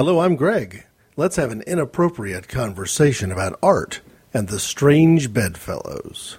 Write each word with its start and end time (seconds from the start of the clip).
Hello, 0.00 0.20
I'm 0.20 0.34
Greg. 0.34 0.86
Let's 1.14 1.36
have 1.36 1.52
an 1.52 1.60
inappropriate 1.66 2.48
conversation 2.48 3.30
about 3.30 3.58
art 3.62 4.00
and 4.32 4.48
the 4.48 4.58
strange 4.58 5.30
bedfellows. 5.30 6.38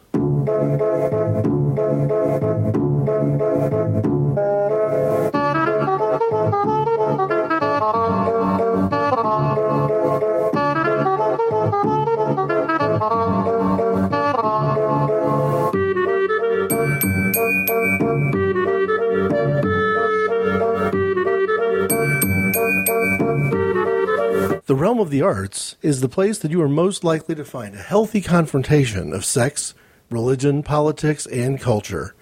The 24.71 24.77
realm 24.77 25.01
of 25.01 25.09
the 25.09 25.21
arts 25.21 25.75
is 25.81 25.99
the 25.99 26.07
place 26.07 26.37
that 26.37 26.49
you 26.49 26.61
are 26.61 26.69
most 26.69 27.03
likely 27.03 27.35
to 27.35 27.43
find 27.43 27.75
a 27.75 27.79
healthy 27.79 28.21
confrontation 28.21 29.11
of 29.11 29.25
sex, 29.25 29.73
religion, 30.09 30.63
politics, 30.63 31.25
and 31.25 31.59
culture. 31.59 32.15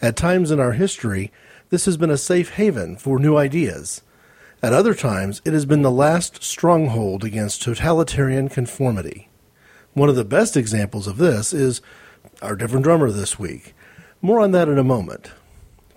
At 0.00 0.16
times 0.16 0.50
in 0.50 0.60
our 0.60 0.72
history, 0.72 1.30
this 1.68 1.84
has 1.84 1.98
been 1.98 2.08
a 2.08 2.16
safe 2.16 2.52
haven 2.52 2.96
for 2.96 3.18
new 3.18 3.36
ideas. 3.36 4.00
At 4.62 4.72
other 4.72 4.94
times, 4.94 5.42
it 5.44 5.52
has 5.52 5.66
been 5.66 5.82
the 5.82 5.90
last 5.90 6.42
stronghold 6.42 7.22
against 7.22 7.60
totalitarian 7.60 8.48
conformity. 8.48 9.28
One 9.92 10.08
of 10.08 10.16
the 10.16 10.24
best 10.24 10.56
examples 10.56 11.06
of 11.06 11.18
this 11.18 11.52
is 11.52 11.82
our 12.40 12.56
different 12.56 12.84
drummer 12.84 13.10
this 13.10 13.38
week. 13.38 13.74
More 14.22 14.40
on 14.40 14.52
that 14.52 14.68
in 14.68 14.78
a 14.78 14.82
moment. 14.82 15.32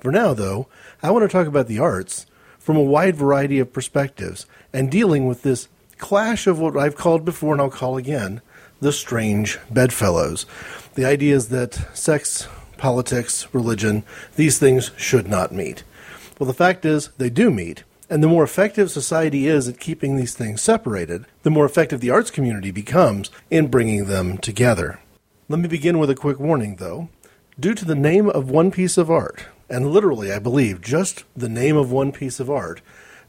For 0.02 0.12
now, 0.12 0.34
though, 0.34 0.68
I 1.02 1.12
want 1.12 1.24
to 1.24 1.32
talk 1.32 1.48
about 1.48 1.68
the 1.68 1.80
arts 1.80 2.26
from 2.60 2.76
a 2.76 2.82
wide 2.82 3.16
variety 3.16 3.60
of 3.60 3.72
perspectives 3.72 4.46
and 4.74 4.92
dealing 4.92 5.28
with 5.28 5.44
this 5.44 5.70
clash 6.04 6.48
of 6.48 6.60
what 6.60 6.76
I've 6.76 6.98
called 6.98 7.24
before 7.24 7.54
and 7.54 7.62
I'll 7.62 7.70
call 7.70 7.96
again 7.96 8.42
the 8.82 8.92
strange 8.92 9.58
bedfellows. 9.72 10.46
The 10.96 11.06
idea 11.06 11.34
is 11.34 11.48
that 11.48 11.76
sex, 11.98 12.50
politics, 12.76 13.48
religion, 13.54 14.04
these 14.36 14.60
things 14.60 14.92
should 14.98 15.30
not 15.30 15.54
meet. 15.54 15.86
Well, 16.38 16.48
the 16.48 16.54
fact 16.54 16.84
is, 16.84 17.08
they 17.18 17.30
do 17.30 17.50
meet. 17.50 17.86
And 18.10 18.22
the 18.22 18.28
more 18.28 18.44
effective 18.44 18.92
society 18.92 19.48
is 19.48 19.70
at 19.70 19.80
keeping 19.80 20.18
these 20.18 20.36
things 20.36 20.62
separated, 20.62 21.26
the 21.44 21.50
more 21.50 21.66
effective 21.66 22.02
the 22.02 22.10
arts 22.10 22.30
community 22.30 22.70
becomes 22.70 23.32
in 23.50 23.68
bringing 23.68 24.06
them 24.06 24.38
together. 24.38 25.00
Let 25.48 25.62
me 25.62 25.70
begin 25.70 26.00
with 26.00 26.10
a 26.10 26.16
quick 26.16 26.38
warning, 26.38 26.76
though. 26.76 27.08
Due 27.58 27.76
to 27.76 27.86
the 27.86 27.96
name 27.96 28.28
of 28.30 28.50
one 28.50 28.72
piece 28.72 28.98
of 28.98 29.10
art, 29.10 29.46
and 29.70 29.88
literally, 29.88 30.34
I 30.34 30.40
believe, 30.40 30.82
just 30.82 31.24
the 31.34 31.48
name 31.48 31.78
of 31.78 31.94
one 31.94 32.12
piece 32.12 32.42
of 32.42 32.50
art, 32.50 32.82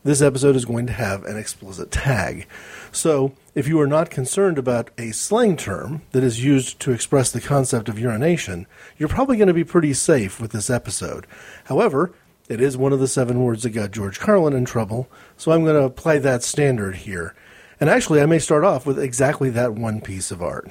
this 0.04 0.20
episode 0.20 0.54
is 0.54 0.66
going 0.66 0.86
to 0.86 0.92
have 0.92 1.24
an 1.24 1.36
explicit 1.36 1.90
tag. 1.90 2.46
So, 2.92 3.32
if 3.54 3.66
you 3.66 3.80
are 3.80 3.86
not 3.86 4.10
concerned 4.10 4.58
about 4.58 4.90
a 4.98 5.12
slang 5.12 5.56
term 5.56 6.02
that 6.12 6.22
is 6.22 6.44
used 6.44 6.78
to 6.80 6.92
express 6.92 7.32
the 7.32 7.40
concept 7.40 7.88
of 7.88 7.98
urination, 7.98 8.66
you're 8.98 9.08
probably 9.08 9.36
going 9.36 9.48
to 9.48 9.54
be 9.54 9.64
pretty 9.64 9.94
safe 9.94 10.40
with 10.40 10.52
this 10.52 10.68
episode. 10.68 11.26
However, 11.64 12.12
it 12.48 12.60
is 12.60 12.76
one 12.76 12.92
of 12.92 13.00
the 13.00 13.08
seven 13.08 13.42
words 13.42 13.62
that 13.62 13.70
got 13.70 13.92
George 13.92 14.20
Carlin 14.20 14.52
in 14.52 14.66
trouble, 14.66 15.08
so 15.36 15.50
I'm 15.50 15.64
going 15.64 15.76
to 15.76 15.84
apply 15.84 16.18
that 16.18 16.42
standard 16.42 16.96
here. 16.96 17.34
And 17.80 17.88
actually, 17.88 18.20
I 18.20 18.26
may 18.26 18.38
start 18.38 18.64
off 18.64 18.84
with 18.84 18.98
exactly 18.98 19.48
that 19.50 19.72
one 19.72 20.02
piece 20.02 20.30
of 20.30 20.42
art. 20.42 20.70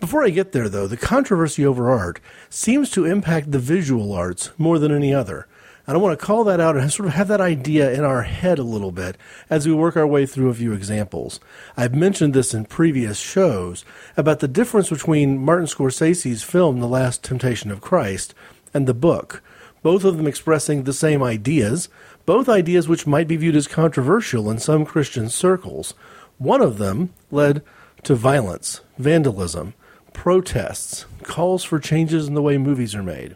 Before 0.00 0.24
I 0.24 0.30
get 0.30 0.52
there, 0.52 0.70
though, 0.70 0.86
the 0.86 0.96
controversy 0.96 1.66
over 1.66 1.90
art 1.90 2.20
seems 2.48 2.90
to 2.92 3.04
impact 3.04 3.52
the 3.52 3.58
visual 3.58 4.14
arts 4.14 4.50
more 4.56 4.78
than 4.78 4.92
any 4.92 5.12
other. 5.12 5.46
And 5.90 5.96
I 5.96 6.00
want 6.00 6.16
to 6.16 6.24
call 6.24 6.44
that 6.44 6.60
out 6.60 6.76
and 6.76 6.92
sort 6.92 7.08
of 7.08 7.14
have 7.14 7.26
that 7.26 7.40
idea 7.40 7.92
in 7.92 8.04
our 8.04 8.22
head 8.22 8.60
a 8.60 8.62
little 8.62 8.92
bit 8.92 9.16
as 9.50 9.66
we 9.66 9.74
work 9.74 9.96
our 9.96 10.06
way 10.06 10.24
through 10.24 10.48
a 10.48 10.54
few 10.54 10.72
examples. 10.72 11.40
I've 11.76 11.96
mentioned 11.96 12.32
this 12.32 12.54
in 12.54 12.66
previous 12.66 13.18
shows 13.18 13.84
about 14.16 14.38
the 14.38 14.46
difference 14.46 14.88
between 14.88 15.38
Martin 15.38 15.66
Scorsese's 15.66 16.44
film, 16.44 16.78
The 16.78 16.86
Last 16.86 17.24
Temptation 17.24 17.72
of 17.72 17.80
Christ, 17.80 18.34
and 18.72 18.86
the 18.86 18.94
book, 18.94 19.42
both 19.82 20.04
of 20.04 20.16
them 20.16 20.28
expressing 20.28 20.84
the 20.84 20.92
same 20.92 21.24
ideas, 21.24 21.88
both 22.24 22.48
ideas 22.48 22.86
which 22.86 23.08
might 23.08 23.26
be 23.26 23.36
viewed 23.36 23.56
as 23.56 23.66
controversial 23.66 24.48
in 24.48 24.60
some 24.60 24.86
Christian 24.86 25.28
circles. 25.28 25.94
One 26.38 26.60
of 26.60 26.78
them 26.78 27.12
led 27.32 27.64
to 28.04 28.14
violence, 28.14 28.80
vandalism, 28.96 29.74
protests, 30.12 31.06
calls 31.24 31.64
for 31.64 31.80
changes 31.80 32.28
in 32.28 32.34
the 32.34 32.42
way 32.42 32.58
movies 32.58 32.94
are 32.94 33.02
made. 33.02 33.34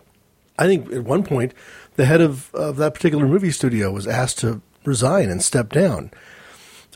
I 0.56 0.66
think 0.66 0.92
at 0.92 1.02
one 1.02 1.24
point 1.24 1.52
the 1.96 2.06
head 2.06 2.20
of, 2.20 2.52
of 2.54 2.76
that 2.76 2.94
particular 2.94 3.26
movie 3.26 3.50
studio 3.50 3.90
was 3.90 4.06
asked 4.06 4.38
to 4.40 4.60
resign 4.84 5.30
and 5.30 5.42
step 5.42 5.70
down. 5.70 6.10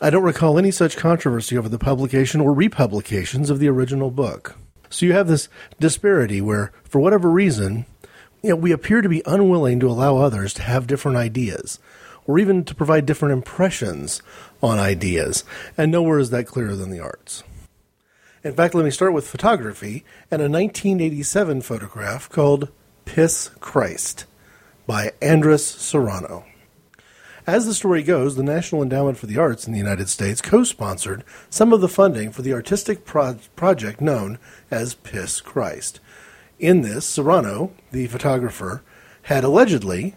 I 0.01 0.09
don't 0.09 0.23
recall 0.23 0.57
any 0.57 0.71
such 0.71 0.97
controversy 0.97 1.57
over 1.57 1.67
the 1.67 1.79
publication 1.79 2.41
or 2.41 2.53
republications 2.53 3.49
of 3.49 3.59
the 3.59 3.67
original 3.67 4.11
book. 4.11 4.55
So 4.89 5.05
you 5.05 5.13
have 5.13 5.27
this 5.27 5.49
disparity 5.79 6.41
where, 6.41 6.71
for 6.83 6.99
whatever 6.99 7.29
reason, 7.29 7.85
you 8.41 8.51
know, 8.51 8.55
we 8.55 8.71
appear 8.71 9.01
to 9.01 9.09
be 9.09 9.21
unwilling 9.25 9.79
to 9.81 9.89
allow 9.89 10.17
others 10.17 10.53
to 10.55 10.61
have 10.61 10.87
different 10.87 11.17
ideas 11.17 11.79
or 12.25 12.39
even 12.39 12.63
to 12.63 12.75
provide 12.75 13.05
different 13.05 13.33
impressions 13.33 14.21
on 14.61 14.77
ideas, 14.77 15.43
and 15.77 15.91
nowhere 15.91 16.19
is 16.19 16.29
that 16.29 16.45
clearer 16.45 16.75
than 16.75 16.91
the 16.91 16.99
arts. 16.99 17.43
In 18.43 18.53
fact, 18.53 18.75
let 18.75 18.85
me 18.85 18.91
start 18.91 19.13
with 19.13 19.27
photography 19.27 20.05
and 20.29 20.41
a 20.41 20.45
1987 20.45 21.61
photograph 21.61 22.29
called 22.29 22.69
Piss 23.05 23.49
Christ 23.59 24.25
by 24.89 25.11
Andres 25.21 25.63
Serrano. 25.63 26.45
As 27.45 27.67
the 27.67 27.75
story 27.75 28.01
goes, 28.01 28.35
the 28.35 28.41
National 28.41 28.81
Endowment 28.81 29.19
for 29.19 29.27
the 29.27 29.37
Arts 29.37 29.67
in 29.67 29.71
the 29.71 29.77
United 29.77 30.09
States 30.09 30.41
co 30.41 30.63
sponsored 30.63 31.23
some 31.47 31.71
of 31.71 31.79
the 31.79 31.87
funding 31.87 32.31
for 32.31 32.41
the 32.41 32.53
artistic 32.53 33.05
pro- 33.05 33.37
project 33.55 34.01
known 34.01 34.39
as 34.71 34.95
Piss 34.95 35.41
Christ. 35.41 35.99
In 36.57 36.81
this, 36.81 37.05
Serrano, 37.05 37.71
the 37.91 38.07
photographer, 38.07 38.81
had 39.21 39.43
allegedly 39.43 40.15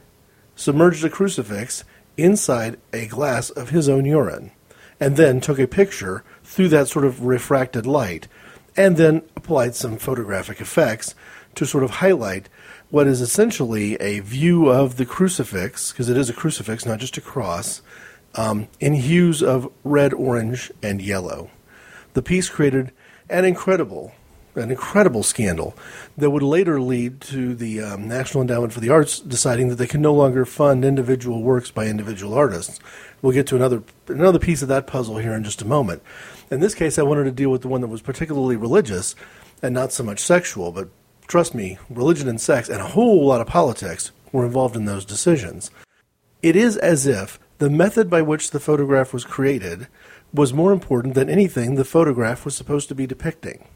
submerged 0.56 1.04
a 1.04 1.10
crucifix 1.10 1.84
inside 2.16 2.78
a 2.94 3.04
glass 3.04 3.50
of 3.50 3.68
his 3.68 3.90
own 3.90 4.06
urine, 4.06 4.52
and 4.98 5.18
then 5.18 5.38
took 5.38 5.58
a 5.58 5.66
picture 5.66 6.24
through 6.44 6.68
that 6.68 6.88
sort 6.88 7.04
of 7.04 7.26
refracted 7.26 7.84
light, 7.84 8.26
and 8.74 8.96
then 8.96 9.20
applied 9.36 9.74
some 9.74 9.98
photographic 9.98 10.62
effects 10.62 11.14
to 11.56 11.66
sort 11.66 11.84
of 11.84 11.90
highlight 11.90 12.48
what 12.92 13.06
is 13.06 13.22
essentially 13.22 13.96
a 14.02 14.20
view 14.20 14.68
of 14.68 14.98
the 14.98 15.06
crucifix, 15.06 15.92
because 15.92 16.10
it 16.10 16.16
is 16.18 16.28
a 16.28 16.34
crucifix, 16.34 16.84
not 16.84 17.00
just 17.00 17.16
a 17.16 17.22
cross, 17.22 17.80
um, 18.34 18.68
in 18.80 18.92
hues 18.92 19.42
of 19.42 19.66
red, 19.82 20.12
orange, 20.12 20.70
and 20.82 21.00
yellow. 21.00 21.50
The 22.12 22.20
piece 22.20 22.50
created 22.50 22.92
an 23.30 23.46
incredible, 23.46 24.12
an 24.54 24.70
incredible 24.70 25.22
scandal 25.22 25.74
that 26.18 26.28
would 26.28 26.42
later 26.42 26.82
lead 26.82 27.22
to 27.22 27.54
the 27.54 27.80
um, 27.80 28.06
National 28.06 28.42
Endowment 28.42 28.74
for 28.74 28.80
the 28.80 28.90
Arts 28.90 29.20
deciding 29.20 29.68
that 29.68 29.76
they 29.76 29.86
can 29.86 30.02
no 30.02 30.12
longer 30.12 30.44
fund 30.44 30.84
individual 30.84 31.42
works 31.42 31.70
by 31.70 31.86
individual 31.86 32.34
artists. 32.34 32.78
We'll 33.22 33.32
get 33.32 33.46
to 33.46 33.56
another 33.56 33.82
another 34.06 34.38
piece 34.38 34.60
of 34.60 34.68
that 34.68 34.86
puzzle 34.86 35.16
here 35.16 35.32
in 35.32 35.44
just 35.44 35.62
a 35.62 35.66
moment. 35.66 36.02
In 36.50 36.60
this 36.60 36.74
case, 36.74 36.98
I 36.98 37.04
wanted 37.04 37.24
to 37.24 37.30
deal 37.30 37.48
with 37.48 37.62
the 37.62 37.68
one 37.68 37.80
that 37.80 37.86
was 37.86 38.02
particularly 38.02 38.56
religious 38.56 39.14
and 39.62 39.72
not 39.72 39.92
so 39.92 40.02
much 40.02 40.20
sexual, 40.20 40.72
but 40.72 40.90
Trust 41.26 41.54
me, 41.54 41.78
religion 41.88 42.28
and 42.28 42.40
sex 42.40 42.68
and 42.68 42.80
a 42.80 42.88
whole 42.88 43.26
lot 43.26 43.40
of 43.40 43.46
politics 43.46 44.12
were 44.32 44.44
involved 44.44 44.76
in 44.76 44.84
those 44.84 45.04
decisions. 45.04 45.70
It 46.42 46.56
is 46.56 46.76
as 46.76 47.06
if 47.06 47.38
the 47.58 47.70
method 47.70 48.10
by 48.10 48.22
which 48.22 48.50
the 48.50 48.60
photograph 48.60 49.12
was 49.12 49.24
created 49.24 49.86
was 50.34 50.52
more 50.52 50.72
important 50.72 51.14
than 51.14 51.28
anything 51.28 51.74
the 51.74 51.84
photograph 51.84 52.44
was 52.44 52.56
supposed 52.56 52.88
to 52.88 52.94
be 52.94 53.06
depicting. 53.06 53.68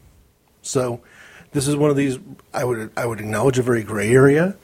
So, 0.61 1.01
this 1.51 1.67
is 1.67 1.75
one 1.75 1.89
of 1.89 1.95
these 1.95 2.19
I 2.53 2.65
would 2.65 2.91
I 2.97 3.05
would 3.05 3.19
acknowledge 3.19 3.57
a 3.57 3.63
very 3.63 3.83
gray 3.83 4.11
area, 4.11 4.57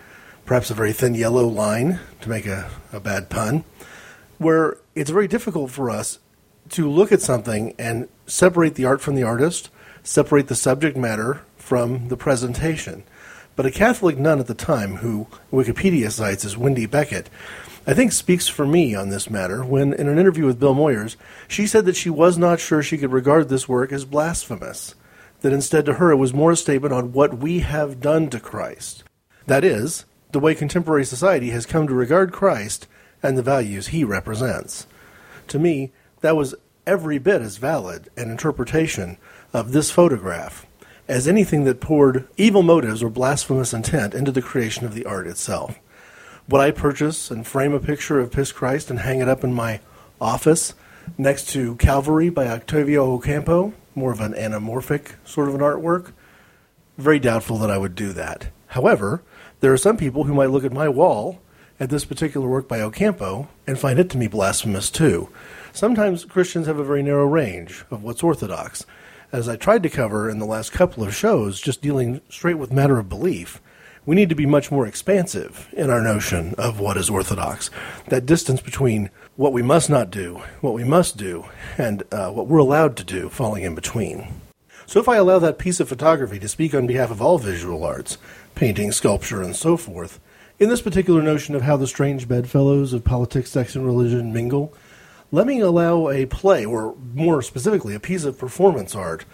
perhaps 0.46 0.70
a 0.70 0.74
very 0.74 0.92
thin 0.92 1.16
yellow 1.16 1.48
line 1.48 2.00
to 2.22 2.30
make 2.30 2.46
a, 2.46 2.70
a 2.92 3.00
bad 3.00 3.30
pun, 3.30 3.64
where 4.38 4.78
it's 4.96 5.10
very 5.10 5.28
difficult 5.28 5.72
for 5.72 5.90
us 5.90 6.20
to 6.70 6.90
look 6.90 7.12
at 7.12 7.22
something 7.22 7.74
and 7.80 8.10
separate 8.28 8.76
the 8.76 8.86
art 8.86 9.02
from 9.02 9.16
the 9.16 9.24
artist, 9.24 9.70
separate 10.04 10.48
the 10.48 10.56
subject 10.56 10.98
matter 10.98 11.42
from 11.64 12.10
the 12.10 12.18
presentation. 12.18 13.04
But 13.56 13.66
a 13.66 13.72
Catholic 13.72 14.18
nun 14.18 14.40
at 14.40 14.48
the 14.48 14.54
time, 14.54 14.98
who 14.98 15.28
Wikipedia 15.52 16.12
cites 16.12 16.44
as 16.44 16.58
Wendy 16.58 16.86
Beckett, 16.86 17.30
I 17.88 17.94
think 17.94 18.12
speaks 18.12 18.50
for 18.50 18.68
me 18.68 18.96
on 18.96 19.10
this 19.10 19.30
matter 19.30 19.64
when, 19.64 19.94
in 19.94 20.10
an 20.10 20.20
interview 20.20 20.46
with 20.46 20.60
Bill 20.60 20.76
Moyers, 20.76 21.16
she 21.48 21.66
said 21.66 21.86
that 21.86 21.96
she 21.96 22.10
was 22.10 22.38
not 22.38 22.60
sure 22.60 22.84
she 22.84 22.98
could 22.98 23.14
regard 23.14 23.48
this 23.48 23.70
work 23.70 23.94
as 23.94 24.04
blasphemous, 24.04 24.96
that 25.40 25.54
instead 25.54 25.86
to 25.86 25.94
her 25.94 26.12
it 26.12 26.18
was 26.18 26.34
more 26.34 26.52
a 26.52 26.58
statement 26.58 26.94
on 26.94 27.14
what 27.14 27.38
we 27.38 27.60
have 27.60 28.02
done 28.02 28.30
to 28.32 28.42
Christ. 28.42 29.06
That 29.48 29.64
is, 29.64 30.04
the 30.34 30.40
way 30.40 30.56
contemporary 30.56 31.06
society 31.06 31.52
has 31.52 31.66
come 31.66 31.88
to 31.88 31.94
regard 31.94 32.34
Christ 32.34 32.88
and 33.22 33.38
the 33.38 33.44
values 33.44 33.88
he 33.88 34.04
represents. 34.04 34.86
To 35.48 35.60
me, 35.60 35.94
that 36.20 36.36
was 36.36 36.56
every 36.86 37.20
bit 37.20 37.42
as 37.42 37.56
valid 37.58 38.10
an 38.18 38.30
interpretation 38.30 39.18
of 39.54 39.72
this 39.72 39.92
photograph 39.92 40.66
as 41.14 41.28
anything 41.28 41.64
that 41.64 41.80
poured 41.80 42.28
evil 42.38 42.64
motives 42.64 43.04
or 43.04 43.08
blasphemous 43.08 43.72
intent 43.72 44.16
into 44.16 44.32
the 44.32 44.42
creation 44.42 44.84
of 44.84 44.96
the 44.96 45.06
art 45.06 45.28
itself. 45.28 45.80
Would 46.50 46.60
I 46.60 46.72
purchase 46.72 47.30
and 47.30 47.46
frame 47.46 47.72
a 47.72 47.80
picture 47.80 48.20
of 48.20 48.32
Piss 48.32 48.52
Christ 48.52 48.90
and 48.90 48.98
hang 48.98 49.20
it 49.20 49.30
up 49.30 49.44
in 49.44 49.54
my 49.54 49.80
Office, 50.20 50.74
next 51.16 51.50
to 51.50 51.76
Calvary 51.76 52.30
by 52.30 52.48
Octavio 52.48 53.14
Ocampo, 53.14 53.74
more 53.94 54.12
of 54.12 54.22
an 54.22 54.34
anamorphic 54.34 55.12
sort 55.24 55.50
of 55.50 55.54
an 55.54 55.62
artwork. 55.62 56.14
Very 56.98 57.20
doubtful 57.20 57.60
that 57.60 57.70
I 57.70 57.78
would 57.78 57.94
do 57.94 58.12
that. 58.14 58.48
However, 58.70 59.22
there 59.60 59.72
are 59.72 59.78
some 59.78 59.98
people 59.98 60.24
who 60.24 60.34
might 60.34 60.50
look 60.50 60.64
at 60.64 60.74
my 60.74 60.90
wall 60.90 61.40
at 61.80 61.92
this 61.92 62.06
particular 62.06 62.48
work 62.48 62.68
by 62.68 62.82
Ocampo 62.82 63.50
and 63.68 63.78
find 63.78 64.00
it 64.00 64.10
to 64.10 64.18
be 64.18 64.26
blasphemous 64.26 64.90
too. 64.90 65.30
Sometimes 65.74 66.26
Christians 66.26 66.66
have 66.66 66.80
a 66.80 66.84
very 66.84 67.04
narrow 67.04 67.28
range 67.28 67.86
of 67.92 68.02
what's 68.02 68.24
orthodox. 68.24 68.84
As 69.34 69.50
I 69.50 69.56
tried 69.56 69.82
to 69.82 69.90
cover 69.90 70.30
in 70.30 70.38
the 70.38 70.46
last 70.46 70.72
couple 70.72 71.04
of 71.04 71.16
shows, 71.16 71.60
just 71.60 71.82
dealing 71.82 72.22
straight 72.30 72.60
with 72.60 72.72
matter 72.72 73.00
of 73.00 73.10
belief, 73.10 73.60
we 74.06 74.16
need 74.16 74.30
to 74.30 74.36
be 74.36 74.46
much 74.46 74.70
more 74.70 74.86
expansive 74.86 75.70
in 75.74 75.90
our 75.90 76.02
notion 76.02 76.54
of 76.56 76.80
what 76.80 76.98
is 76.98 77.10
orthodox. 77.10 77.72
That 78.10 78.28
distance 78.28 78.62
between 78.62 79.10
what 79.36 79.52
we 79.52 79.64
must 79.64 79.90
not 79.90 80.12
do, 80.12 80.44
what 80.62 80.76
we 80.76 80.84
must 80.84 81.18
do, 81.18 81.46
and 81.80 82.04
uh, 82.12 82.30
what 82.30 82.46
we're 82.46 82.60
allowed 82.60 82.96
to 82.98 83.04
do 83.04 83.28
falling 83.28 83.64
in 83.64 83.74
between. 83.74 84.28
So 84.86 85.00
if 85.00 85.10
I 85.10 85.16
allow 85.16 85.40
that 85.40 85.58
piece 85.58 85.80
of 85.80 85.90
photography 85.90 86.38
to 86.38 86.48
speak 86.48 86.76
on 86.76 86.86
behalf 86.86 87.10
of 87.10 87.20
all 87.20 87.40
visual 87.40 87.84
arts, 87.84 88.20
painting, 88.54 88.92
sculpture, 88.92 89.42
and 89.42 89.56
so 89.56 89.78
forth, 89.78 90.20
in 90.60 90.70
this 90.70 90.84
particular 90.84 91.24
notion 91.24 91.56
of 91.56 91.64
how 91.64 91.76
the 91.76 91.88
strange 91.88 92.28
bedfellows 92.28 92.94
of 92.94 93.04
politics, 93.04 93.50
sex, 93.50 93.76
and 93.76 93.84
religion 93.84 94.32
mingle, 94.32 94.76
let 95.34 95.48
me 95.48 95.60
allow 95.62 96.10
a 96.10 96.28
play, 96.28 96.64
or 96.64 96.96
more 97.12 97.42
specifically, 97.42 97.96
a 97.96 98.00
piece 98.00 98.24
of 98.24 98.38
performance 98.38 98.94
art 98.94 99.26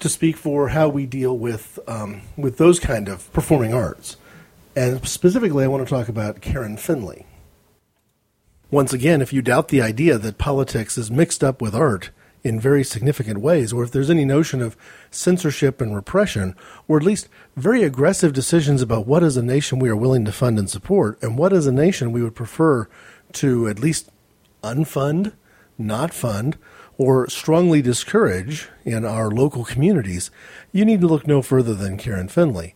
to 0.00 0.08
speak 0.08 0.36
for 0.36 0.70
how 0.70 0.88
we 0.88 1.06
deal 1.06 1.38
with 1.38 1.78
um, 1.86 2.22
with 2.36 2.58
those 2.58 2.80
kind 2.80 3.08
of 3.08 3.32
performing 3.32 3.72
arts. 3.72 4.16
And 4.74 5.06
specifically, 5.06 5.62
I 5.62 5.68
want 5.68 5.86
to 5.86 5.94
talk 5.94 6.08
about 6.08 6.40
Karen 6.40 6.76
Finley. 6.76 7.26
Once 8.72 8.92
again, 8.92 9.22
if 9.22 9.32
you 9.32 9.40
doubt 9.40 9.68
the 9.68 9.80
idea 9.80 10.18
that 10.18 10.36
politics 10.36 10.98
is 10.98 11.12
mixed 11.12 11.44
up 11.44 11.62
with 11.62 11.76
art 11.76 12.10
in 12.42 12.58
very 12.58 12.82
significant 12.82 13.40
ways, 13.40 13.72
or 13.72 13.84
if 13.84 13.92
there's 13.92 14.10
any 14.10 14.24
notion 14.24 14.60
of 14.60 14.76
censorship 15.12 15.80
and 15.80 15.94
repression, 15.94 16.56
or 16.88 16.96
at 16.96 17.04
least 17.04 17.28
very 17.54 17.84
aggressive 17.84 18.32
decisions 18.32 18.82
about 18.82 19.06
what 19.06 19.22
is 19.22 19.36
a 19.36 19.42
nation 19.44 19.78
we 19.78 19.88
are 19.88 19.96
willing 19.96 20.24
to 20.24 20.32
fund 20.32 20.58
and 20.58 20.68
support, 20.68 21.22
and 21.22 21.38
what 21.38 21.52
is 21.52 21.68
a 21.68 21.72
nation 21.72 22.10
we 22.10 22.22
would 22.22 22.34
prefer 22.34 22.88
to 23.32 23.68
at 23.68 23.78
least 23.78 24.10
unfund, 24.62 25.32
not 25.78 26.12
fund, 26.12 26.56
or 26.98 27.28
strongly 27.28 27.82
discourage 27.82 28.68
in 28.84 29.04
our 29.04 29.30
local 29.30 29.64
communities, 29.64 30.30
you 30.72 30.84
need 30.84 31.00
to 31.00 31.06
look 31.06 31.26
no 31.26 31.42
further 31.42 31.74
than 31.74 31.98
Karen 31.98 32.28
Finley. 32.28 32.74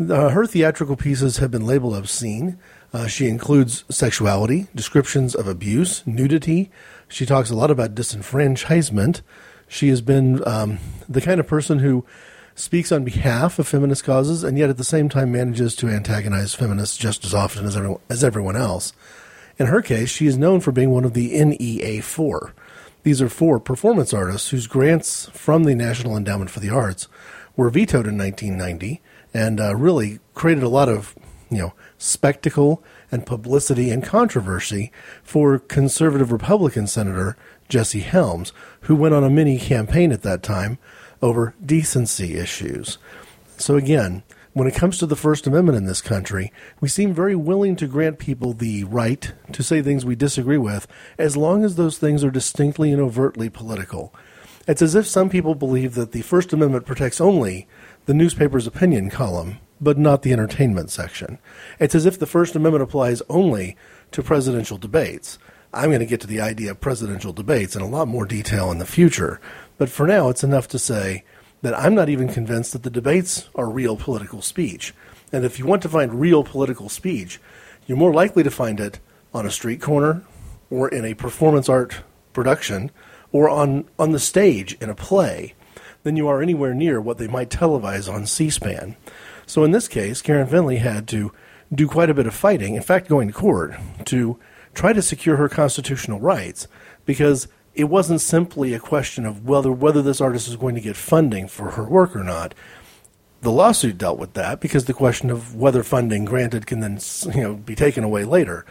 Uh, 0.00 0.30
her 0.30 0.46
theatrical 0.46 0.96
pieces 0.96 1.38
have 1.38 1.50
been 1.50 1.66
labeled 1.66 1.94
obscene. 1.94 2.58
Uh, 2.92 3.06
she 3.06 3.26
includes 3.26 3.84
sexuality, 3.90 4.68
descriptions 4.74 5.34
of 5.34 5.46
abuse, 5.46 6.06
nudity. 6.06 6.70
She 7.08 7.26
talks 7.26 7.50
a 7.50 7.56
lot 7.56 7.70
about 7.70 7.94
disenfranchisement. 7.94 9.22
She 9.66 9.88
has 9.88 10.00
been 10.00 10.46
um, 10.46 10.78
the 11.08 11.20
kind 11.20 11.40
of 11.40 11.46
person 11.46 11.80
who 11.80 12.06
speaks 12.54 12.90
on 12.90 13.04
behalf 13.04 13.58
of 13.58 13.68
feminist 13.68 14.04
causes 14.04 14.42
and 14.42 14.58
yet 14.58 14.70
at 14.70 14.78
the 14.78 14.84
same 14.84 15.08
time 15.08 15.30
manages 15.30 15.76
to 15.76 15.88
antagonize 15.88 16.54
feminists 16.54 16.96
just 16.96 17.24
as 17.24 17.34
often 17.34 17.66
as 17.66 17.76
everyone, 17.76 18.00
as 18.08 18.24
everyone 18.24 18.56
else. 18.56 18.92
In 19.58 19.66
her 19.66 19.82
case, 19.82 20.08
she 20.08 20.26
is 20.26 20.38
known 20.38 20.60
for 20.60 20.72
being 20.72 20.90
one 20.90 21.04
of 21.04 21.14
the 21.14 21.32
NEA4, 21.32 22.52
these 23.08 23.22
are 23.22 23.28
four 23.28 23.60
performance 23.60 24.12
artists 24.12 24.50
whose 24.50 24.66
grants 24.66 25.30
from 25.30 25.64
the 25.64 25.74
National 25.74 26.16
Endowment 26.16 26.50
for 26.50 26.60
the 26.60 26.70
Arts 26.70 27.08
were 27.56 27.70
vetoed 27.70 28.06
in 28.06 28.18
1990 28.18 29.00
and 29.32 29.60
uh, 29.60 29.74
really 29.74 30.18
created 30.34 30.62
a 30.62 30.68
lot 30.68 30.88
of, 30.88 31.14
you 31.50 31.58
know, 31.58 31.72
spectacle 31.96 32.82
and 33.10 33.24
publicity 33.24 33.90
and 33.90 34.02
controversy 34.02 34.92
for 35.22 35.58
conservative 35.58 36.32
Republican 36.32 36.86
Senator 36.86 37.36
Jesse 37.68 38.00
Helms, 38.00 38.52
who 38.82 38.94
went 38.94 39.14
on 39.14 39.24
a 39.24 39.30
mini 39.30 39.58
campaign 39.58 40.12
at 40.12 40.22
that 40.22 40.42
time 40.42 40.78
over 41.22 41.54
decency 41.64 42.36
issues. 42.36 42.98
So 43.56 43.76
again, 43.76 44.22
when 44.58 44.66
it 44.66 44.74
comes 44.74 44.98
to 44.98 45.06
the 45.06 45.16
First 45.16 45.46
Amendment 45.46 45.78
in 45.78 45.84
this 45.84 46.00
country, 46.00 46.52
we 46.80 46.88
seem 46.88 47.14
very 47.14 47.36
willing 47.36 47.76
to 47.76 47.86
grant 47.86 48.18
people 48.18 48.52
the 48.52 48.82
right 48.84 49.32
to 49.52 49.62
say 49.62 49.80
things 49.80 50.04
we 50.04 50.16
disagree 50.16 50.58
with, 50.58 50.88
as 51.16 51.36
long 51.36 51.64
as 51.64 51.76
those 51.76 51.96
things 51.96 52.24
are 52.24 52.30
distinctly 52.30 52.90
and 52.90 53.00
overtly 53.00 53.48
political. 53.48 54.12
It's 54.66 54.82
as 54.82 54.94
if 54.94 55.06
some 55.06 55.30
people 55.30 55.54
believe 55.54 55.94
that 55.94 56.10
the 56.12 56.22
First 56.22 56.52
Amendment 56.52 56.86
protects 56.86 57.20
only 57.20 57.68
the 58.06 58.14
newspaper's 58.14 58.66
opinion 58.66 59.10
column, 59.10 59.58
but 59.80 59.96
not 59.96 60.22
the 60.22 60.32
entertainment 60.32 60.90
section. 60.90 61.38
It's 61.78 61.94
as 61.94 62.04
if 62.04 62.18
the 62.18 62.26
First 62.26 62.56
Amendment 62.56 62.82
applies 62.82 63.22
only 63.28 63.76
to 64.10 64.22
presidential 64.22 64.76
debates. 64.76 65.38
I'm 65.72 65.90
going 65.90 66.00
to 66.00 66.06
get 66.06 66.20
to 66.22 66.26
the 66.26 66.40
idea 66.40 66.72
of 66.72 66.80
presidential 66.80 67.32
debates 67.32 67.76
in 67.76 67.82
a 67.82 67.88
lot 67.88 68.08
more 68.08 68.26
detail 68.26 68.72
in 68.72 68.78
the 68.78 68.86
future, 68.86 69.40
but 69.76 69.88
for 69.88 70.06
now, 70.06 70.30
it's 70.30 70.42
enough 70.42 70.66
to 70.68 70.78
say 70.78 71.24
that 71.62 71.78
I'm 71.78 71.94
not 71.94 72.08
even 72.08 72.28
convinced 72.28 72.72
that 72.72 72.82
the 72.82 72.90
debates 72.90 73.48
are 73.54 73.68
real 73.68 73.96
political 73.96 74.42
speech. 74.42 74.94
And 75.32 75.44
if 75.44 75.58
you 75.58 75.66
want 75.66 75.82
to 75.82 75.88
find 75.88 76.20
real 76.20 76.44
political 76.44 76.88
speech, 76.88 77.40
you're 77.86 77.98
more 77.98 78.12
likely 78.12 78.42
to 78.42 78.50
find 78.50 78.80
it 78.80 79.00
on 79.34 79.46
a 79.46 79.50
street 79.50 79.80
corner 79.80 80.22
or 80.70 80.88
in 80.88 81.04
a 81.04 81.14
performance 81.14 81.68
art 81.68 82.02
production 82.32 82.90
or 83.32 83.48
on, 83.48 83.84
on 83.98 84.12
the 84.12 84.18
stage 84.18 84.74
in 84.80 84.88
a 84.88 84.94
play 84.94 85.54
than 86.02 86.16
you 86.16 86.28
are 86.28 86.40
anywhere 86.40 86.74
near 86.74 87.00
what 87.00 87.18
they 87.18 87.26
might 87.26 87.50
televise 87.50 88.12
on 88.12 88.26
C 88.26 88.50
SPAN. 88.50 88.96
So 89.46 89.64
in 89.64 89.72
this 89.72 89.88
case, 89.88 90.22
Karen 90.22 90.46
Finley 90.46 90.76
had 90.76 91.08
to 91.08 91.32
do 91.74 91.88
quite 91.88 92.10
a 92.10 92.14
bit 92.14 92.26
of 92.26 92.34
fighting, 92.34 92.74
in 92.74 92.82
fact, 92.82 93.08
going 93.08 93.28
to 93.28 93.34
court, 93.34 93.74
to 94.06 94.38
try 94.74 94.92
to 94.92 95.02
secure 95.02 95.36
her 95.36 95.48
constitutional 95.48 96.20
rights 96.20 96.68
because 97.04 97.48
it 97.78 97.88
wasn't 97.88 98.20
simply 98.20 98.74
a 98.74 98.80
question 98.80 99.24
of 99.24 99.46
whether 99.46 99.70
whether 99.70 100.02
this 100.02 100.20
artist 100.20 100.48
is 100.48 100.56
going 100.56 100.74
to 100.74 100.80
get 100.80 100.96
funding 100.96 101.46
for 101.46 101.70
her 101.70 101.84
work 101.84 102.16
or 102.16 102.24
not. 102.24 102.52
The 103.40 103.52
lawsuit 103.52 103.96
dealt 103.96 104.18
with 104.18 104.34
that 104.34 104.60
because 104.60 104.86
the 104.86 104.92
question 104.92 105.30
of 105.30 105.54
whether 105.54 105.84
funding 105.84 106.24
granted 106.24 106.66
can 106.66 106.80
then 106.80 106.98
you 107.32 107.40
know 107.40 107.54
be 107.54 107.76
taken 107.76 108.02
away 108.02 108.24
later. 108.24 108.66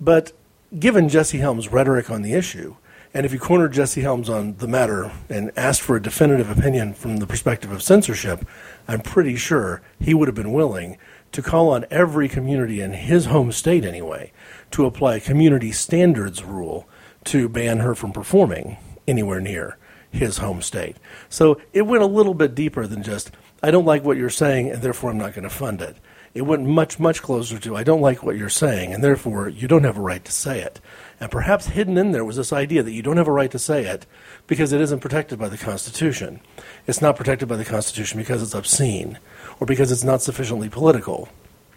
But 0.00 0.32
given 0.78 1.10
Jesse 1.10 1.38
Helms' 1.38 1.70
rhetoric 1.70 2.10
on 2.10 2.22
the 2.22 2.32
issue, 2.32 2.76
and 3.12 3.26
if 3.26 3.34
you 3.34 3.38
cornered 3.38 3.74
Jesse 3.74 4.00
Helms 4.00 4.30
on 4.30 4.56
the 4.56 4.66
matter 4.66 5.12
and 5.28 5.52
asked 5.54 5.82
for 5.82 5.96
a 5.96 6.02
definitive 6.02 6.50
opinion 6.50 6.94
from 6.94 7.18
the 7.18 7.26
perspective 7.26 7.70
of 7.70 7.82
censorship, 7.82 8.46
I'm 8.88 9.02
pretty 9.02 9.36
sure 9.36 9.82
he 10.00 10.14
would 10.14 10.28
have 10.28 10.34
been 10.34 10.54
willing 10.54 10.96
to 11.32 11.42
call 11.42 11.68
on 11.68 11.84
every 11.90 12.30
community 12.30 12.80
in 12.80 12.94
his 12.94 13.26
home 13.26 13.52
state 13.52 13.84
anyway 13.84 14.32
to 14.70 14.86
apply 14.86 15.16
a 15.16 15.20
community 15.20 15.70
standards 15.70 16.42
rule 16.42 16.88
to 17.24 17.48
ban 17.48 17.78
her 17.78 17.94
from 17.94 18.12
performing 18.12 18.76
anywhere 19.06 19.40
near 19.40 19.78
his 20.10 20.38
home 20.38 20.62
state. 20.62 20.96
So 21.28 21.60
it 21.72 21.82
went 21.82 22.02
a 22.02 22.06
little 22.06 22.34
bit 22.34 22.54
deeper 22.54 22.86
than 22.86 23.02
just, 23.02 23.30
I 23.62 23.70
don't 23.70 23.86
like 23.86 24.04
what 24.04 24.18
you're 24.18 24.30
saying, 24.30 24.70
and 24.70 24.82
therefore 24.82 25.10
I'm 25.10 25.18
not 25.18 25.34
going 25.34 25.44
to 25.44 25.50
fund 25.50 25.80
it. 25.80 25.96
It 26.34 26.42
went 26.42 26.64
much, 26.64 26.98
much 26.98 27.20
closer 27.22 27.58
to, 27.58 27.76
I 27.76 27.82
don't 27.82 28.00
like 28.00 28.22
what 28.22 28.36
you're 28.36 28.48
saying, 28.48 28.94
and 28.94 29.04
therefore 29.04 29.48
you 29.48 29.68
don't 29.68 29.84
have 29.84 29.98
a 29.98 30.02
right 30.02 30.24
to 30.24 30.32
say 30.32 30.60
it. 30.60 30.80
And 31.20 31.30
perhaps 31.30 31.66
hidden 31.66 31.98
in 31.98 32.12
there 32.12 32.24
was 32.24 32.36
this 32.36 32.52
idea 32.52 32.82
that 32.82 32.92
you 32.92 33.02
don't 33.02 33.18
have 33.18 33.28
a 33.28 33.32
right 33.32 33.50
to 33.50 33.58
say 33.58 33.84
it 33.84 34.06
because 34.46 34.72
it 34.72 34.80
isn't 34.80 35.00
protected 35.00 35.38
by 35.38 35.48
the 35.48 35.58
Constitution. 35.58 36.40
It's 36.86 37.02
not 37.02 37.16
protected 37.16 37.48
by 37.48 37.56
the 37.56 37.64
Constitution 37.64 38.18
because 38.18 38.42
it's 38.42 38.54
obscene, 38.54 39.18
or 39.60 39.66
because 39.66 39.92
it's 39.92 40.04
not 40.04 40.22
sufficiently 40.22 40.70
political, 40.70 41.28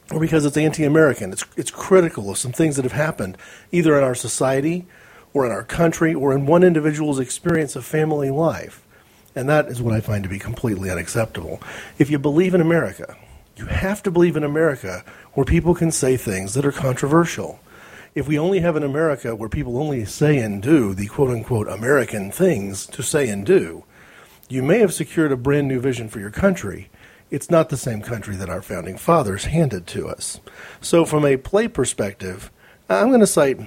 or 0.10 0.20
because 0.20 0.46
it's 0.46 0.58
anti 0.58 0.86
American. 0.86 1.34
It's, 1.34 1.44
it's 1.58 1.72
critical 1.72 2.30
of 2.30 2.38
some 2.38 2.54
things 2.54 2.78
that 2.78 2.86
have 2.86 2.92
happened 2.92 3.38
either 3.72 3.98
in 3.98 4.04
our 4.04 4.16
society 4.16 4.88
or 5.36 5.46
in 5.46 5.52
our 5.52 5.64
country 5.64 6.16
or 6.16 6.34
in 6.34 6.46
one 6.46 6.64
individual's 6.64 7.20
experience 7.20 7.76
of 7.76 7.86
family 7.86 8.32
life. 8.32 8.82
And 9.36 9.50
that 9.50 9.68
is 9.68 9.82
what 9.82 9.94
I 9.94 10.00
find 10.00 10.24
to 10.24 10.30
be 10.30 10.40
completely 10.40 10.90
unacceptable. 10.90 11.62
If 12.00 12.10
you 12.10 12.18
believe 12.18 12.56
in 12.56 12.62
America, 12.62 13.18
you 13.58 13.66
have 13.66 14.02
to 14.04 14.12
believe 14.12 14.38
in 14.38 14.46
America 14.46 15.04
where 15.34 15.46
people 15.46 15.76
can 15.76 15.92
say 15.92 16.16
things 16.16 16.54
that 16.54 16.66
are 16.66 16.72
controversial. 16.72 17.60
If 18.16 18.30
we 18.30 18.40
only 18.40 18.62
have 18.62 18.78
an 18.78 18.84
America 18.84 19.36
where 19.36 19.50
people 19.50 19.78
only 19.78 20.06
say 20.06 20.38
and 20.38 20.64
do 20.64 20.94
the 20.94 21.08
quote 21.08 21.32
unquote 21.32 21.68
American 21.68 22.32
things 22.32 22.86
to 22.88 23.04
say 23.04 23.28
and 23.28 23.46
do, 23.46 23.84
you 24.48 24.64
may 24.64 24.80
have 24.80 24.94
secured 24.94 25.34
a 25.34 25.38
brand 25.38 25.68
new 25.68 25.82
vision 25.82 26.08
for 26.08 26.22
your 26.22 26.32
country. 26.32 26.90
It's 27.30 27.50
not 27.50 27.68
the 27.68 27.78
same 27.78 28.02
country 28.02 28.38
that 28.38 28.50
our 28.50 28.62
founding 28.62 28.96
fathers 28.96 29.46
handed 29.46 29.86
to 29.88 30.08
us. 30.08 30.40
So, 30.80 31.04
from 31.04 31.26
a 31.26 31.36
play 31.36 31.68
perspective, 31.68 32.52
I'm 32.88 33.10
going 33.10 33.20
to 33.20 33.28
cite 33.28 33.60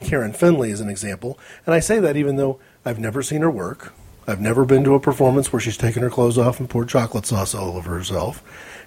Karen 0.00 0.32
Finley 0.32 0.72
as 0.72 0.80
an 0.80 0.88
example. 0.88 1.38
And 1.66 1.74
I 1.74 1.80
say 1.80 1.98
that 2.00 2.16
even 2.16 2.36
though 2.36 2.58
I've 2.84 2.98
never 2.98 3.22
seen 3.22 3.42
her 3.42 3.50
work. 3.50 3.92
I've 4.26 4.40
never 4.40 4.64
been 4.64 4.84
to 4.84 4.94
a 4.94 5.00
performance 5.00 5.52
where 5.52 5.60
she's 5.60 5.76
taken 5.76 6.02
her 6.02 6.10
clothes 6.10 6.38
off 6.38 6.60
and 6.60 6.70
poured 6.70 6.88
chocolate 6.88 7.26
sauce 7.26 7.54
all 7.54 7.76
over 7.76 7.90
herself. 7.90 8.42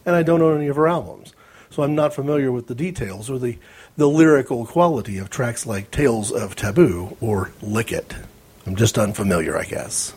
And 0.05 0.15
I 0.15 0.23
don't 0.23 0.41
own 0.41 0.57
any 0.57 0.67
of 0.67 0.75
her 0.77 0.87
albums. 0.87 1.33
So 1.69 1.83
I'm 1.83 1.95
not 1.95 2.13
familiar 2.13 2.51
with 2.51 2.67
the 2.67 2.75
details 2.75 3.29
or 3.29 3.39
the, 3.39 3.57
the 3.97 4.07
lyrical 4.07 4.65
quality 4.65 5.17
of 5.17 5.29
tracks 5.29 5.65
like 5.65 5.91
Tales 5.91 6.31
of 6.31 6.55
Taboo 6.55 7.17
or 7.19 7.51
Lick 7.61 7.91
It. 7.91 8.15
I'm 8.65 8.75
just 8.75 8.97
unfamiliar, 8.97 9.57
I 9.57 9.63
guess. 9.65 10.13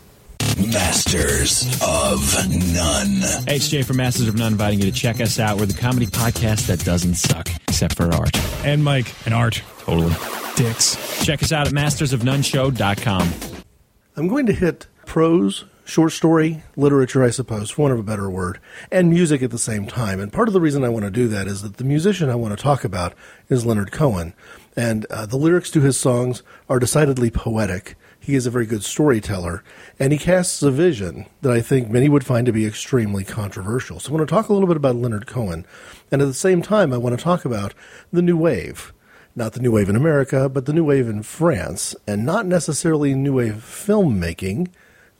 Masters 0.56 1.64
of 1.82 2.48
None. 2.48 3.44
Hey, 3.46 3.56
it's 3.56 3.68
Jay 3.68 3.82
from 3.82 3.98
Masters 3.98 4.26
of 4.26 4.36
None 4.36 4.52
inviting 4.52 4.78
you 4.80 4.86
to 4.86 4.92
check 4.92 5.20
us 5.20 5.38
out. 5.38 5.58
We're 5.58 5.66
the 5.66 5.74
comedy 5.78 6.06
podcast 6.06 6.66
that 6.68 6.82
doesn't 6.82 7.16
suck, 7.16 7.50
except 7.68 7.94
for 7.94 8.10
art. 8.10 8.34
And 8.64 8.82
Mike, 8.82 9.12
and 9.26 9.34
Art. 9.34 9.62
Totally. 9.80 10.14
Dicks. 10.56 11.24
Check 11.24 11.42
us 11.42 11.52
out 11.52 11.66
at 11.66 11.74
mastersofnoneshow.com. 11.74 13.32
I'm 14.16 14.28
going 14.28 14.46
to 14.46 14.54
hit 14.54 14.86
prose, 15.04 15.66
short 15.84 16.12
story, 16.12 16.62
literature, 16.74 17.22
I 17.22 17.30
suppose, 17.30 17.70
for 17.70 17.82
want 17.82 17.92
of 17.92 18.00
a 18.00 18.02
better 18.02 18.30
word, 18.30 18.58
and 18.90 19.10
music 19.10 19.42
at 19.42 19.50
the 19.50 19.58
same 19.58 19.86
time. 19.86 20.20
And 20.20 20.32
part 20.32 20.48
of 20.48 20.54
the 20.54 20.60
reason 20.60 20.84
I 20.84 20.88
want 20.88 21.04
to 21.04 21.10
do 21.10 21.28
that 21.28 21.46
is 21.46 21.60
that 21.62 21.76
the 21.76 21.84
musician 21.84 22.30
I 22.30 22.34
want 22.34 22.56
to 22.56 22.62
talk 22.62 22.82
about 22.82 23.12
is 23.50 23.66
Leonard 23.66 23.92
Cohen. 23.92 24.32
And 24.74 25.04
uh, 25.10 25.26
the 25.26 25.36
lyrics 25.36 25.70
to 25.72 25.82
his 25.82 25.98
songs 25.98 26.42
are 26.70 26.78
decidedly 26.78 27.30
poetic. 27.30 27.94
He 28.26 28.34
is 28.34 28.44
a 28.44 28.50
very 28.50 28.66
good 28.66 28.82
storyteller, 28.82 29.62
and 30.00 30.12
he 30.12 30.18
casts 30.18 30.60
a 30.60 30.72
vision 30.72 31.26
that 31.42 31.52
I 31.52 31.60
think 31.60 31.88
many 31.88 32.08
would 32.08 32.26
find 32.26 32.44
to 32.46 32.52
be 32.52 32.66
extremely 32.66 33.22
controversial. 33.22 34.00
So 34.00 34.10
I 34.10 34.16
want 34.16 34.28
to 34.28 34.34
talk 34.34 34.48
a 34.48 34.52
little 34.52 34.66
bit 34.66 34.76
about 34.76 34.96
Leonard 34.96 35.28
Cohen, 35.28 35.64
and 36.10 36.20
at 36.20 36.24
the 36.24 36.34
same 36.34 36.60
time, 36.60 36.92
I 36.92 36.96
want 36.96 37.16
to 37.16 37.22
talk 37.22 37.44
about 37.44 37.72
the 38.12 38.22
New 38.22 38.36
Wave. 38.36 38.92
Not 39.36 39.52
the 39.52 39.60
New 39.60 39.70
Wave 39.70 39.88
in 39.88 39.94
America, 39.94 40.48
but 40.48 40.66
the 40.66 40.72
New 40.72 40.82
Wave 40.82 41.08
in 41.08 41.22
France, 41.22 41.94
and 42.04 42.26
not 42.26 42.46
necessarily 42.46 43.14
New 43.14 43.34
Wave 43.34 43.64
filmmaking. 43.64 44.70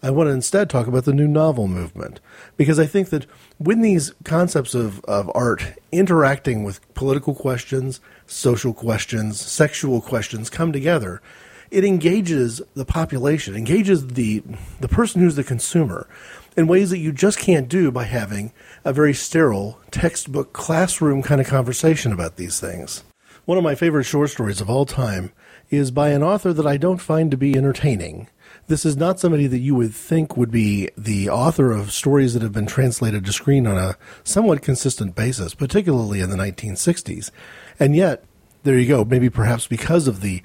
I 0.03 0.11
want 0.11 0.27
to 0.27 0.33
instead 0.33 0.69
talk 0.69 0.89
about 0.89 1.05
the 1.05 1.13
new 1.13 1.29
novel 1.29 1.69
movement 1.69 2.19
because 2.57 2.81
I 2.81 2.87
think 2.87 3.11
that 3.11 3.27
when 3.59 3.83
these 3.83 4.13
concepts 4.25 4.75
of, 4.75 4.99
of 5.05 5.31
art 5.33 5.75
interacting 5.93 6.65
with 6.65 6.81
political 6.95 7.37
questions, 7.37 8.01
social 8.27 8.75
questions, 8.75 9.41
sexual 9.41 10.01
questions 10.01 10.51
come 10.51 10.73
together, 10.73 11.23
it 11.71 11.85
engages 11.85 12.63
the 12.75 12.85
population, 12.85 13.55
engages 13.55 14.07
the 14.09 14.43
the 14.81 14.89
person 14.89 15.21
who's 15.21 15.37
the 15.37 15.45
consumer 15.45 16.09
in 16.57 16.67
ways 16.67 16.91
that 16.91 16.99
you 16.99 17.13
just 17.13 17.39
can't 17.39 17.69
do 17.69 17.91
by 17.91 18.05
having 18.05 18.53
a 18.85 18.93
very 18.93 19.13
sterile 19.13 19.79
textbook 19.91 20.53
classroom 20.53 21.23
kind 21.23 21.41
of 21.41 21.47
conversation 21.47 22.13
about 22.13 22.37
these 22.37 22.59
things. 22.59 23.05
One 23.45 23.59
of 23.59 23.65
my 23.65 23.75
favorite 23.75 24.05
short 24.05 24.31
stories 24.31 24.61
of 24.61 24.71
all 24.71 24.87
time 24.87 25.33
is 25.71 25.91
by 25.91 26.11
an 26.11 26.23
author 26.23 26.53
that 26.53 26.67
I 26.67 26.77
don't 26.77 26.99
find 26.99 27.31
to 27.31 27.37
be 27.37 27.57
entertaining. 27.57 28.29
This 28.69 28.85
is 28.85 28.97
not 28.97 29.21
somebody 29.21 29.47
that 29.47 29.59
you 29.59 29.75
would 29.77 29.95
think 29.95 30.37
would 30.37 30.51
be 30.51 30.89
the 30.97 31.29
author 31.31 31.71
of 31.71 31.93
stories 31.93 32.35
that 32.35 32.43
have 32.43 32.53
been 32.53 32.67
translated 32.67 33.25
to 33.25 33.33
screen 33.33 33.67
on 33.67 33.77
a 33.77 33.97
somewhat 34.25 34.63
consistent 34.63 35.15
basis, 35.15 35.55
particularly 35.55 36.21
in 36.21 36.31
the 36.31 36.37
1960s. 36.37 37.31
And 37.79 37.95
yet, 37.95 38.25
there 38.65 38.77
you 38.77 38.89
go, 38.89 39.05
maybe 39.05 39.31
perhaps 39.31 39.69
because 39.69 40.09
of 40.09 40.23
the 40.23 40.43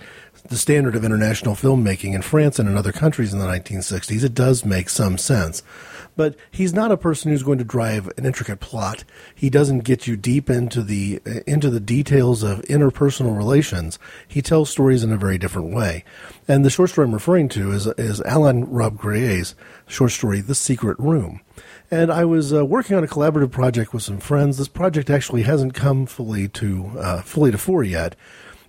the 0.51 0.57
standard 0.57 0.95
of 0.95 1.05
international 1.05 1.55
filmmaking 1.55 2.13
in 2.13 2.21
France 2.21 2.59
and 2.59 2.67
in 2.67 2.77
other 2.77 2.91
countries 2.91 3.31
in 3.33 3.39
the 3.39 3.45
1960s, 3.45 4.23
it 4.23 4.33
does 4.33 4.65
make 4.65 4.89
some 4.89 5.17
sense. 5.17 5.63
But 6.17 6.35
he's 6.51 6.73
not 6.73 6.91
a 6.91 6.97
person 6.97 7.31
who's 7.31 7.41
going 7.41 7.57
to 7.59 7.63
drive 7.63 8.11
an 8.17 8.25
intricate 8.25 8.59
plot. 8.59 9.05
He 9.33 9.49
doesn't 9.49 9.85
get 9.85 10.07
you 10.07 10.17
deep 10.17 10.49
into 10.49 10.83
the 10.83 11.21
into 11.47 11.69
the 11.69 11.79
details 11.79 12.43
of 12.43 12.61
interpersonal 12.63 13.35
relations. 13.35 13.97
He 14.27 14.41
tells 14.41 14.69
stories 14.69 15.05
in 15.05 15.13
a 15.13 15.17
very 15.17 15.37
different 15.37 15.73
way. 15.73 16.03
And 16.49 16.65
the 16.65 16.69
short 16.69 16.89
story 16.89 17.07
I'm 17.07 17.13
referring 17.13 17.47
to 17.49 17.71
is 17.71 17.87
is 17.87 18.21
Alain 18.25 18.65
Robbe-Grillet's 18.65 19.55
short 19.87 20.11
story, 20.11 20.41
The 20.41 20.53
Secret 20.53 20.99
Room. 20.99 21.39
And 21.89 22.11
I 22.11 22.25
was 22.25 22.53
uh, 22.53 22.65
working 22.65 22.97
on 22.97 23.03
a 23.03 23.07
collaborative 23.07 23.51
project 23.51 23.93
with 23.93 24.03
some 24.03 24.19
friends. 24.19 24.57
This 24.57 24.67
project 24.67 25.09
actually 25.09 25.43
hasn't 25.43 25.73
come 25.73 26.05
fully 26.05 26.49
to 26.49 26.91
uh, 26.97 27.21
fully 27.21 27.51
to 27.51 27.57
fore 27.57 27.83
yet, 27.83 28.17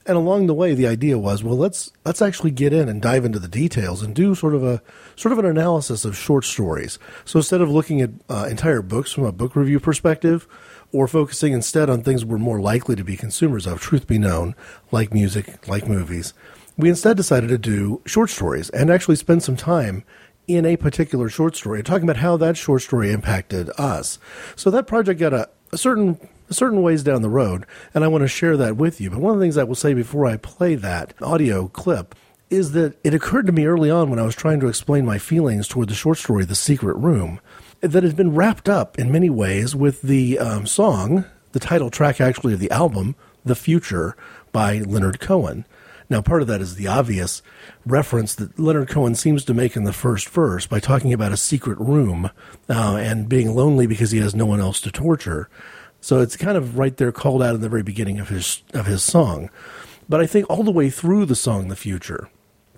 and 0.07 0.17
along 0.17 0.47
the 0.47 0.55
way, 0.55 0.75
the 0.75 0.87
idea 0.87 1.19
was, 1.19 1.45
well, 1.45 1.57
let's 1.57 1.93
let's 2.05 2.23
actually 2.23 2.51
get 2.51 2.73
in 2.73 2.89
and 2.89 3.01
dive 3.01 3.25
into 3.25 3.39
the 3.39 3.49
details 3.49 4.03
and 4.03 4.15
do 4.15 4.35
sort 4.35 4.55
of 4.55 4.65
a 4.65 4.83
sort 5.17 5.33
of 5.33 5.39
an 5.39 5.47
analysis 5.47 6.05
of 6.05 6.17
short 6.17 6.45
stories. 6.45 6.99
So 7.25 7.39
instead 7.39 7.61
of 7.61 7.71
looking 7.71 8.01
at 8.01 8.11
uh, 8.29 8.47
entire 8.51 8.83
books 8.83 9.13
from 9.13 9.25
a 9.25 9.33
book 9.33 9.55
review 9.55 9.81
perspective, 9.81 10.49
or 10.93 11.09
focusing 11.09 11.53
instead 11.53 11.89
on 11.89 12.03
things 12.03 12.25
we're 12.25 12.39
more 12.39 12.61
likely 12.61 12.97
to 12.97 13.05
be 13.05 13.17
consumers 13.17 13.67
of, 13.67 13.81
truth 13.81 14.07
be 14.07 14.19
known, 14.19 14.55
like 14.91 15.15
music, 15.15 15.67
like 15.69 15.89
movies, 15.89 16.35
we 16.77 16.89
instead 16.89 17.17
decided 17.17 17.49
to 17.49 17.59
do 17.59 18.03
short 18.07 18.31
stories 18.31 18.71
and 18.71 18.91
actually 18.91 19.17
spend 19.17 19.43
some 19.43 19.57
time 19.57 20.05
in 20.49 20.67
a 20.67 20.77
particular 20.77 21.29
short 21.29 21.55
story, 21.55 21.83
talking 21.83 22.03
about 22.03 22.17
how 22.17 22.37
that 22.37 22.57
short 22.57 22.83
story 22.83 23.13
impacted 23.13 23.71
us. 23.79 24.19
So 24.57 24.71
that 24.71 24.87
project 24.87 25.21
got 25.21 25.33
a, 25.33 25.49
a 25.71 25.79
certain 25.79 26.19
certain 26.53 26.83
ways 26.83 27.03
down 27.03 27.23
the 27.23 27.29
road, 27.29 27.67
and 27.95 28.05
I 28.05 28.09
want 28.09 28.23
to 28.23 28.29
share 28.29 28.57
that 28.57 28.77
with 28.77 29.01
you. 29.01 29.11
But 29.11 29.21
one 29.21 29.35
of 29.35 29.39
the 29.39 29.45
things 29.45 29.59
I 29.59 29.65
will 29.65 29.75
say 29.75 29.95
before 29.95 30.27
I 30.27 30.37
play 30.37 30.75
that 30.77 31.15
audio 31.23 31.69
clip 31.69 32.15
is 32.51 32.73
that 32.73 32.95
it 33.03 33.15
occurred 33.15 33.47
to 33.47 33.53
me 33.53 33.65
early 33.65 33.91
on 33.91 34.11
when 34.11 34.19
I 34.19 34.25
was 34.25 34.35
trying 34.35 34.61
to 34.61 34.69
explain 34.69 35.07
my 35.07 35.19
feelings 35.19 35.67
toward 35.67 35.89
the 35.89 35.95
short 35.95 36.19
story 36.19 36.45
The 36.45 36.55
Secret 36.55 36.97
Room 36.97 37.41
that 37.81 37.97
it 37.97 38.05
has 38.05 38.15
been 38.15 38.35
wrapped 38.35 38.69
up 38.69 38.99
in 38.99 39.11
many 39.11 39.31
ways 39.31 39.75
with 39.75 40.03
the 40.03 40.39
um, 40.39 40.67
song, 40.67 41.25
the 41.53 41.59
title 41.59 41.91
track 41.91 42.21
actually 42.21 42.53
of 42.53 42.61
the 42.61 42.71
album, 42.71 43.17
The 43.45 43.57
Future 43.57 44.17
by 44.53 44.79
Leonard 44.81 45.19
Cohen. 45.19 45.65
Now, 46.09 46.21
part 46.21 46.43
of 46.43 46.49
that 46.49 46.61
is 46.61 46.77
the 46.77 46.89
obvious 46.89 47.41
reference 47.87 48.35
that 48.35 48.59
Leonard 48.59 48.89
Cohen 48.89 49.15
seems 49.15 49.47
to 49.47 49.55
make 49.55 49.77
in 49.77 49.85
the 49.85 49.95
first 49.95 50.29
verse 50.29 50.67
by 50.67 50.79
talking 50.79 51.15
about 51.15 51.33
a 51.33 51.39
secret 51.39 51.79
room 51.79 52.31
uh, 52.69 52.97
and 52.97 53.31
being 53.31 53.55
lonely 53.55 53.87
because 53.87 54.11
he 54.11 54.19
has 54.19 54.35
no 54.35 54.45
one 54.45 54.61
else 54.61 54.81
to 54.83 54.91
torture. 54.91 55.49
So 56.03 56.21
it's 56.21 56.37
kind 56.37 56.59
of 56.59 56.77
right 56.77 56.97
there 56.97 57.13
called 57.13 57.45
out 57.45 57.55
in 57.55 57.61
the 57.61 57.69
very 57.69 57.85
beginning 57.85 58.19
of 58.19 58.29
his 58.29 58.63
of 58.75 58.87
his 58.87 59.05
song. 59.05 59.51
But 60.09 60.21
I 60.21 60.27
think 60.27 60.51
all 60.51 60.65
the 60.65 60.73
way 60.73 60.91
through 60.91 61.27
the 61.27 61.37
song 61.37 61.69
The 61.69 61.77
Future, 61.77 62.29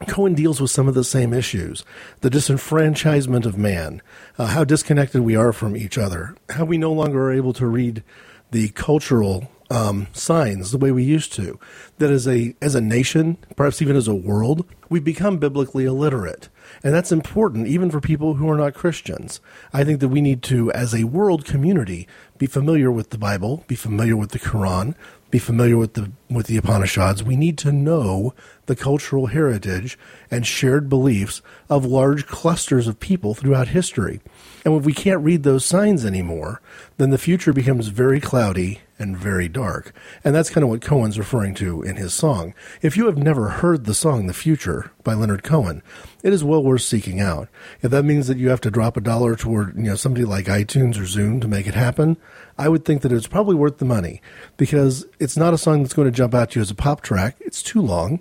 Cohen 0.06 0.34
deals 0.34 0.60
with 0.60 0.70
some 0.70 0.88
of 0.88 0.94
the 0.94 1.02
same 1.02 1.32
issues 1.32 1.84
the 2.20 2.28
disenfranchisement 2.28 3.46
of 3.46 3.56
man, 3.56 4.02
uh, 4.36 4.48
how 4.48 4.62
disconnected 4.62 5.22
we 5.22 5.34
are 5.36 5.54
from 5.54 5.74
each 5.74 5.96
other, 5.96 6.36
how 6.50 6.66
we 6.66 6.76
no 6.76 6.92
longer 6.92 7.24
are 7.24 7.32
able 7.32 7.54
to 7.54 7.66
read 7.66 8.04
the 8.50 8.68
cultural 8.68 9.50
um, 9.70 10.06
signs 10.12 10.70
the 10.70 10.78
way 10.78 10.92
we 10.92 11.02
used 11.02 11.32
to. 11.32 11.58
That 11.98 12.10
as 12.10 12.28
a 12.28 12.54
as 12.60 12.74
a 12.74 12.80
nation, 12.80 13.38
perhaps 13.56 13.80
even 13.80 13.96
as 13.96 14.06
a 14.06 14.14
world, 14.14 14.66
we've 14.88 15.02
become 15.02 15.38
biblically 15.38 15.86
illiterate. 15.86 16.48
And 16.82 16.94
that's 16.94 17.12
important 17.12 17.66
even 17.66 17.90
for 17.90 18.00
people 18.00 18.34
who 18.34 18.48
are 18.50 18.56
not 18.56 18.74
Christians. 18.74 19.40
I 19.72 19.84
think 19.84 20.00
that 20.00 20.08
we 20.08 20.20
need 20.20 20.42
to, 20.44 20.70
as 20.72 20.94
a 20.94 21.04
world 21.04 21.44
community, 21.44 22.06
be 22.44 22.48
familiar 22.48 22.90
with 22.90 23.08
the 23.08 23.16
Bible, 23.16 23.64
be 23.68 23.74
familiar 23.74 24.18
with 24.18 24.32
the 24.32 24.38
Quran, 24.38 24.94
be 25.30 25.38
familiar 25.38 25.78
with 25.78 25.94
the 25.94 26.12
with 26.34 26.46
the 26.46 26.56
Upanishads. 26.56 27.22
We 27.22 27.36
need 27.36 27.58
to 27.58 27.72
know 27.72 28.34
the 28.66 28.76
cultural 28.76 29.26
heritage 29.26 29.98
and 30.30 30.46
shared 30.46 30.88
beliefs 30.88 31.42
of 31.68 31.84
large 31.84 32.26
clusters 32.26 32.88
of 32.88 33.00
people 33.00 33.34
throughout 33.34 33.68
history. 33.68 34.20
And 34.64 34.74
if 34.74 34.84
we 34.84 34.94
can't 34.94 35.22
read 35.22 35.42
those 35.42 35.64
signs 35.64 36.04
anymore, 36.04 36.62
then 36.96 37.10
the 37.10 37.18
future 37.18 37.52
becomes 37.52 37.88
very 37.88 38.20
cloudy 38.20 38.80
and 38.98 39.16
very 39.16 39.48
dark. 39.48 39.92
And 40.22 40.34
that's 40.34 40.50
kind 40.50 40.62
of 40.62 40.70
what 40.70 40.80
Cohen's 40.80 41.18
referring 41.18 41.54
to 41.56 41.82
in 41.82 41.96
his 41.96 42.14
song. 42.14 42.54
If 42.80 42.96
you 42.96 43.06
have 43.06 43.18
never 43.18 43.48
heard 43.48 43.84
the 43.84 43.94
song 43.94 44.26
The 44.26 44.32
Future 44.32 44.92
by 45.02 45.14
Leonard 45.14 45.42
Cohen, 45.42 45.82
it 46.22 46.32
is 46.32 46.44
well 46.44 46.62
worth 46.62 46.82
seeking 46.82 47.20
out. 47.20 47.48
If 47.82 47.90
that 47.90 48.04
means 48.04 48.28
that 48.28 48.38
you 48.38 48.48
have 48.48 48.60
to 48.62 48.70
drop 48.70 48.96
a 48.96 49.00
dollar 49.00 49.36
toward, 49.36 49.76
you 49.76 49.82
know, 49.82 49.96
somebody 49.96 50.24
like 50.24 50.46
iTunes 50.46 50.96
or 50.96 51.02
Zune 51.02 51.40
to 51.40 51.48
make 51.48 51.66
it 51.66 51.74
happen, 51.74 52.16
I 52.56 52.68
would 52.68 52.84
think 52.84 53.02
that 53.02 53.12
it's 53.12 53.26
probably 53.26 53.56
worth 53.56 53.78
the 53.78 53.84
money 53.84 54.22
because 54.56 55.04
it's 55.18 55.36
not 55.36 55.52
a 55.52 55.58
song 55.58 55.82
that's 55.82 55.94
going 55.94 56.06
to 56.06 56.16
jump 56.16 56.23
out 56.32 56.52
to 56.52 56.60
you 56.60 56.62
as 56.62 56.70
a 56.70 56.76
pop 56.76 57.00
track. 57.02 57.36
It's 57.40 57.60
too 57.60 57.82
long. 57.82 58.20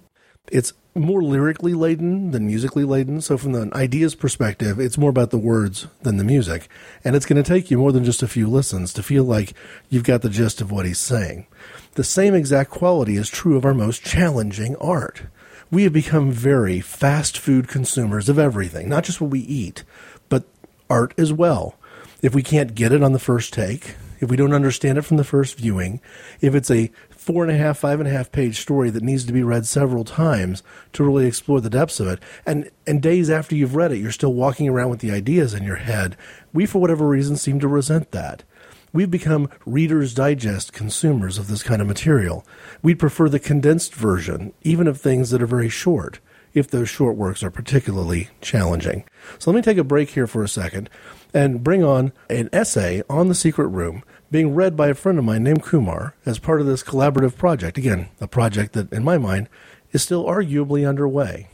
It's 0.52 0.74
more 0.96 1.24
lyrically 1.24 1.74
laden 1.74 2.32
than 2.32 2.46
musically 2.48 2.84
laden. 2.84 3.22
So, 3.22 3.38
from 3.38 3.54
the 3.54 3.70
ideas 3.76 4.16
perspective, 4.16 4.80
it's 4.80 4.98
more 4.98 5.10
about 5.10 5.32
the 5.32 5.38
words 5.38 5.88
than 6.02 6.18
the 6.18 6.24
music. 6.24 6.68
And 7.04 7.16
it's 7.16 7.26
going 7.26 7.42
to 7.42 7.48
take 7.48 7.72
you 7.72 7.78
more 7.78 7.92
than 7.92 8.04
just 8.04 8.24
a 8.24 8.28
few 8.28 8.48
listens 8.48 8.94
to 8.94 9.04
feel 9.04 9.24
like 9.24 9.54
you've 9.90 10.04
got 10.04 10.22
the 10.22 10.30
gist 10.30 10.62
of 10.62 10.72
what 10.72 10.86
he's 10.86 11.00
saying. 11.00 11.48
The 11.94 12.04
same 12.04 12.34
exact 12.34 12.70
quality 12.70 13.16
is 13.16 13.30
true 13.30 13.58
of 13.58 13.66
our 13.66 13.74
most 13.74 14.04
challenging 14.04 14.76
art. 14.78 15.24
We 15.72 15.84
have 15.84 15.94
become 15.94 16.32
very 16.32 16.82
fast 16.82 17.38
food 17.38 17.68
consumers 17.68 18.30
of 18.30 18.38
everything, 18.38 18.90
not 18.90 19.04
just 19.04 19.20
what 19.20 19.32
we 19.32 19.40
eat, 19.40 19.84
but 20.30 20.44
art 20.90 21.14
as 21.18 21.34
well. 21.34 21.76
If 22.22 22.36
we 22.36 22.44
can't 22.44 22.76
get 22.76 22.92
it 22.92 23.04
on 23.04 23.14
the 23.14 23.20
first 23.20 23.54
take, 23.54 23.96
if 24.20 24.30
we 24.30 24.38
don't 24.38 24.54
understand 24.54 24.98
it 24.98 25.02
from 25.02 25.18
the 25.18 25.24
first 25.24 25.58
viewing, 25.58 26.00
if 26.42 26.56
it's 26.56 26.72
a 26.72 26.92
four 27.24 27.44
and 27.44 27.52
a 27.52 27.58
half, 27.58 27.78
five 27.78 28.00
and 28.00 28.08
a 28.08 28.12
half 28.12 28.32
page 28.32 28.60
story 28.60 28.90
that 28.90 29.02
needs 29.02 29.24
to 29.24 29.34
be 29.34 29.44
read 29.44 29.66
several 29.66 30.04
times 30.04 30.62
to 30.92 31.04
really 31.04 31.26
explore 31.26 31.62
the 31.62 31.70
depths 31.70 32.00
of 32.00 32.08
it. 32.08 32.20
And 32.46 32.70
and 32.86 33.02
days 33.02 33.30
after 33.30 33.56
you've 33.56 33.76
read 33.76 33.94
it, 33.94 33.98
you're 33.98 34.12
still 34.12 34.34
walking 34.34 34.68
around 34.68 34.90
with 34.90 35.00
the 35.00 35.12
ideas 35.12 35.54
in 35.54 35.64
your 35.64 35.78
head. 35.78 36.18
We, 36.52 36.66
for 36.66 36.80
whatever 36.80 37.08
reason, 37.08 37.38
seem 37.38 37.60
to 37.62 37.68
resent 37.68 38.12
that. 38.12 38.44
We've 38.92 39.10
become 39.10 39.50
Reader's 39.66 40.14
Digest 40.14 40.74
consumers 40.74 41.38
of 41.38 41.48
this 41.48 41.64
kind 41.64 41.82
of 41.82 41.88
material. 41.88 42.46
We'd 42.84 43.00
prefer 43.00 43.28
the 43.28 43.40
condensed 43.40 43.96
version, 43.96 44.54
even 44.62 44.88
of 44.88 45.00
things 45.00 45.32
that 45.32 45.42
are 45.42 45.48
very 45.48 45.70
short, 45.70 46.20
if 46.54 46.68
those 46.68 46.90
short 46.90 47.16
works 47.16 47.42
are 47.42 47.50
particularly 47.50 48.30
challenging. 48.42 49.04
So 49.40 49.50
let 49.50 49.56
me 49.56 49.64
take 49.64 49.80
a 49.80 49.84
break 49.84 50.12
here 50.12 50.28
for 50.28 50.44
a 50.44 50.48
second 50.48 50.90
and 51.34 51.64
bring 51.64 51.84
on 51.84 52.14
an 52.30 52.50
essay 52.54 53.02
on 53.10 53.30
the 53.30 53.36
secret 53.36 53.68
room 53.68 54.04
being 54.34 54.56
read 54.56 54.76
by 54.76 54.88
a 54.88 54.96
friend 54.96 55.20
of 55.20 55.24
mine 55.24 55.44
named 55.44 55.62
Kumar 55.62 56.16
as 56.26 56.40
part 56.40 56.60
of 56.60 56.66
this 56.66 56.82
collaborative 56.82 57.38
project. 57.38 57.78
Again, 57.78 58.10
a 58.20 58.28
project 58.28 58.74
that, 58.74 58.92
in 58.92 59.04
my 59.04 59.20
mind, 59.20 59.48
is 59.92 60.02
still 60.02 60.26
arguably 60.26 60.90
underway. 60.90 61.50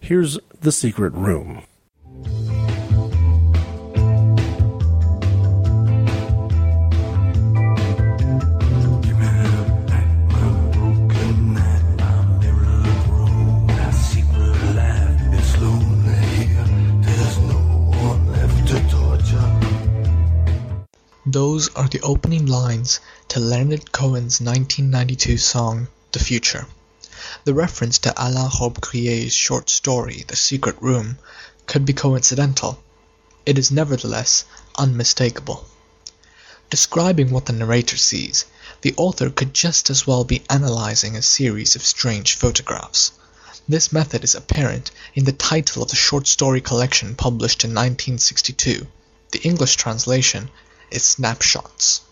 Here's 0.00 0.36
The 0.60 0.72
Secret 0.72 1.12
Room. 1.12 1.62
Those 21.34 21.68
are 21.70 21.88
the 21.88 22.00
opening 22.02 22.46
lines 22.46 23.00
to 23.30 23.40
Leonard 23.40 23.90
Cohen's 23.90 24.40
1992 24.40 25.36
song 25.38 25.88
The 26.12 26.20
Future. 26.20 26.68
The 27.42 27.52
reference 27.52 27.98
to 27.98 28.14
Alain 28.16 28.50
Robbe-Grillet's 28.60 29.34
short 29.34 29.68
story 29.68 30.24
The 30.28 30.36
Secret 30.36 30.80
Room 30.80 31.18
could 31.66 31.84
be 31.84 31.92
coincidental. 31.92 32.80
It 33.44 33.58
is 33.58 33.72
nevertheless 33.72 34.44
unmistakable. 34.76 35.66
Describing 36.70 37.32
what 37.32 37.46
the 37.46 37.52
narrator 37.52 37.96
sees, 37.96 38.44
the 38.82 38.94
author 38.96 39.28
could 39.28 39.52
just 39.52 39.90
as 39.90 40.06
well 40.06 40.22
be 40.22 40.44
analyzing 40.48 41.16
a 41.16 41.20
series 41.22 41.74
of 41.74 41.84
strange 41.84 42.36
photographs. 42.36 43.10
This 43.68 43.90
method 43.92 44.22
is 44.22 44.36
apparent 44.36 44.92
in 45.16 45.24
the 45.24 45.32
title 45.32 45.82
of 45.82 45.90
the 45.90 45.96
short 45.96 46.28
story 46.28 46.60
collection 46.60 47.16
published 47.16 47.64
in 47.64 47.70
1962. 47.70 48.86
The 49.32 49.42
English 49.42 49.74
translation 49.74 50.48
It's 50.94 51.06
snapshots. 51.06 52.02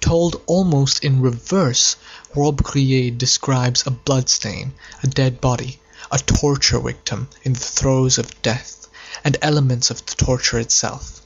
Told 0.00 0.42
almost 0.46 1.04
in 1.04 1.20
reverse, 1.20 1.94
Robbe-Grillet 2.34 3.16
describes 3.16 3.86
a 3.86 3.92
bloodstain, 3.92 4.74
a 5.04 5.06
dead 5.06 5.40
body, 5.40 5.78
a 6.10 6.18
torture 6.18 6.80
victim 6.80 7.28
in 7.44 7.52
the 7.52 7.60
throes 7.60 8.18
of 8.18 8.42
death, 8.42 8.88
and 9.22 9.36
elements 9.40 9.92
of 9.92 10.04
the 10.04 10.16
torture 10.16 10.58
itself. 10.58 11.20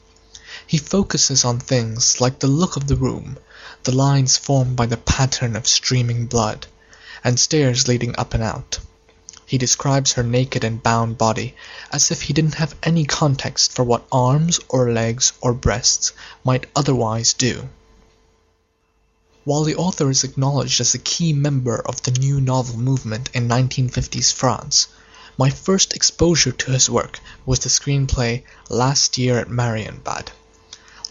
He 0.67 0.77
focuses 0.77 1.47
on 1.47 1.61
things 1.61 2.21
like 2.21 2.41
the 2.41 2.47
look 2.47 2.77
of 2.77 2.89
the 2.89 2.97
room, 2.97 3.39
the 3.85 3.97
lines 3.97 4.37
formed 4.37 4.77
by 4.77 4.85
the 4.85 4.99
pattern 4.99 5.57
of 5.57 5.67
streaming 5.67 6.27
blood, 6.27 6.67
and 7.25 7.41
stairs 7.41 7.89
leading 7.89 8.15
up 8.19 8.35
and 8.35 8.43
out. 8.43 8.81
He 9.45 9.59
describes 9.59 10.13
her 10.13 10.23
naked 10.23 10.65
and 10.65 10.83
bound 10.83 11.19
body 11.19 11.55
as 11.91 12.11
if 12.11 12.23
he 12.23 12.33
didn't 12.33 12.55
have 12.55 12.77
any 12.83 13.05
context 13.05 13.73
for 13.73 13.85
what 13.85 14.07
arms 14.13 14.61
or 14.69 14.93
legs 14.93 15.33
or 15.41 15.53
breasts 15.53 16.13
might 16.45 16.67
otherwise 16.77 17.33
do. 17.33 17.69
While 19.45 19.65
the 19.65 19.75
author 19.75 20.09
is 20.09 20.23
acknowledged 20.23 20.81
as 20.81 20.95
a 20.95 20.99
key 20.99 21.33
member 21.33 21.77
of 21.77 22.03
the 22.03 22.13
new 22.13 22.41
novel 22.41 22.79
movement 22.79 23.29
in 23.35 23.49
1950s 23.49 24.33
France, 24.33 24.87
my 25.37 25.51
first 25.51 25.95
exposure 25.95 26.53
to 26.53 26.71
his 26.71 26.89
work 26.89 27.19
was 27.45 27.59
the 27.59 27.69
screenplay 27.69 28.45
Last 28.69 29.19
Year 29.19 29.41
at 29.41 29.49
Marienbad. 29.49 30.29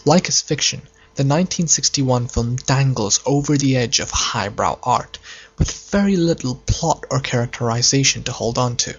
Like 0.06 0.28
his 0.28 0.40
fiction, 0.40 0.84
the 1.16 1.24
1961 1.24 2.30
film 2.30 2.56
dangles 2.56 3.20
over 3.26 3.58
the 3.58 3.76
edge 3.76 4.00
of 4.00 4.12
highbrow 4.12 4.80
art 4.82 5.20
with 5.58 5.90
very 5.90 6.16
little 6.16 6.56
plot 6.56 7.06
or 7.10 7.20
characterization 7.20 8.24
to 8.24 8.32
hold 8.32 8.58
on 8.58 8.76
to. 8.78 8.96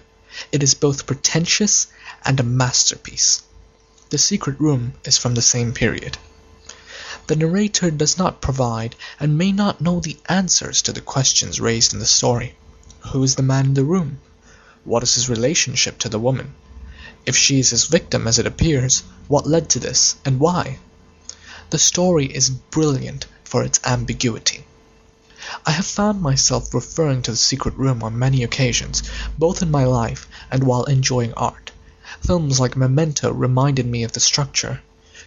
It 0.51 0.63
is 0.63 0.73
both 0.73 1.05
pretentious 1.05 1.87
and 2.25 2.39
a 2.39 2.43
masterpiece. 2.43 3.43
The 4.09 4.17
Secret 4.17 4.59
Room 4.59 4.93
is 5.05 5.17
from 5.17 5.35
the 5.35 5.41
same 5.41 5.73
period. 5.73 6.17
The 7.27 7.35
narrator 7.35 7.89
does 7.89 8.17
not 8.17 8.41
provide 8.41 8.95
and 9.19 9.37
may 9.37 9.51
not 9.51 9.79
know 9.79 9.99
the 9.99 10.17
answers 10.27 10.81
to 10.83 10.91
the 10.91 11.01
questions 11.01 11.59
raised 11.59 11.93
in 11.93 11.99
the 11.99 12.05
story. 12.05 12.55
Who 13.11 13.23
is 13.23 13.35
the 13.35 13.43
man 13.43 13.65
in 13.67 13.73
the 13.75 13.83
room? 13.83 14.19
What 14.83 15.03
is 15.03 15.15
his 15.15 15.29
relationship 15.29 15.99
to 15.99 16.09
the 16.09 16.19
woman? 16.19 16.53
If 17.25 17.37
she 17.37 17.59
is 17.59 17.69
his 17.69 17.85
victim 17.85 18.27
as 18.27 18.39
it 18.39 18.45
appears, 18.45 19.03
what 19.27 19.47
led 19.47 19.69
to 19.69 19.79
this, 19.79 20.15
and 20.25 20.39
why? 20.39 20.79
The 21.69 21.79
story 21.79 22.25
is 22.25 22.49
brilliant 22.49 23.25
for 23.45 23.63
its 23.63 23.79
ambiguity. 23.85 24.65
I 25.65 25.71
have 25.71 25.85
found 25.85 26.21
myself 26.21 26.73
referring 26.73 27.21
to 27.23 27.31
The 27.31 27.37
Secret 27.37 27.75
Room 27.77 28.01
on 28.01 28.17
many 28.17 28.43
occasions, 28.43 29.03
both 29.37 29.61
in 29.61 29.71
my 29.71 29.85
life 29.85 30.27
and 30.49 30.63
while 30.63 30.83
enjoying 30.85 31.33
art. 31.33 31.71
Films 32.21 32.59
like 32.59 32.77
Memento 32.77 33.31
reminded 33.31 33.85
me 33.85 34.03
of 34.03 34.13
the 34.13 34.19
structure. 34.19 34.81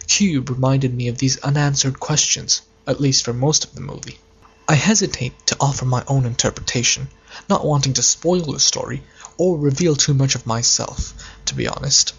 Cube 0.07 0.49
reminded 0.49 0.93
me 0.93 1.07
of 1.07 1.17
these 1.17 1.37
unanswered 1.39 1.99
questions, 1.99 2.61
at 2.87 2.99
least 2.99 3.25
for 3.25 3.33
most 3.33 3.65
of 3.65 3.75
the 3.75 3.81
movie. 3.81 4.19
I 4.67 4.75
hesitate 4.75 5.33
to 5.47 5.57
offer 5.59 5.85
my 5.85 6.03
own 6.07 6.25
interpretation, 6.25 7.09
not 7.49 7.65
wanting 7.65 7.93
to 7.93 8.03
spoil 8.03 8.51
the 8.51 8.59
story 8.59 9.03
or 9.37 9.57
reveal 9.57 9.95
too 9.95 10.13
much 10.13 10.35
of 10.35 10.47
myself, 10.47 11.13
to 11.45 11.55
be 11.55 11.67
honest. 11.67 12.13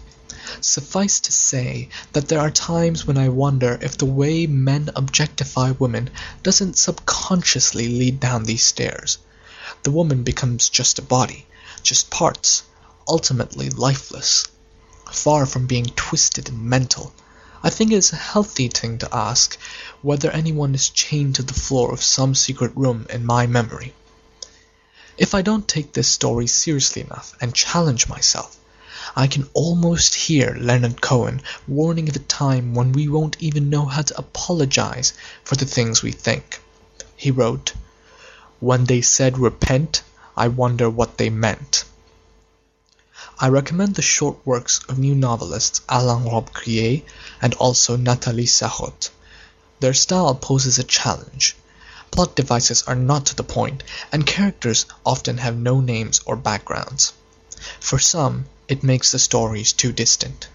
Suffice 0.61 1.19
to 1.19 1.31
say 1.31 1.89
that 2.13 2.27
there 2.27 2.39
are 2.39 2.49
times 2.49 3.05
when 3.05 3.17
I 3.17 3.29
wonder 3.29 3.77
if 3.81 3.97
the 3.97 4.05
way 4.05 4.47
men 4.47 4.89
objectify 4.95 5.71
women 5.71 6.09
doesn't 6.41 6.77
subconsciously 6.77 7.87
lead 7.87 8.19
down 8.19 8.45
these 8.45 8.65
stairs. 8.65 9.19
The 9.83 9.91
woman 9.91 10.23
becomes 10.23 10.67
just 10.67 10.97
a 10.97 11.03
body, 11.03 11.45
just 11.83 12.09
parts, 12.09 12.63
ultimately 13.07 13.69
lifeless. 13.69 14.47
Far 15.11 15.45
from 15.45 15.67
being 15.67 15.85
twisted 15.95 16.49
and 16.49 16.63
mental, 16.63 17.13
I 17.61 17.69
think 17.69 17.91
it 17.91 17.97
is 17.97 18.13
a 18.13 18.15
healthy 18.15 18.69
thing 18.69 18.97
to 18.99 19.15
ask 19.15 19.57
whether 20.01 20.31
anyone 20.31 20.73
is 20.73 20.89
chained 20.89 21.35
to 21.35 21.43
the 21.43 21.53
floor 21.53 21.93
of 21.93 22.01
some 22.01 22.33
secret 22.33 22.71
room 22.75 23.05
in 23.09 23.25
my 23.25 23.47
memory. 23.47 23.93
If 25.17 25.35
I 25.35 25.41
don't 25.41 25.67
take 25.67 25.91
this 25.91 26.07
story 26.07 26.47
seriously 26.47 27.01
enough 27.01 27.35
and 27.41 27.53
challenge 27.53 28.07
myself, 28.07 28.57
I 29.15 29.27
can 29.27 29.49
almost 29.53 30.13
hear 30.13 30.55
Leonard 30.59 31.01
Cohen 31.01 31.41
warning 31.67 32.09
of 32.09 32.15
a 32.15 32.19
time 32.19 32.75
when 32.75 32.91
we 32.91 33.07
won't 33.07 33.37
even 33.39 33.69
know 33.69 33.85
how 33.85 34.03
to 34.03 34.17
apologize 34.17 35.13
for 35.43 35.55
the 35.55 35.65
things 35.65 36.03
we 36.03 36.11
think. 36.11 36.61
He 37.15 37.31
wrote, 37.31 37.73
When 38.59 38.85
they 38.85 39.01
said 39.01 39.37
repent, 39.37 40.03
I 40.37 40.47
wonder 40.47 40.89
what 40.89 41.17
they 41.17 41.29
meant. 41.29 41.85
I 43.39 43.47
recommend 43.47 43.95
the 43.95 44.01
short 44.01 44.45
works 44.45 44.81
of 44.89 44.99
new 44.99 45.15
novelists 45.15 45.81
Alain 45.87 46.25
Robbe-Grillet 46.25 47.05
and 47.41 47.53
also 47.55 47.95
Nathalie 47.95 48.45
Sarraute. 48.45 49.09
Their 49.79 49.93
style 49.93 50.35
poses 50.35 50.77
a 50.77 50.83
challenge. 50.83 51.55
Plot 52.11 52.35
devices 52.35 52.83
are 52.83 52.95
not 52.95 53.27
to 53.27 53.35
the 53.35 53.43
point, 53.43 53.83
and 54.11 54.25
characters 54.25 54.85
often 55.05 55.37
have 55.37 55.55
no 55.55 55.79
names 55.79 56.19
or 56.25 56.35
backgrounds. 56.35 57.13
For 57.79 57.97
some, 57.97 58.45
it 58.69 58.83
makes 58.83 59.11
the 59.11 59.19
stories 59.19 59.73
too 59.73 59.91
distant. 59.91 60.47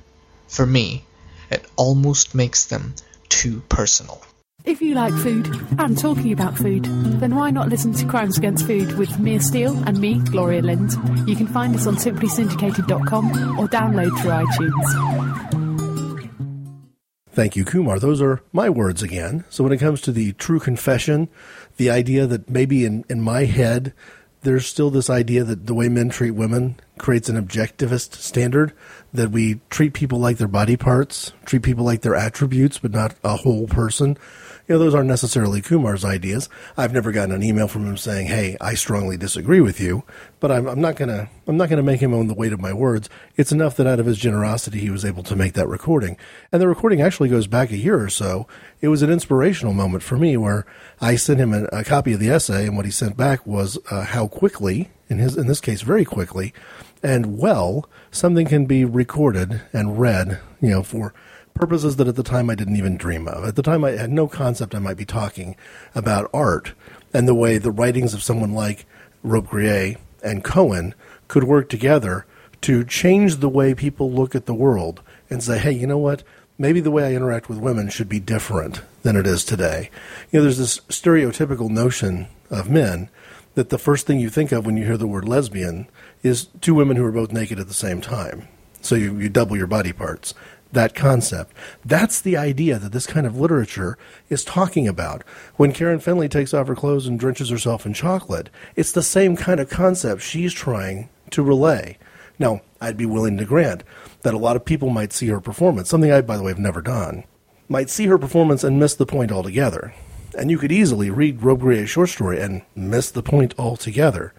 For 0.46 0.64
me, 0.64 1.05
it 1.50 1.66
almost 1.77 2.35
makes 2.35 2.64
them 2.64 2.94
too 3.29 3.62
personal. 3.68 4.22
If 4.64 4.81
you 4.81 4.94
like 4.94 5.12
food 5.12 5.46
and 5.79 5.98
talking 5.98 6.33
about 6.33 6.57
food, 6.57 6.85
then 7.20 7.35
why 7.35 7.50
not 7.50 7.68
listen 7.68 7.92
to 7.92 8.07
Crimes 8.07 8.38
Against 8.38 8.66
Food 8.66 8.96
with 8.96 9.18
Mia 9.18 9.40
Steele 9.40 9.77
and 9.87 9.98
me, 9.98 10.20
Gloria 10.20 10.62
Lind? 10.62 10.92
You 11.29 11.37
can 11.37 11.48
find 11.48 11.74
us 11.74 11.87
on 11.87 11.96
simplysyndicated.com 11.96 13.59
or 13.59 13.68
download 13.68 14.18
through 14.20 14.31
iTunes. 14.31 15.64
Thank 17.31 17.57
you, 17.57 17.64
Kumar. 17.64 17.98
Those 17.98 18.22
are 18.22 18.42
my 18.53 18.70
words 18.70 19.03
again. 19.03 19.44
So 19.50 19.64
when 19.64 19.72
it 19.72 19.81
comes 19.81 20.00
to 20.03 20.12
the 20.12 20.33
true 20.35 20.61
confession, 20.61 21.29
the 21.77 21.90
idea 21.90 22.27
that 22.27 22.48
maybe 22.48 22.85
in, 22.87 23.05
in 23.11 23.20
my 23.20 23.44
head, 23.44 23.92
there's 24.44 24.66
still 24.66 24.90
this 24.90 25.11
idea 25.11 25.42
that 25.44 25.66
the 25.66 25.74
way 25.74 25.88
men 25.88 26.11
treat 26.11 26.33
women 26.33 26.78
creates 26.98 27.28
an 27.28 27.42
objectivist 27.42 28.14
standard 28.14 28.72
that 29.12 29.30
we 29.30 29.61
treat 29.70 29.92
people 29.92 30.18
like 30.18 30.37
their 30.37 30.48
body 30.48 30.76
parts, 30.76 31.33
treat 31.44 31.62
people 31.62 31.85
like 31.85 32.02
their 32.02 32.14
attributes, 32.14 32.78
but 32.78 32.92
not 32.92 33.14
a 33.24 33.37
whole 33.37 33.66
person 33.66 34.16
you 34.66 34.74
know, 34.74 34.79
those 34.79 34.94
aren't 34.94 35.09
necessarily 35.09 35.61
Kumar's 35.61 36.05
ideas. 36.05 36.48
I've 36.77 36.92
never 36.92 37.12
gotten 37.12 37.35
an 37.35 37.42
email 37.42 37.68
from 37.68 37.87
him 37.87 37.98
saying, 37.98 38.29
"Hey, 38.29 38.57
I 38.61 38.74
strongly 38.74 39.16
disagree 39.18 39.61
with 39.61 39.79
you," 39.79 40.05
but 40.40 40.50
I'm, 40.50 40.66
I'm 40.66 40.81
not 40.81 40.96
gonna 40.96 41.29
I'm 41.46 41.59
not 41.59 41.68
gonna 41.68 41.83
make 41.83 42.00
him 42.00 42.14
own 42.14 42.29
the 42.29 42.35
weight 42.35 42.53
of 42.53 42.61
my 42.61 42.72
words. 42.72 43.11
It's 43.37 43.53
enough 43.53 43.77
that 43.77 43.87
out 43.87 44.00
of 44.00 44.07
his 44.07 44.16
generosity, 44.16 44.81
he 44.81 44.90
was 44.90 45.05
able 45.05 45.22
to 45.24 45.37
make 45.37 45.53
that 45.55 45.68
recording, 45.68 46.16
and 46.50 46.62
the 46.62 46.68
recording 46.68 47.03
actually 47.03 47.29
goes 47.29 47.46
back 47.46 47.70
a 47.70 47.77
year 47.77 48.03
or 48.03 48.09
so. 48.09 48.46
It 48.81 48.88
was 48.88 49.03
an 49.03 49.11
inspirational 49.11 49.74
moment 49.74 50.03
for 50.03 50.16
me 50.16 50.37
where 50.37 50.64
I 51.00 51.16
sent 51.16 51.40
him 51.40 51.53
a, 51.53 51.64
a 51.64 51.85
copy 51.85 52.14
of 52.14 52.20
the 52.20 52.31
essay, 52.31 52.66
and 52.66 52.77
what 52.77 52.87
he 52.87 52.90
sent 52.90 53.16
back 53.18 53.46
was 53.46 53.79
uh, 53.90 54.05
how 54.05 54.29
quickly, 54.29 54.90
in 55.11 55.18
his 55.18 55.37
in 55.37 55.46
this 55.46 55.61
case, 55.61 55.83
very 55.83 56.07
quickly, 56.07 56.55
and 57.03 57.38
well, 57.38 57.87
something 58.11 58.46
can 58.46 58.64
be 58.64 58.87
recorded 58.87 59.61
and 59.74 60.00
read, 60.00 60.40
you 60.62 60.70
know, 60.70 60.83
for 60.83 61.12
purposes 61.54 61.96
that 61.96 62.08
at 62.08 62.16
the 62.16 62.22
time 62.22 62.50
I 62.50 62.54
didn't 62.54 62.76
even 62.76 62.96
dream 62.96 63.28
of. 63.28 63.44
At 63.44 63.56
the 63.56 63.62
time, 63.62 63.84
I 63.84 63.92
had 63.92 64.10
no 64.10 64.26
concept 64.26 64.74
I 64.74 64.80
might 64.80 64.96
be 64.96 65.04
talking 65.04 65.56
about 65.94 66.30
art 66.34 66.72
and 67.12 67.26
the 67.26 67.34
way 67.34 67.58
the 67.58 67.70
writings 67.70 68.12
of 68.12 68.22
someone 68.22 68.52
like 68.52 68.86
Robbe-Grillet 69.22 69.98
and 70.22 70.42
Cohen 70.44 70.94
could 71.28 71.44
work 71.44 71.68
together 71.68 72.26
to 72.62 72.84
change 72.84 73.36
the 73.36 73.48
way 73.48 73.74
people 73.74 74.10
look 74.10 74.34
at 74.34 74.46
the 74.46 74.54
world 74.54 75.00
and 75.30 75.42
say, 75.42 75.58
hey, 75.58 75.72
you 75.72 75.86
know 75.86 75.98
what? 75.98 76.22
Maybe 76.58 76.80
the 76.80 76.90
way 76.90 77.04
I 77.04 77.14
interact 77.14 77.48
with 77.48 77.58
women 77.58 77.88
should 77.88 78.08
be 78.08 78.20
different 78.20 78.80
than 79.02 79.16
it 79.16 79.26
is 79.26 79.44
today. 79.44 79.90
You 80.30 80.38
know, 80.38 80.44
there's 80.44 80.58
this 80.58 80.80
stereotypical 80.88 81.68
notion 81.68 82.26
of 82.50 82.70
men 82.70 83.08
that 83.54 83.70
the 83.70 83.78
first 83.78 84.06
thing 84.06 84.18
you 84.18 84.30
think 84.30 84.50
of 84.50 84.66
when 84.66 84.76
you 84.76 84.84
hear 84.84 84.96
the 84.96 85.06
word 85.06 85.28
lesbian 85.28 85.88
is 86.22 86.46
two 86.60 86.74
women 86.74 86.96
who 86.96 87.04
are 87.04 87.12
both 87.12 87.32
naked 87.32 87.60
at 87.60 87.68
the 87.68 87.74
same 87.74 88.00
time. 88.00 88.48
So 88.80 88.94
you, 88.94 89.18
you 89.18 89.28
double 89.28 89.56
your 89.56 89.66
body 89.66 89.92
parts 89.92 90.34
that 90.74 90.94
concept. 90.94 91.52
That's 91.84 92.20
the 92.20 92.37
idea 92.37 92.78
that 92.78 92.92
this 92.92 93.06
kind 93.06 93.26
of 93.26 93.38
literature 93.38 93.96
is 94.28 94.44
talking 94.44 94.87
about. 94.87 95.22
When 95.56 95.72
Karen 95.72 96.00
Finley 96.00 96.28
takes 96.28 96.52
off 96.52 96.68
her 96.68 96.76
clothes 96.76 97.06
and 97.06 97.18
drenches 97.18 97.50
herself 97.50 97.87
in 97.87 97.94
chocolate, 97.94 98.50
it's 98.76 98.92
the 98.92 99.02
same 99.02 99.37
kind 99.37 99.60
of 99.60 99.70
concept 99.70 100.22
she's 100.22 100.52
trying 100.52 101.08
to 101.30 101.42
relay. 101.42 101.98
Now, 102.38 102.62
I'd 102.80 102.96
be 102.96 103.06
willing 103.06 103.37
to 103.38 103.44
grant 103.44 103.84
that 104.22 104.34
a 104.34 104.38
lot 104.38 104.56
of 104.56 104.64
people 104.64 104.90
might 104.90 105.12
see 105.12 105.28
her 105.28 105.40
performance, 105.40 105.88
something 105.88 106.12
I, 106.12 106.20
by 106.20 106.37
the 106.37 106.42
way, 106.42 106.50
have 106.50 106.58
never 106.58 106.82
done, 106.82 107.24
might 107.68 107.90
see 107.90 108.06
her 108.06 108.18
performance 108.18 108.64
and 108.64 108.78
miss 108.78 108.94
the 108.94 109.06
point 109.06 109.32
altogether. 109.32 109.94
And 110.37 110.50
you 110.50 110.58
could 110.58 110.72
easily 110.72 111.10
read 111.10 111.42
Robbe-Grillet's 111.42 111.90
short 111.90 112.08
story 112.08 112.40
and 112.40 112.62
miss 112.74 113.10
the 113.10 113.22
point 113.22 113.54
altogether. 113.58 114.34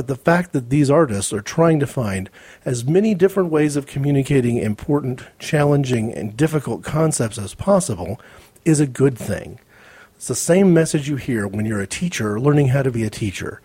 But 0.00 0.06
the 0.06 0.16
fact 0.16 0.54
that 0.54 0.70
these 0.70 0.88
artists 0.88 1.30
are 1.30 1.42
trying 1.42 1.78
to 1.80 1.86
find 1.86 2.30
as 2.64 2.86
many 2.86 3.14
different 3.14 3.50
ways 3.50 3.76
of 3.76 3.84
communicating 3.84 4.56
important, 4.56 5.24
challenging, 5.38 6.10
and 6.10 6.34
difficult 6.34 6.82
concepts 6.82 7.36
as 7.36 7.52
possible 7.52 8.18
is 8.64 8.80
a 8.80 8.86
good 8.86 9.18
thing. 9.18 9.60
It's 10.16 10.28
the 10.28 10.34
same 10.34 10.72
message 10.72 11.10
you 11.10 11.16
hear 11.16 11.46
when 11.46 11.66
you're 11.66 11.82
a 11.82 11.86
teacher 11.86 12.40
learning 12.40 12.68
how 12.68 12.82
to 12.82 12.90
be 12.90 13.04
a 13.04 13.10
teacher. 13.10 13.60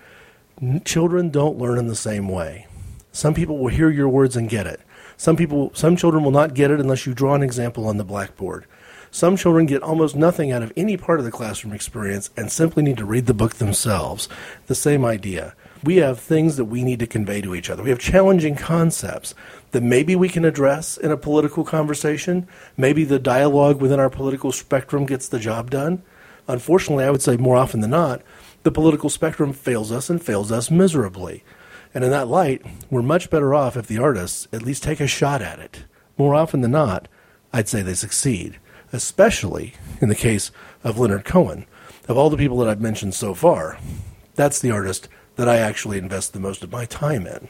Children 0.84 1.30
don't 1.30 1.58
learn 1.58 1.78
in 1.78 1.88
the 1.88 1.96
same 1.96 2.28
way. 2.28 2.68
Some 3.14 3.34
people 3.34 3.58
will 3.58 3.70
hear 3.70 3.90
your 3.90 4.10
words 4.10 4.36
and 4.36 4.50
get 4.50 4.68
it. 4.68 4.82
Some 5.16 5.38
people, 5.38 5.72
some 5.74 5.96
children 5.96 6.22
will 6.22 6.32
not 6.32 6.54
get 6.54 6.70
it 6.70 6.82
unless 6.82 7.06
you 7.06 7.14
draw 7.14 7.36
an 7.36 7.44
example 7.44 7.88
on 7.88 7.96
the 7.96 8.04
blackboard. 8.04 8.66
Some 9.10 9.38
children 9.38 9.68
get 9.68 9.82
almost 9.82 10.18
nothing 10.18 10.52
out 10.52 10.64
of 10.64 10.74
any 10.76 10.98
part 10.98 11.20
of 11.20 11.26
the 11.26 11.32
classroom 11.32 11.74
experience 11.74 12.30
and 12.36 12.52
simply 12.52 12.84
need 12.84 12.98
to 12.98 13.06
read 13.06 13.26
the 13.26 13.34
book 13.34 13.54
themselves. 13.54 14.28
The 14.68 14.76
same 14.76 15.06
idea. 15.06 15.56
We 15.86 15.98
have 15.98 16.20
things 16.20 16.58
that 16.58 16.66
we 16.66 16.84
need 16.84 16.98
to 16.98 17.06
convey 17.08 17.42
to 17.42 17.54
each 17.54 17.70
other. 17.70 17.84
We 17.84 17.92
have 17.92 18.00
challenging 18.00 18.56
concepts 18.56 19.36
that 19.70 19.84
maybe 19.84 20.16
we 20.16 20.30
can 20.30 20.44
address 20.44 20.98
in 20.98 21.12
a 21.12 21.18
political 21.18 21.64
conversation. 21.64 22.48
Maybe 22.76 23.04
the 23.04 23.20
dialogue 23.20 23.80
within 23.80 24.00
our 24.00 24.10
political 24.10 24.52
spectrum 24.52 25.06
gets 25.06 25.28
the 25.28 25.38
job 25.38 25.70
done. 25.70 26.02
Unfortunately, 26.48 27.04
I 27.04 27.12
would 27.12 27.22
say 27.22 27.38
more 27.38 27.56
often 27.56 27.82
than 27.82 27.92
not, 27.92 28.24
the 28.64 28.72
political 28.72 29.12
spectrum 29.12 29.54
fails 29.54 29.92
us 29.92 30.10
and 30.10 30.20
fails 30.20 30.52
us 30.52 30.72
miserably. 30.72 31.44
And 31.94 32.04
in 32.04 32.10
that 32.10 32.28
light, 32.28 32.66
we're 32.90 33.04
much 33.04 33.30
better 33.30 33.54
off 33.54 33.78
if 33.78 33.86
the 33.86 34.00
artists 34.00 34.48
at 34.52 34.64
least 34.64 34.82
take 34.82 35.00
a 35.00 35.06
shot 35.06 35.44
at 35.44 35.60
it. 35.60 35.86
More 36.18 36.34
often 36.34 36.62
than 36.62 36.72
not, 36.72 37.08
I'd 37.54 37.70
say 37.70 37.84
they 37.84 37.94
succeed, 37.94 38.58
especially 38.92 39.76
in 40.02 40.10
the 40.10 40.16
case 40.16 40.50
of 40.84 40.98
Leonard 40.98 41.26
Cohen. 41.26 41.68
Of 42.10 42.18
all 42.18 42.32
the 42.32 42.38
people 42.38 42.58
that 42.58 42.70
I've 42.70 42.82
mentioned 42.82 43.14
so 43.14 43.36
far, 43.36 43.78
that's 44.34 44.60
the 44.60 44.72
artist 44.72 45.10
that 45.36 45.50
I 45.50 45.58
actually 45.58 45.98
invest 45.98 46.34
the 46.34 46.40
most 46.40 46.64
of 46.64 46.72
my 46.72 46.86
time 46.86 47.28
in. 47.28 47.50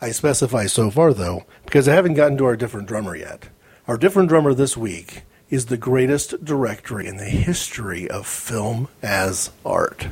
I 0.00 0.10
specify 0.10 0.66
so 0.66 0.90
far, 0.90 1.14
though, 1.14 1.44
because 1.64 1.88
I 1.88 1.94
haven't 1.94 2.14
gotten 2.14 2.36
to 2.38 2.44
our 2.44 2.56
different 2.56 2.88
drummer 2.88 3.16
yet. 3.16 3.48
Our 3.88 3.96
different 3.96 4.28
drummer 4.28 4.52
this 4.52 4.76
week 4.76 5.22
is 5.48 5.66
the 5.66 5.76
greatest 5.76 6.44
director 6.44 7.00
in 7.00 7.16
the 7.16 7.24
history 7.24 8.10
of 8.10 8.26
film 8.26 8.88
as 9.02 9.50
art. 9.64 10.08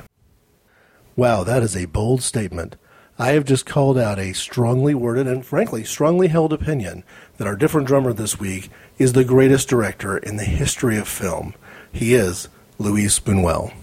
Wow, 1.14 1.44
that 1.44 1.62
is 1.62 1.76
a 1.76 1.84
bold 1.84 2.22
statement. 2.22 2.76
I 3.18 3.32
have 3.32 3.44
just 3.44 3.66
called 3.66 3.98
out 3.98 4.18
a 4.18 4.32
strongly 4.32 4.94
worded 4.94 5.26
and 5.26 5.44
frankly 5.44 5.84
strongly 5.84 6.28
held 6.28 6.52
opinion 6.52 7.04
that 7.42 7.48
our 7.48 7.56
different 7.56 7.88
drummer 7.88 8.12
this 8.12 8.38
week 8.38 8.70
is 8.98 9.14
the 9.14 9.24
greatest 9.24 9.68
director 9.68 10.16
in 10.16 10.36
the 10.36 10.44
history 10.44 10.96
of 10.96 11.08
film. 11.08 11.54
He 11.90 12.14
is 12.14 12.48
Luis 12.78 13.18
Buñuel. 13.18 13.74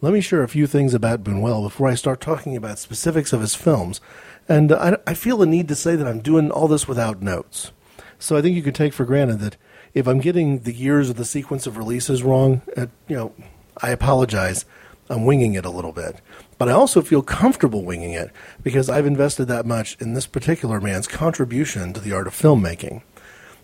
Let 0.00 0.14
me 0.14 0.22
share 0.22 0.42
a 0.42 0.48
few 0.48 0.66
things 0.66 0.94
about 0.94 1.22
Buñuel 1.22 1.62
before 1.64 1.88
I 1.88 1.94
start 1.94 2.22
talking 2.22 2.56
about 2.56 2.78
specifics 2.78 3.34
of 3.34 3.42
his 3.42 3.54
films. 3.54 4.00
And 4.48 4.72
I, 4.72 4.96
I 5.06 5.12
feel 5.12 5.36
the 5.36 5.44
need 5.44 5.68
to 5.68 5.74
say 5.74 5.94
that 5.94 6.06
I'm 6.06 6.20
doing 6.20 6.50
all 6.50 6.68
this 6.68 6.88
without 6.88 7.20
notes. 7.20 7.70
So 8.18 8.34
I 8.34 8.40
think 8.40 8.56
you 8.56 8.62
can 8.62 8.72
take 8.72 8.94
for 8.94 9.04
granted 9.04 9.40
that 9.40 9.58
if 9.92 10.06
I'm 10.06 10.18
getting 10.18 10.60
the 10.60 10.72
years 10.72 11.10
of 11.10 11.16
the 11.16 11.26
sequence 11.26 11.66
of 11.66 11.76
releases 11.76 12.22
wrong, 12.22 12.62
uh, 12.78 12.86
you 13.08 13.16
know, 13.16 13.34
I 13.76 13.90
apologize. 13.90 14.64
I'm 15.10 15.26
winging 15.26 15.52
it 15.52 15.66
a 15.66 15.70
little 15.70 15.92
bit. 15.92 16.22
But 16.58 16.68
I 16.68 16.72
also 16.72 17.02
feel 17.02 17.22
comfortable 17.22 17.84
winging 17.84 18.12
it 18.12 18.30
because 18.62 18.88
I've 18.88 19.06
invested 19.06 19.46
that 19.46 19.66
much 19.66 19.96
in 20.00 20.14
this 20.14 20.26
particular 20.26 20.80
man's 20.80 21.06
contribution 21.06 21.92
to 21.92 22.00
the 22.00 22.12
art 22.12 22.26
of 22.26 22.34
filmmaking. 22.34 23.02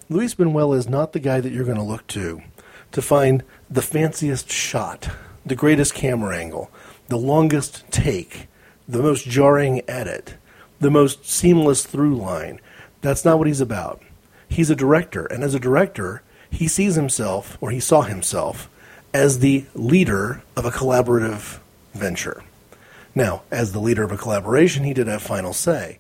Luis 0.09 0.35
Buñuel 0.35 0.76
is 0.76 0.88
not 0.88 1.12
the 1.12 1.20
guy 1.20 1.40
that 1.40 1.52
you're 1.52 1.64
going 1.64 1.78
to 1.78 1.83
look 1.83 2.07
to 2.09 2.42
to 2.92 3.00
find 3.00 3.42
the 3.70 3.81
fanciest 3.81 4.50
shot, 4.50 5.09
the 5.46 5.55
greatest 5.55 5.94
camera 5.94 6.37
angle, 6.37 6.70
the 7.09 7.16
longest 7.16 7.85
take, 7.90 8.48
the 8.87 9.02
most 9.02 9.26
jarring 9.26 9.81
edit, 9.88 10.35
the 10.81 10.90
most 10.90 11.24
seamless 11.24 11.87
through 11.87 12.14
line. 12.14 12.61
That's 13.00 13.24
not 13.24 13.38
what 13.38 13.46
he's 13.46 13.61
about. 13.62 14.02
He's 14.48 14.68
a 14.68 14.76
director, 14.76 15.24
and 15.24 15.42
as 15.42 15.55
a 15.55 15.61
director, 15.61 16.22
he 16.50 16.68
sees 16.68 16.94
himself, 16.94 17.57
or 17.62 17.70
he 17.70 17.81
saw 17.81 18.02
himself, 18.02 18.68
as 19.14 19.38
the 19.38 19.64
leader 19.74 20.42
of 20.55 20.66
a 20.66 20.70
collaborative 20.70 21.59
venture. 21.94 22.42
Now, 23.14 23.42
as 23.51 23.72
the 23.72 23.81
leader 23.81 24.03
of 24.03 24.12
a 24.12 24.16
collaboration, 24.16 24.85
he 24.85 24.94
did 24.94 25.07
have 25.07 25.22
final 25.22 25.53
say. 25.53 25.98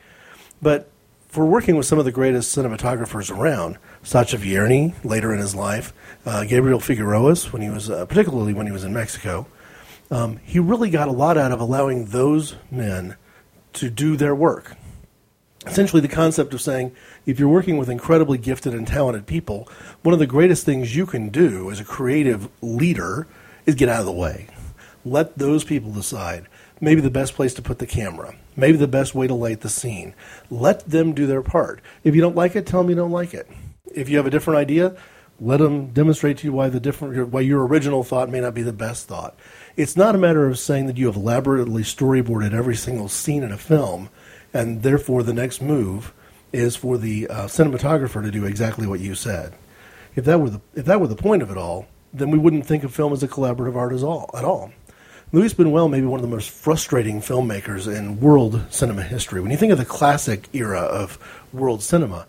But 0.60 0.90
for 1.28 1.46
working 1.46 1.76
with 1.76 1.86
some 1.86 1.98
of 1.98 2.04
the 2.04 2.12
greatest 2.12 2.56
cinematographers 2.56 3.34
around, 3.34 3.78
Sacha 4.02 4.36
Vierny 4.36 4.94
later 5.04 5.32
in 5.32 5.40
his 5.40 5.54
life, 5.54 5.92
uh, 6.26 6.44
Gabriel 6.44 6.80
Figueroas 6.80 7.52
when 7.52 7.62
he 7.62 7.70
was, 7.70 7.90
uh, 7.90 8.06
particularly 8.06 8.52
when 8.52 8.66
he 8.66 8.72
was 8.72 8.84
in 8.84 8.92
Mexico, 8.92 9.46
um, 10.10 10.38
he 10.44 10.58
really 10.58 10.90
got 10.90 11.08
a 11.08 11.12
lot 11.12 11.38
out 11.38 11.52
of 11.52 11.60
allowing 11.60 12.06
those 12.06 12.56
men 12.70 13.16
to 13.72 13.88
do 13.88 14.16
their 14.16 14.34
work. 14.34 14.76
Essentially, 15.66 16.02
the 16.02 16.08
concept 16.08 16.52
of 16.52 16.60
saying 16.60 16.94
if 17.24 17.38
you're 17.38 17.48
working 17.48 17.78
with 17.78 17.88
incredibly 17.88 18.36
gifted 18.36 18.74
and 18.74 18.86
talented 18.86 19.26
people, 19.26 19.68
one 20.02 20.12
of 20.12 20.18
the 20.18 20.26
greatest 20.26 20.66
things 20.66 20.94
you 20.94 21.06
can 21.06 21.28
do 21.28 21.70
as 21.70 21.80
a 21.80 21.84
creative 21.84 22.48
leader 22.60 23.26
is 23.64 23.74
get 23.74 23.88
out 23.88 24.00
of 24.00 24.06
the 24.06 24.12
way. 24.12 24.48
Let 25.04 25.38
those 25.38 25.64
people 25.64 25.92
decide 25.92 26.46
maybe 26.82 27.00
the 27.00 27.10
best 27.10 27.34
place 27.34 27.54
to 27.54 27.62
put 27.62 27.78
the 27.78 27.86
camera, 27.86 28.34
maybe 28.56 28.76
the 28.76 28.88
best 28.88 29.14
way 29.14 29.26
to 29.26 29.34
light 29.34 29.60
the 29.60 29.68
scene. 29.70 30.12
Let 30.50 30.90
them 30.90 31.14
do 31.14 31.26
their 31.26 31.40
part. 31.40 31.80
If 32.04 32.14
you 32.14 32.20
don't 32.20 32.36
like 32.36 32.56
it, 32.56 32.66
tell 32.66 32.82
them 32.82 32.90
you 32.90 32.96
don't 32.96 33.12
like 33.12 33.32
it. 33.32 33.48
If 33.94 34.10
you 34.10 34.16
have 34.18 34.26
a 34.26 34.30
different 34.30 34.58
idea, 34.58 34.96
let 35.40 35.58
them 35.58 35.92
demonstrate 35.92 36.38
to 36.38 36.46
you 36.46 36.52
why 36.52 36.68
the 36.68 36.80
different 36.80 37.30
why 37.30 37.40
your 37.40 37.66
original 37.66 38.02
thought 38.02 38.28
may 38.28 38.40
not 38.40 38.52
be 38.52 38.62
the 38.62 38.72
best 38.72 39.08
thought. 39.08 39.36
It's 39.76 39.96
not 39.96 40.14
a 40.14 40.18
matter 40.18 40.46
of 40.46 40.58
saying 40.58 40.86
that 40.86 40.98
you 40.98 41.06
have 41.06 41.16
elaborately 41.16 41.82
storyboarded 41.82 42.52
every 42.52 42.76
single 42.76 43.08
scene 43.08 43.42
in 43.42 43.52
a 43.52 43.58
film, 43.58 44.10
and 44.52 44.82
therefore 44.82 45.22
the 45.22 45.32
next 45.32 45.62
move 45.62 46.12
is 46.52 46.76
for 46.76 46.98
the 46.98 47.28
uh, 47.28 47.46
cinematographer 47.46 48.22
to 48.22 48.30
do 48.30 48.44
exactly 48.44 48.86
what 48.86 49.00
you 49.00 49.14
said. 49.14 49.54
If 50.14 50.24
that 50.26 50.40
were 50.40 50.50
the 50.50 50.60
if 50.74 50.84
that 50.86 51.00
were 51.00 51.06
the 51.06 51.16
point 51.16 51.42
of 51.42 51.50
it 51.50 51.56
all, 51.56 51.86
then 52.12 52.30
we 52.30 52.38
wouldn't 52.38 52.66
think 52.66 52.84
of 52.84 52.92
film 52.92 53.12
as 53.12 53.22
a 53.22 53.28
collaborative 53.28 53.76
art 53.76 53.94
all 54.02 54.30
at 54.34 54.44
all. 54.44 54.72
Luis 55.34 55.54
Buñuel 55.54 55.88
may 55.88 56.00
be 56.00 56.06
one 56.06 56.20
of 56.20 56.28
the 56.28 56.36
most 56.36 56.50
frustrating 56.50 57.22
filmmakers 57.22 57.90
in 57.90 58.20
world 58.20 58.66
cinema 58.68 59.02
history. 59.02 59.40
When 59.40 59.50
you 59.50 59.56
think 59.56 59.72
of 59.72 59.78
the 59.78 59.84
classic 59.86 60.46
era 60.52 60.80
of 60.80 61.18
world 61.54 61.82
cinema, 61.82 62.26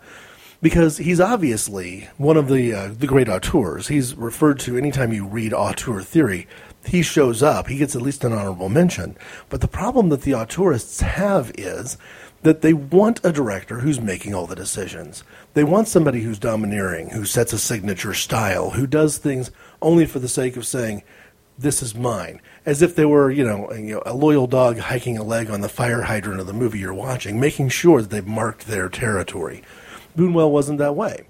because 0.62 0.96
he's 0.96 1.20
obviously 1.20 2.08
one 2.16 2.38
of 2.38 2.48
the 2.48 2.72
uh, 2.72 2.88
the 2.98 3.06
great 3.06 3.28
auteurs. 3.28 3.88
He's 3.88 4.14
referred 4.14 4.58
to 4.60 4.78
anytime 4.78 5.12
you 5.12 5.26
read 5.26 5.52
auteur 5.52 6.00
theory, 6.00 6.48
he 6.86 7.02
shows 7.02 7.42
up. 7.42 7.66
He 7.66 7.76
gets 7.76 7.94
at 7.94 8.00
least 8.00 8.24
an 8.24 8.32
honorable 8.32 8.70
mention. 8.70 9.18
But 9.50 9.60
the 9.60 9.68
problem 9.68 10.08
that 10.08 10.22
the 10.22 10.32
auteurists 10.32 11.02
have 11.02 11.52
is 11.58 11.98
that 12.40 12.62
they 12.62 12.72
want 12.72 13.20
a 13.22 13.32
director 13.32 13.80
who's 13.80 14.00
making 14.00 14.34
all 14.34 14.46
the 14.46 14.56
decisions. 14.56 15.24
They 15.52 15.64
want 15.64 15.88
somebody 15.88 16.22
who's 16.22 16.38
domineering, 16.38 17.10
who 17.10 17.26
sets 17.26 17.52
a 17.52 17.58
signature 17.58 18.14
style, 18.14 18.70
who 18.70 18.86
does 18.86 19.18
things 19.18 19.50
only 19.82 20.06
for 20.06 20.20
the 20.20 20.28
sake 20.28 20.56
of 20.56 20.66
saying, 20.66 21.02
"This 21.58 21.82
is 21.82 21.94
mine," 21.94 22.40
as 22.66 22.82
if 22.82 22.96
they 22.96 23.04
were, 23.04 23.30
you 23.30 23.44
know, 23.44 23.68
a, 23.70 23.78
you 23.78 23.94
know, 23.94 24.02
a 24.06 24.14
loyal 24.14 24.46
dog 24.46 24.78
hiking 24.78 25.16
a 25.18 25.22
leg 25.22 25.50
on 25.50 25.60
the 25.60 25.68
fire 25.68 26.02
hydrant 26.02 26.40
of 26.40 26.46
the 26.46 26.52
movie 26.52 26.78
you're 26.78 26.94
watching, 26.94 27.38
making 27.38 27.68
sure 27.68 28.02
that 28.02 28.10
they've 28.10 28.26
marked 28.26 28.66
their 28.66 28.88
territory. 28.88 29.62
Buñuel 30.16 30.50
wasn't 30.50 30.78
that 30.78 30.96
way. 30.96 31.26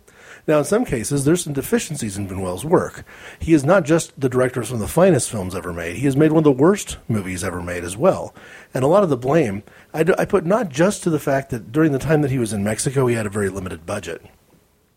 Now, 0.46 0.58
in 0.58 0.64
some 0.64 0.84
cases, 0.84 1.24
there's 1.24 1.42
some 1.42 1.54
deficiencies 1.54 2.18
in 2.18 2.28
Buñuel's 2.28 2.66
work. 2.66 3.04
He 3.38 3.54
is 3.54 3.64
not 3.64 3.84
just 3.84 4.18
the 4.20 4.28
director 4.28 4.60
of 4.60 4.66
some 4.66 4.74
of 4.74 4.80
the 4.80 4.88
finest 4.88 5.30
films 5.30 5.54
ever 5.54 5.72
made, 5.72 5.96
he 5.96 6.04
has 6.04 6.16
made 6.16 6.32
one 6.32 6.40
of 6.40 6.44
the 6.44 6.52
worst 6.52 6.98
movies 7.08 7.42
ever 7.42 7.62
made 7.62 7.82
as 7.82 7.96
well. 7.96 8.34
And 8.74 8.84
a 8.84 8.88
lot 8.88 9.02
of 9.02 9.08
the 9.08 9.16
blame, 9.16 9.62
I, 9.94 10.02
do, 10.02 10.14
I 10.18 10.26
put 10.26 10.44
not 10.44 10.68
just 10.68 11.02
to 11.04 11.10
the 11.10 11.18
fact 11.18 11.48
that 11.50 11.72
during 11.72 11.92
the 11.92 11.98
time 11.98 12.20
that 12.22 12.30
he 12.30 12.38
was 12.38 12.52
in 12.52 12.62
Mexico, 12.62 13.06
he 13.06 13.14
had 13.14 13.26
a 13.26 13.30
very 13.30 13.48
limited 13.48 13.86
budget. 13.86 14.22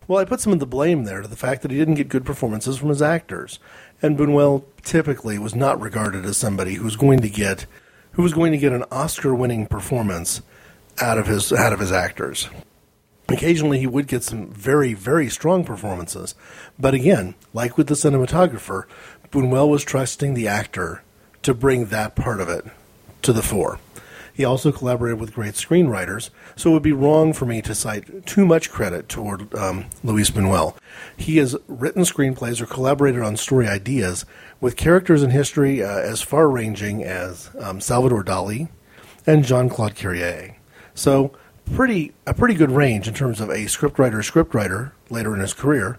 Well, 0.06 0.18
I 0.18 0.24
put 0.24 0.40
some 0.40 0.54
of 0.54 0.58
the 0.58 0.66
blame 0.66 1.04
there 1.04 1.20
to 1.20 1.28
the 1.28 1.36
fact 1.36 1.62
that 1.62 1.70
he 1.70 1.76
didn't 1.76 1.94
get 1.94 2.08
good 2.08 2.24
performances 2.24 2.78
from 2.78 2.88
his 2.88 3.02
actors. 3.02 3.58
And 4.00 4.18
Buñuel 4.18 4.64
typically 4.82 5.38
was 5.38 5.54
not 5.54 5.80
regarded 5.80 6.24
as 6.24 6.36
somebody 6.36 6.74
who 6.74 6.84
was 6.84 6.96
going 6.96 7.20
to 7.20 7.28
get 7.28 7.66
who 8.12 8.22
was 8.22 8.32
going 8.32 8.52
to 8.52 8.58
get 8.58 8.72
an 8.72 8.84
Oscar-winning 8.90 9.66
performance 9.66 10.42
out 11.00 11.18
of 11.18 11.26
his 11.26 11.52
out 11.52 11.72
of 11.72 11.80
his 11.80 11.92
actors. 11.92 12.48
Occasionally, 13.28 13.78
he 13.78 13.86
would 13.86 14.06
get 14.06 14.24
some 14.24 14.50
very, 14.50 14.94
very 14.94 15.28
strong 15.28 15.62
performances. 15.62 16.34
But 16.78 16.94
again, 16.94 17.34
like 17.52 17.76
with 17.76 17.88
the 17.88 17.94
cinematographer, 17.94 18.84
Buñuel 19.30 19.68
was 19.68 19.84
trusting 19.84 20.34
the 20.34 20.48
actor 20.48 21.02
to 21.42 21.52
bring 21.52 21.86
that 21.86 22.16
part 22.16 22.40
of 22.40 22.48
it 22.48 22.64
to 23.22 23.32
the 23.32 23.42
fore. 23.42 23.78
He 24.38 24.44
also 24.44 24.70
collaborated 24.70 25.18
with 25.18 25.34
great 25.34 25.54
screenwriters, 25.54 26.30
so 26.54 26.70
it 26.70 26.74
would 26.74 26.82
be 26.84 26.92
wrong 26.92 27.32
for 27.32 27.44
me 27.44 27.60
to 27.60 27.74
cite 27.74 28.24
too 28.24 28.46
much 28.46 28.70
credit 28.70 29.08
toward 29.08 29.52
um, 29.52 29.86
Luis 30.04 30.30
Buñuel. 30.30 30.76
He 31.16 31.38
has 31.38 31.56
written 31.66 32.02
screenplays 32.02 32.60
or 32.60 32.66
collaborated 32.66 33.20
on 33.20 33.36
story 33.36 33.66
ideas 33.66 34.24
with 34.60 34.76
characters 34.76 35.24
in 35.24 35.30
history 35.30 35.82
uh, 35.82 35.88
as 35.88 36.22
far 36.22 36.48
ranging 36.48 37.02
as 37.02 37.50
um, 37.58 37.80
Salvador 37.80 38.22
Dali 38.22 38.68
and 39.26 39.44
Jean 39.44 39.68
Claude 39.68 39.96
Carrière. 39.96 40.54
So, 40.94 41.32
pretty 41.74 42.14
a 42.24 42.32
pretty 42.32 42.54
good 42.54 42.70
range 42.70 43.08
in 43.08 43.14
terms 43.14 43.40
of 43.40 43.50
a 43.50 43.64
scriptwriter 43.64 44.22
scriptwriter 44.22 44.92
later 45.10 45.34
in 45.34 45.40
his 45.40 45.52
career, 45.52 45.98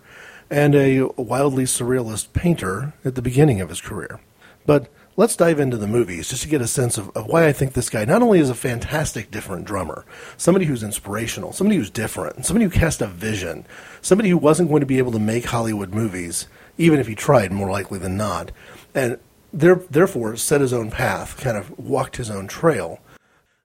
and 0.50 0.76
a 0.76 1.02
wildly 1.18 1.66
surrealist 1.66 2.32
painter 2.32 2.94
at 3.04 3.16
the 3.16 3.22
beginning 3.22 3.60
of 3.60 3.68
his 3.68 3.82
career. 3.82 4.22
But 4.66 4.88
let's 5.20 5.36
dive 5.36 5.60
into 5.60 5.76
the 5.76 5.86
movies 5.86 6.30
just 6.30 6.44
to 6.44 6.48
get 6.48 6.62
a 6.62 6.68
sense 6.68 6.98
of, 6.98 7.10
of, 7.10 7.26
why 7.28 7.46
I 7.46 7.52
think 7.52 7.74
this 7.74 7.90
guy 7.90 8.06
not 8.06 8.22
only 8.22 8.40
is 8.40 8.50
a 8.50 8.56
fantastic 8.56 9.30
different 9.30 9.66
drummer, 9.66 10.06
somebody 10.38 10.66
who's 10.66 10.82
inspirational, 10.82 11.52
somebody 11.52 11.76
who's 11.76 11.90
different, 11.90 12.46
somebody 12.46 12.64
who 12.64 12.72
cast 12.72 13.02
a 13.02 13.08
vision, 13.08 13.66
somebody 14.02 14.30
who 14.30 14.38
wasn't 14.38 14.70
going 14.70 14.80
to 14.80 14.86
be 14.86 14.98
able 14.98 15.12
to 15.12 15.20
make 15.20 15.44
Hollywood 15.44 15.94
movies, 15.94 16.48
even 16.78 17.02
if 17.02 17.08
he 17.08 17.16
tried, 17.16 17.52
more 17.52 17.70
likely 17.70 18.00
than 18.00 18.16
not, 18.16 18.54
and 18.96 19.20
there, 19.52 19.76
therefore 19.76 20.38
set 20.38 20.62
his 20.62 20.72
own 20.72 20.90
path, 20.90 21.36
kind 21.36 21.58
of 21.58 21.78
walked 21.78 22.16
his 22.16 22.30
own 22.30 22.48
trail. 22.48 23.02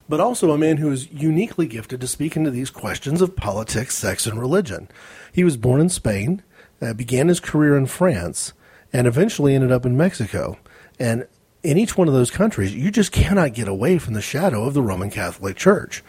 But 0.08 0.18
also 0.18 0.50
a 0.50 0.58
man 0.58 0.78
who 0.78 0.90
is 0.90 1.12
uniquely 1.12 1.68
gifted 1.68 2.00
to 2.00 2.08
speak 2.08 2.36
into 2.36 2.50
these 2.50 2.68
questions 2.68 3.22
of 3.22 3.36
politics, 3.36 3.94
sex, 3.94 4.26
and 4.26 4.40
religion. 4.40 4.88
He 5.32 5.44
was 5.44 5.56
born 5.56 5.80
in 5.80 5.88
Spain, 5.88 6.42
uh, 6.82 6.94
began 6.94 7.28
his 7.28 7.38
career 7.38 7.76
in 7.76 7.86
France, 7.86 8.54
and 8.92 9.06
eventually 9.06 9.54
ended 9.54 9.70
up 9.70 9.86
in 9.86 9.96
Mexico. 9.96 10.58
And 10.98 11.26
in 11.64 11.78
each 11.78 11.96
one 11.96 12.08
of 12.08 12.14
those 12.14 12.30
countries, 12.30 12.74
you 12.74 12.90
just 12.90 13.10
cannot 13.10 13.54
get 13.54 13.68
away 13.68 13.98
from 13.98 14.12
the 14.12 14.20
shadow 14.20 14.64
of 14.64 14.74
the 14.74 14.82
Roman 14.82 15.10
Catholic 15.10 15.56
Church. 15.56 16.04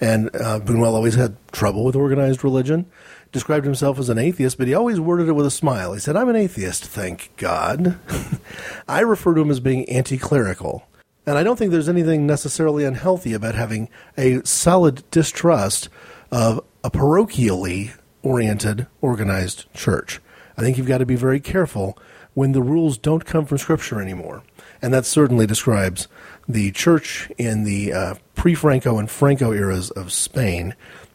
And 0.00 0.30
uh, 0.36 0.60
always 0.84 1.14
had 1.14 1.36
trouble 1.50 1.82
with 1.82 1.96
organized 1.96 2.44
religion, 2.44 2.86
described 3.32 3.64
himself 3.64 3.98
as 3.98 4.10
an 4.10 4.18
atheist, 4.18 4.58
but 4.58 4.68
he 4.68 4.74
always 4.74 5.00
worded 5.00 5.28
it 5.28 5.32
with 5.32 5.46
a 5.46 5.50
smile. 5.50 5.94
He 5.94 5.98
said, 5.98 6.14
I'm 6.14 6.28
an 6.28 6.36
atheist, 6.36 6.84
thank 6.84 7.30
God. 7.38 7.98
I 8.88 9.00
refer 9.00 9.34
to 9.34 9.40
him 9.40 9.50
as 9.50 9.60
being 9.60 9.88
anti 9.88 10.18
clerical. 10.18 10.86
And 11.26 11.38
I 11.38 11.42
don't 11.42 11.58
think 11.58 11.72
there's 11.72 11.88
anything 11.88 12.26
necessarily 12.26 12.84
unhealthy 12.84 13.32
about 13.32 13.54
having 13.54 13.88
a 14.16 14.44
solid 14.46 15.10
distrust 15.10 15.88
of 16.30 16.62
a 16.84 16.90
parochially 16.90 17.92
oriented, 18.22 18.86
organized 19.00 19.72
church. 19.72 20.20
I 20.56 20.60
think 20.60 20.76
you've 20.76 20.86
got 20.86 20.98
to 20.98 21.06
be 21.06 21.16
very 21.16 21.40
careful 21.40 21.98
when 22.34 22.52
the 22.52 22.62
rules 22.62 22.98
don't 22.98 23.24
come 23.24 23.46
from 23.46 23.58
Scripture 23.58 24.00
anymore 24.00 24.42
and 24.80 24.92
that 24.94 25.06
certainly 25.06 25.46
describes 25.46 26.08
the 26.48 26.70
church 26.72 27.30
in 27.36 27.64
the 27.64 27.92
uh, 27.92 28.14
pre-Franco 28.34 28.98
and 28.98 29.10
Franco 29.10 29.52
eras 29.52 29.90
of 29.90 30.12
Spain, 30.12 30.74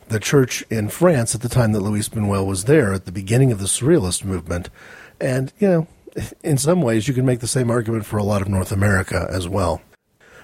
the 0.09 0.19
church 0.19 0.63
in 0.69 0.89
France 0.89 1.33
at 1.33 1.41
the 1.41 1.49
time 1.49 1.71
that 1.71 1.81
Luis 1.81 2.09
Buñuel 2.09 2.45
was 2.45 2.65
there 2.65 2.93
at 2.93 3.05
the 3.05 3.11
beginning 3.11 3.51
of 3.51 3.59
the 3.59 3.65
Surrealist 3.65 4.23
movement, 4.23 4.69
and 5.19 5.51
you 5.59 5.67
know, 5.67 5.87
in 6.43 6.57
some 6.57 6.81
ways, 6.81 7.07
you 7.07 7.13
can 7.13 7.25
make 7.25 7.39
the 7.39 7.47
same 7.47 7.71
argument 7.71 8.05
for 8.05 8.17
a 8.17 8.23
lot 8.23 8.41
of 8.41 8.47
North 8.47 8.71
America 8.71 9.27
as 9.29 9.47
well. 9.47 9.81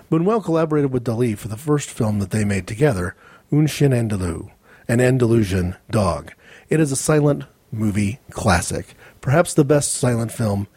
Buñuel 0.09 0.43
collaborated 0.43 0.91
with 0.91 1.03
Dali 1.03 1.37
for 1.37 1.49
the 1.49 1.57
first 1.57 1.91
film 1.91 2.19
that 2.19 2.31
they 2.31 2.43
made 2.43 2.65
together, 2.65 3.15
Un 3.51 3.67
Chien 3.67 3.91
Andalou, 3.91 4.49
an 4.87 4.99
Andalusian 4.99 5.75
dog. 5.91 6.33
It 6.69 6.79
is 6.79 6.91
a 6.91 6.95
silent 6.95 7.43
movie 7.71 8.19
classic, 8.31 8.95
perhaps 9.21 9.53
the 9.53 9.63
best 9.63 9.93
silent 9.93 10.31
film 10.31 10.67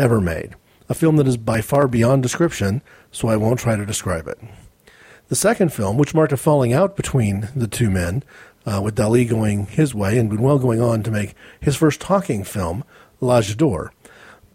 ever 0.00 0.20
made 0.20 0.56
a 0.90 0.94
film 0.94 1.16
that 1.16 1.28
is 1.28 1.36
by 1.36 1.62
far 1.62 1.86
beyond 1.86 2.22
description, 2.22 2.82
so 3.12 3.28
I 3.28 3.36
won't 3.36 3.60
try 3.60 3.76
to 3.76 3.86
describe 3.86 4.26
it. 4.26 4.38
The 5.28 5.36
second 5.36 5.72
film, 5.72 5.96
which 5.96 6.14
marked 6.14 6.32
a 6.32 6.36
falling 6.36 6.72
out 6.72 6.96
between 6.96 7.48
the 7.54 7.68
two 7.68 7.88
men, 7.88 8.24
uh, 8.66 8.80
with 8.82 8.96
Dali 8.96 9.26
going 9.26 9.66
his 9.66 9.94
way 9.94 10.18
and 10.18 10.30
Buñuel 10.30 10.60
going 10.60 10.82
on 10.82 11.04
to 11.04 11.10
make 11.10 11.34
his 11.60 11.76
first 11.76 12.00
talking 12.00 12.42
film, 12.42 12.84
L'Age 13.20 13.56
d'Or. 13.56 13.92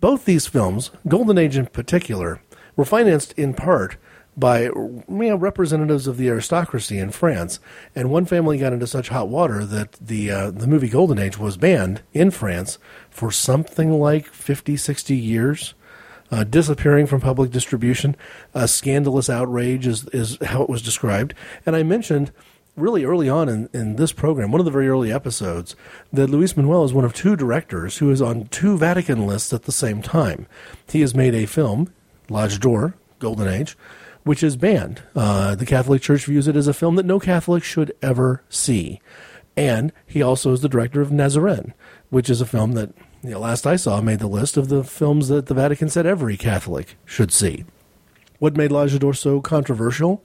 Both 0.02 0.26
these 0.26 0.46
films, 0.46 0.92
Golden 1.08 1.38
Age 1.38 1.58
in 1.58 1.68
particular, 1.68 2.42
were 2.76 2.86
financed 2.86 3.32
in 3.38 3.54
part 3.54 3.96
by 4.38 4.64
you 4.64 5.04
know, 5.08 5.36
representatives 5.38 6.08
of 6.08 6.18
the 6.18 6.28
aristocracy 6.28 7.00
in 7.00 7.12
France, 7.12 7.62
and 7.96 8.10
one 8.10 8.26
family 8.26 8.58
got 8.58 8.74
into 8.74 8.86
such 8.86 9.08
hot 9.08 9.30
water 9.30 9.64
that 9.64 9.94
the 9.94 10.30
uh, 10.30 10.52
the 10.52 10.68
movie 10.68 10.90
Golden 10.90 11.18
Age 11.18 11.40
was 11.40 11.56
banned 11.56 12.02
in 12.14 12.32
France 12.32 12.78
for 13.10 13.32
something 13.32 13.94
like 13.94 14.28
50, 14.28 14.76
60 14.76 15.16
years 15.16 15.74
uh, 16.36 16.44
disappearing 16.44 17.08
from 17.08 17.22
public 17.22 17.50
distribution. 17.50 18.14
A 18.54 18.68
scandalous 18.68 19.30
outrage 19.30 19.88
is, 19.88 20.06
is 20.10 20.38
how 20.44 20.62
it 20.62 20.70
was 20.70 20.82
described. 20.82 21.34
And 21.66 21.78
I 21.78 21.84
mentioned 21.84 22.34
really 22.76 23.06
early 23.06 23.30
on 23.30 23.48
in, 23.48 23.70
in 23.72 23.96
this 23.96 24.12
program, 24.12 24.52
one 24.52 24.60
of 24.60 24.66
the 24.66 24.72
very 24.72 24.90
early 24.90 25.14
episodes, 25.14 25.78
that 26.12 26.30
Luis 26.30 26.52
Buñuel 26.52 26.84
is 26.84 26.94
one 26.94 27.06
of 27.06 27.14
two 27.14 27.38
directors 27.38 28.00
who 28.00 28.12
is 28.12 28.22
on 28.22 28.48
two 28.48 28.78
Vatican 28.78 29.26
lists 29.26 29.54
at 29.54 29.64
the 29.64 29.72
same 29.72 30.02
time. 30.02 30.46
He 30.90 31.00
has 31.00 31.16
made 31.16 31.34
a 31.34 31.46
film, 31.46 31.94
L'Age 32.30 32.60
d'Or, 32.60 32.96
Golden 33.20 33.48
Age, 33.48 33.78
which 34.24 34.44
is 34.44 34.58
banned. 34.58 35.02
Uh, 35.16 35.56
the 35.56 35.66
Catholic 35.66 36.02
Church 36.02 36.26
views 36.26 36.50
it 36.50 36.58
as 36.58 36.68
a 36.68 36.74
film 36.74 36.98
that 36.98 37.06
no 37.06 37.18
Catholic 37.18 37.64
should 37.64 37.96
ever 38.02 38.44
see. 38.50 39.00
And 39.56 39.94
he 40.06 40.22
also 40.22 40.52
is 40.52 40.60
the 40.60 40.68
director 40.68 41.00
of 41.00 41.12
Nazarín, 41.12 41.72
which 42.10 42.30
is 42.30 42.42
a 42.42 42.46
film 42.46 42.74
that 42.74 42.90
you 43.28 43.34
know, 43.34 43.40
last 43.40 43.66
I 43.66 43.76
saw, 43.76 44.02
made 44.02 44.20
the 44.20 44.28
list 44.28 44.58
of 44.58 44.70
the 44.70 44.84
films 44.84 45.28
that 45.28 45.48
the 45.48 45.54
Vatican 45.54 45.90
said 45.90 46.06
every 46.06 46.38
Catholic 46.38 46.96
should 47.06 47.32
see. 47.32 47.66
What 48.40 48.58
made 48.58 48.70
d'Or 48.70 49.14
so 49.14 49.42
controversial? 49.42 50.24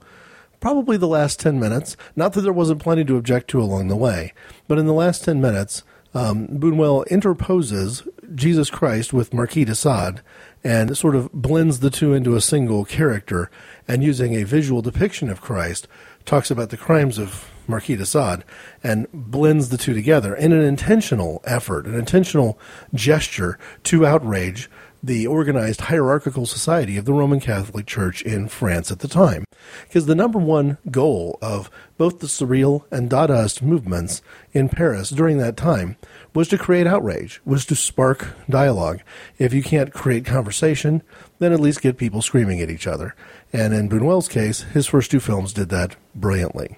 Probably 0.59 0.97
the 0.97 1.07
last 1.07 1.39
10 1.39 1.59
minutes. 1.59 1.97
Not 2.15 2.33
that 2.33 2.41
there 2.41 2.53
wasn't 2.53 2.81
plenty 2.81 3.03
to 3.05 3.17
object 3.17 3.49
to 3.49 3.61
along 3.61 3.87
the 3.87 3.95
way, 3.95 4.33
but 4.67 4.77
in 4.77 4.85
the 4.85 4.93
last 4.93 5.23
10 5.23 5.41
minutes, 5.41 5.83
um, 6.13 6.47
Buñuel 6.47 7.07
interposes 7.07 8.03
Jesus 8.35 8.69
Christ 8.69 9.13
with 9.13 9.33
Marquis 9.33 9.65
de 9.65 9.75
Sade 9.75 10.21
and 10.63 10.97
sort 10.97 11.15
of 11.15 11.31
blends 11.31 11.79
the 11.79 11.89
two 11.89 12.13
into 12.13 12.35
a 12.35 12.41
single 12.41 12.85
character 12.85 13.49
and 13.87 14.03
using 14.03 14.35
a 14.35 14.43
visual 14.43 14.81
depiction 14.81 15.29
of 15.29 15.41
Christ 15.41 15.87
talks 16.25 16.51
about 16.51 16.69
the 16.69 16.77
crimes 16.77 17.17
of 17.17 17.50
Marquis 17.67 17.95
de 17.95 18.05
Sade 18.05 18.43
and 18.83 19.07
blends 19.13 19.69
the 19.69 19.77
two 19.77 19.93
together 19.93 20.35
in 20.35 20.51
an 20.51 20.61
intentional 20.61 21.41
effort, 21.45 21.85
an 21.85 21.95
intentional 21.95 22.59
gesture 22.93 23.57
to 23.83 24.05
outrage 24.05 24.69
the 25.03 25.25
organized 25.25 25.81
hierarchical 25.81 26.45
society 26.45 26.95
of 26.97 27.05
the 27.05 27.13
Roman 27.13 27.39
Catholic 27.39 27.85
Church 27.87 28.21
in 28.21 28.47
France 28.47 28.91
at 28.91 28.99
the 28.99 29.07
time. 29.07 29.45
Because 29.87 30.05
the 30.05 30.15
number 30.15 30.37
one 30.37 30.77
goal 30.89 31.39
of 31.41 31.71
both 31.97 32.19
the 32.19 32.27
Surreal 32.27 32.83
and 32.91 33.09
Dadaist 33.09 33.61
movements 33.61 34.21
in 34.53 34.69
Paris 34.69 35.09
during 35.09 35.37
that 35.39 35.57
time 35.57 35.97
was 36.33 36.47
to 36.49 36.57
create 36.57 36.87
outrage, 36.87 37.41
was 37.45 37.65
to 37.65 37.75
spark 37.75 38.35
dialogue. 38.49 39.01
If 39.37 39.53
you 39.53 39.63
can't 39.63 39.93
create 39.93 40.25
conversation, 40.25 41.01
then 41.39 41.51
at 41.51 41.59
least 41.59 41.81
get 41.81 41.97
people 41.97 42.21
screaming 42.21 42.61
at 42.61 42.69
each 42.69 42.87
other. 42.87 43.15
And 43.51 43.73
in 43.73 43.89
Buñuel's 43.89 44.27
case, 44.27 44.61
his 44.61 44.87
first 44.87 45.11
two 45.11 45.19
films 45.19 45.53
did 45.53 45.69
that 45.69 45.95
brilliantly. 46.15 46.77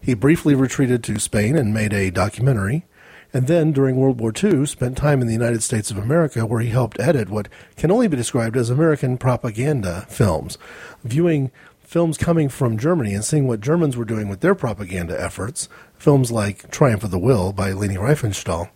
He 0.00 0.14
briefly 0.14 0.54
retreated 0.54 1.02
to 1.04 1.18
Spain 1.18 1.56
and 1.56 1.74
made 1.74 1.92
a 1.92 2.10
documentary, 2.10 2.86
and 3.32 3.46
then 3.46 3.72
during 3.72 3.96
World 3.96 4.20
War 4.20 4.32
II 4.42 4.66
spent 4.66 4.96
time 4.96 5.20
in 5.20 5.26
the 5.26 5.34
United 5.34 5.62
States 5.62 5.90
of 5.90 5.98
America 5.98 6.46
where 6.46 6.60
he 6.60 6.70
helped 6.70 6.98
edit 7.00 7.28
what 7.28 7.48
can 7.76 7.90
only 7.90 8.08
be 8.08 8.16
described 8.16 8.56
as 8.56 8.70
American 8.70 9.18
propaganda 9.18 10.06
films, 10.08 10.56
viewing 11.04 11.50
films 11.80 12.18
coming 12.18 12.48
from 12.48 12.78
Germany 12.78 13.14
and 13.14 13.24
seeing 13.24 13.46
what 13.46 13.60
Germans 13.60 13.96
were 13.96 14.04
doing 14.04 14.28
with 14.28 14.40
their 14.40 14.54
propaganda 14.54 15.18
efforts, 15.20 15.68
films 15.96 16.30
like 16.30 16.70
Triumph 16.70 17.04
of 17.04 17.10
the 17.10 17.18
Will 17.18 17.52
by 17.52 17.72
Leni 17.72 17.96
Riefenstahl, 17.96 18.70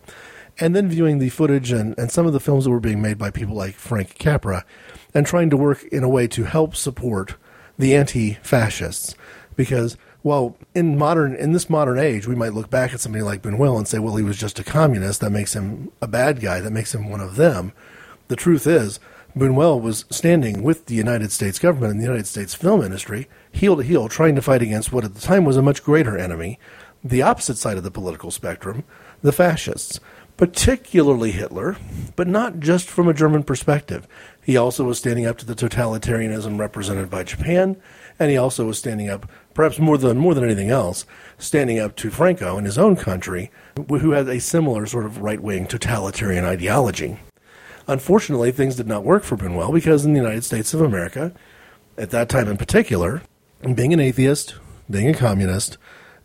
and 0.59 0.75
then 0.75 0.89
viewing 0.89 1.19
the 1.19 1.29
footage 1.29 1.71
and, 1.71 1.97
and 1.97 2.11
some 2.11 2.25
of 2.25 2.33
the 2.33 2.39
films 2.39 2.63
that 2.63 2.71
were 2.71 2.79
being 2.79 3.01
made 3.01 3.17
by 3.17 3.29
people 3.29 3.55
like 3.55 3.75
Frank 3.75 4.17
Capra, 4.17 4.65
and 5.13 5.25
trying 5.25 5.49
to 5.51 5.57
work 5.57 5.83
in 5.85 6.03
a 6.03 6.09
way 6.09 6.27
to 6.27 6.43
help 6.43 6.75
support 6.75 7.35
the 7.77 7.95
anti 7.95 8.33
fascists. 8.41 9.15
Because 9.55 9.97
well, 10.23 10.55
in 10.73 10.97
modern 10.97 11.35
in 11.35 11.51
this 11.51 11.69
modern 11.69 11.99
age, 11.99 12.27
we 12.27 12.35
might 12.35 12.53
look 12.53 12.69
back 12.69 12.93
at 12.93 13.01
somebody 13.01 13.23
like 13.23 13.41
Buñuel 13.41 13.77
and 13.77 13.87
say, 13.87 13.99
well, 13.99 14.15
he 14.15 14.23
was 14.23 14.37
just 14.37 14.57
a 14.59 14.63
communist. 14.63 15.19
That 15.19 15.31
makes 15.31 15.53
him 15.53 15.91
a 16.01 16.07
bad 16.07 16.39
guy. 16.39 16.61
That 16.61 16.71
makes 16.71 16.95
him 16.95 17.09
one 17.09 17.19
of 17.19 17.35
them. 17.35 17.73
The 18.29 18.37
truth 18.37 18.65
is, 18.65 18.99
Buñuel 19.35 19.81
was 19.81 20.05
standing 20.09 20.63
with 20.63 20.85
the 20.85 20.95
United 20.95 21.31
States 21.31 21.59
government 21.59 21.91
and 21.91 21.99
the 21.99 22.05
United 22.05 22.27
States 22.27 22.53
film 22.53 22.81
industry, 22.81 23.27
heel 23.51 23.75
to 23.75 23.83
heel, 23.83 24.07
trying 24.07 24.35
to 24.35 24.41
fight 24.41 24.61
against 24.61 24.93
what 24.93 25.03
at 25.03 25.13
the 25.13 25.21
time 25.21 25.43
was 25.43 25.57
a 25.57 25.61
much 25.61 25.83
greater 25.83 26.17
enemy, 26.17 26.57
the 27.03 27.21
opposite 27.21 27.57
side 27.57 27.77
of 27.77 27.83
the 27.83 27.91
political 27.91 28.31
spectrum, 28.31 28.83
the 29.21 29.33
fascists, 29.33 29.99
particularly 30.37 31.31
Hitler, 31.31 31.77
but 32.15 32.27
not 32.27 32.59
just 32.59 32.87
from 32.87 33.07
a 33.07 33.13
German 33.13 33.43
perspective. 33.43 34.07
He 34.41 34.55
also 34.55 34.83
was 34.83 34.99
standing 34.99 35.25
up 35.25 35.37
to 35.39 35.45
the 35.45 35.55
totalitarianism 35.55 36.59
represented 36.59 37.09
by 37.09 37.23
Japan, 37.23 37.75
and 38.19 38.31
he 38.31 38.37
also 38.37 38.65
was 38.65 38.77
standing 38.77 39.09
up 39.09 39.29
perhaps 39.53 39.79
more 39.79 39.97
than 39.97 40.17
more 40.17 40.33
than 40.33 40.43
anything 40.43 40.69
else, 40.69 41.05
standing 41.37 41.79
up 41.79 41.95
to 41.97 42.09
Franco 42.09 42.57
in 42.57 42.65
his 42.65 42.77
own 42.77 42.95
country, 42.95 43.51
who 43.87 44.11
had 44.11 44.27
a 44.27 44.39
similar 44.39 44.85
sort 44.85 45.05
of 45.05 45.19
right 45.19 45.41
wing 45.41 45.67
totalitarian 45.67 46.45
ideology. 46.45 47.19
Unfortunately, 47.87 48.51
things 48.51 48.75
did 48.75 48.87
not 48.87 49.03
work 49.03 49.23
for 49.23 49.35
Buñuel 49.35 49.73
because 49.73 50.05
in 50.05 50.13
the 50.13 50.19
United 50.19 50.43
States 50.43 50.73
of 50.73 50.81
America, 50.81 51.33
at 51.97 52.11
that 52.11 52.29
time 52.29 52.47
in 52.47 52.57
particular, 52.57 53.21
being 53.75 53.93
an 53.93 53.99
atheist, 53.99 54.55
being 54.89 55.09
a 55.09 55.13
communist, 55.13 55.77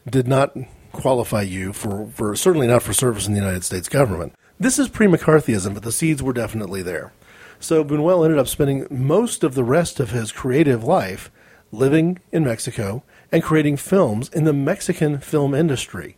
did 0.08 0.28
not 0.28 0.56
qualify 0.92 1.42
you 1.42 1.72
for, 1.72 2.08
for 2.14 2.34
certainly 2.34 2.66
not 2.66 2.82
for 2.82 2.92
service 2.92 3.26
in 3.26 3.34
the 3.34 3.40
United 3.40 3.64
States 3.64 3.88
government. 3.88 4.32
This 4.58 4.78
is 4.78 4.88
pre 4.88 5.06
McCarthyism, 5.06 5.74
but 5.74 5.82
the 5.82 5.92
seeds 5.92 6.22
were 6.22 6.32
definitely 6.32 6.82
there. 6.82 7.12
So 7.60 7.84
Buñuel 7.84 8.24
ended 8.24 8.38
up 8.38 8.48
spending 8.48 8.86
most 8.90 9.42
of 9.42 9.54
the 9.54 9.64
rest 9.64 10.00
of 10.00 10.10
his 10.10 10.32
creative 10.32 10.84
life 10.84 11.30
living 11.72 12.18
in 12.32 12.44
Mexico 12.44 13.02
and 13.30 13.42
creating 13.42 13.76
films 13.76 14.28
in 14.30 14.44
the 14.44 14.52
Mexican 14.52 15.18
film 15.18 15.54
industry. 15.54 16.16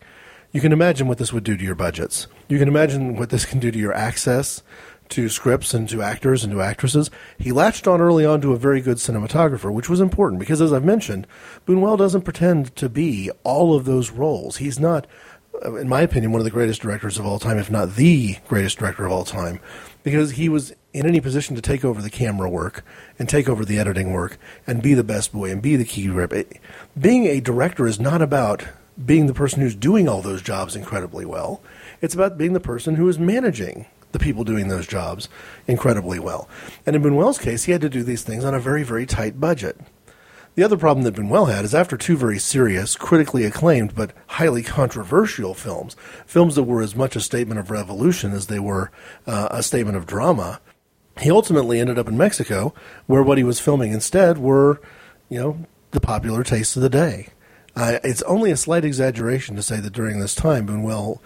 You 0.53 0.61
can 0.61 0.73
imagine 0.73 1.07
what 1.07 1.19
this 1.19 1.33
would 1.33 1.45
do 1.45 1.57
to 1.57 1.65
your 1.65 1.75
budgets. 1.75 2.27
You 2.49 2.59
can 2.59 2.69
imagine 2.69 3.17
what 3.17 3.31
this 3.31 3.45
can 3.45 3.61
do 3.61 3.71
to 3.71 3.79
your 3.79 3.95
access 3.95 4.63
to 5.11 5.29
scripts 5.29 5.75
and 5.75 5.89
to 5.89 6.03
actors 6.03 6.45
and 6.45 6.53
to 6.53 6.63
actresses. 6.63 7.11
He 7.39 7.53
latched 7.53 7.87
on 7.87 8.01
early 8.01 8.25
on 8.25 8.41
to 8.41 8.53
a 8.53 8.59
very 8.59 8.81
good 8.81 8.97
cinematographer, 8.97 9.73
which 9.73 9.89
was 9.89 10.01
important 10.01 10.39
because, 10.41 10.61
as 10.61 10.73
I've 10.73 10.85
mentioned, 10.85 11.27
Buñuel 11.67 11.99
doesn't 11.99 12.23
pretend 12.23 12.75
to 12.77 12.89
be 12.89 13.31
all 13.45 13.75
of 13.75 13.85
those 13.85 14.11
roles. 14.11 14.57
He's 14.57 14.79
not, 14.79 15.07
uh, 15.65 15.75
in 15.75 15.89
my 15.89 16.03
opinion, 16.03 16.33
one 16.33 16.41
of 16.41 16.45
the 16.45 16.51
greatest 16.51 16.81
directors 16.81 17.19
of 17.19 17.27
all 17.27 17.39
time, 17.39 17.59
if 17.59 17.71
not 17.71 17.97
the 17.97 18.37
greatest 18.49 18.79
director 18.79 19.05
of 19.05 19.13
all 19.13 19.25
time, 19.25 19.61
because 20.03 20.33
he 20.33 20.49
was 20.49 20.73
in 20.93 21.07
any 21.07 21.21
position 21.21 21.55
to 21.57 21.63
take 21.63 21.85
over 21.85 22.03
the 22.03 22.11
camera 22.11 22.49
work 22.49 22.85
and 23.19 23.29
take 23.29 23.49
over 23.49 23.65
the 23.65 23.79
editing 23.79 24.13
work 24.13 24.39
and 24.67 24.83
be 24.83 24.95
the 24.95 25.05
best 25.05 25.33
boy 25.33 25.51
and 25.51 25.63
be 25.63 25.77
the 25.77 25.85
key 25.85 26.07
grip. 26.07 26.33
Being 26.99 27.27
a 27.27 27.41
director 27.41 27.87
is 27.87 28.01
not 28.01 28.23
about 28.23 28.65
being 29.05 29.27
the 29.27 29.35
person 29.35 29.63
who's 29.63 29.75
doing 29.75 30.09
all 30.09 30.23
those 30.23 30.43
jobs 30.43 30.77
incredibly 30.77 31.25
well. 31.25 31.63
It's 32.01 32.15
about 32.15 32.37
being 32.37 32.53
the 32.53 32.61
person 32.61 32.97
who 32.97 33.09
is 33.09 33.19
managing 33.19 33.87
the 34.13 34.19
people 34.19 34.45
doing 34.45 34.69
those 34.69 34.87
jobs 34.87 35.29
incredibly 35.67 36.19
well. 36.19 36.49
And 36.85 36.97
in 36.97 37.03
Buñuel's 37.03 37.39
case, 37.39 37.65
he 37.65 37.73
had 37.73 37.81
to 37.83 37.89
do 37.89 38.03
these 38.03 38.23
things 38.23 38.45
on 38.45 38.55
a 38.55 38.61
very, 38.61 38.83
very 38.83 39.07
tight 39.07 39.41
budget. 39.41 39.79
The 40.57 40.65
other 40.65 40.77
problem 40.77 41.05
that 41.05 41.15
Buñuel 41.15 41.53
had 41.53 41.65
is 41.65 41.75
after 41.75 41.97
two 41.97 42.17
very 42.17 42.39
serious, 42.39 42.97
critically 42.97 43.45
acclaimed, 43.45 43.95
but 43.95 44.13
highly 44.27 44.63
controversial 44.63 45.55
films, 45.55 45.95
films 46.27 46.57
that 46.57 46.65
were 46.65 46.83
as 46.83 46.97
much 46.97 47.15
a 47.15 47.21
statement 47.21 47.61
of 47.61 47.71
revolution 47.71 48.33
as 48.33 48.49
they 48.49 48.59
were 48.59 48.91
uh, 49.27 49.49
a 49.53 49.63
statement 49.63 49.97
of 49.97 50.07
drama, 50.07 50.61
he 51.21 51.31
ultimately 51.31 51.81
ended 51.81 51.99
up 51.99 52.09
in 52.09 52.17
Mexico, 52.17 52.75
where 53.07 53.23
what 53.23 53.39
he 53.39 53.45
was 53.45 53.61
filming 53.61 53.93
instead 53.93 54.39
were, 54.39 54.81
you 55.29 55.39
know, 55.39 55.67
the 55.91 56.01
popular 56.01 56.43
tastes 56.43 56.77
of 56.77 56.83
the 56.83 56.89
day. 56.89 57.29
Uh, 57.77 57.99
it's 58.03 58.23
only 58.23 58.51
a 58.51 58.57
slight 58.57 58.85
exaggeration 58.85 59.57
to 59.57 59.63
say 59.63 59.79
that 59.81 59.93
during 59.93 60.21
this 60.21 60.35
time, 60.35 60.67
Buñuel 60.67 61.21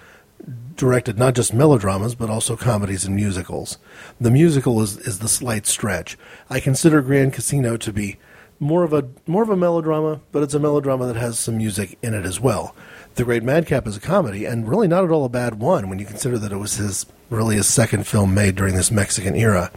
directed 0.76 1.16
not 1.16 1.35
just 1.35 1.54
melodramas 1.54 2.14
but 2.14 2.28
also 2.28 2.57
comedies 2.57 3.04
and 3.04 3.14
musicals. 3.14 3.78
The 4.20 4.30
musical 4.30 4.83
is 4.83 4.98
is 4.98 5.20
the 5.20 5.28
slight 5.28 5.66
stretch. 5.66 6.18
I 6.50 6.61
consider 6.61 7.00
Grand 7.00 7.33
Casino 7.33 7.76
to 7.78 7.92
be 7.92 8.18
more 8.61 8.83
of 8.83 8.92
a 8.92 9.09
more 9.26 9.42
of 9.42 9.50
a 9.50 9.57
melodrama, 9.57 10.20
but 10.33 10.42
it's 10.42 10.54
a 10.54 10.59
melodrama 10.59 11.07
that 11.07 11.16
has 11.16 11.38
some 11.38 11.57
music 11.57 11.98
in 12.02 12.14
it 12.14 12.26
as 12.26 12.40
well. 12.40 12.74
The 13.14 13.24
Great 13.24 13.42
Madcap 13.42 13.87
is 13.87 13.96
a 13.96 14.00
comedy, 14.00 14.44
and 14.44 14.68
really 14.68 14.88
not 14.88 15.04
at 15.04 15.11
all 15.11 15.24
a 15.24 15.28
bad 15.28 15.61
one 15.61 15.88
when 15.88 15.98
you 15.98 16.07
consider 16.07 16.38
that 16.38 16.52
it 16.52 16.57
was 16.57 16.76
his 16.76 17.07
really 17.30 17.57
his 17.57 17.68
second 17.68 18.07
film 18.07 18.35
made 18.35 18.57
during 18.57 18.74
this 18.74 18.90
Mexican 18.90 19.35
era. 19.35 19.70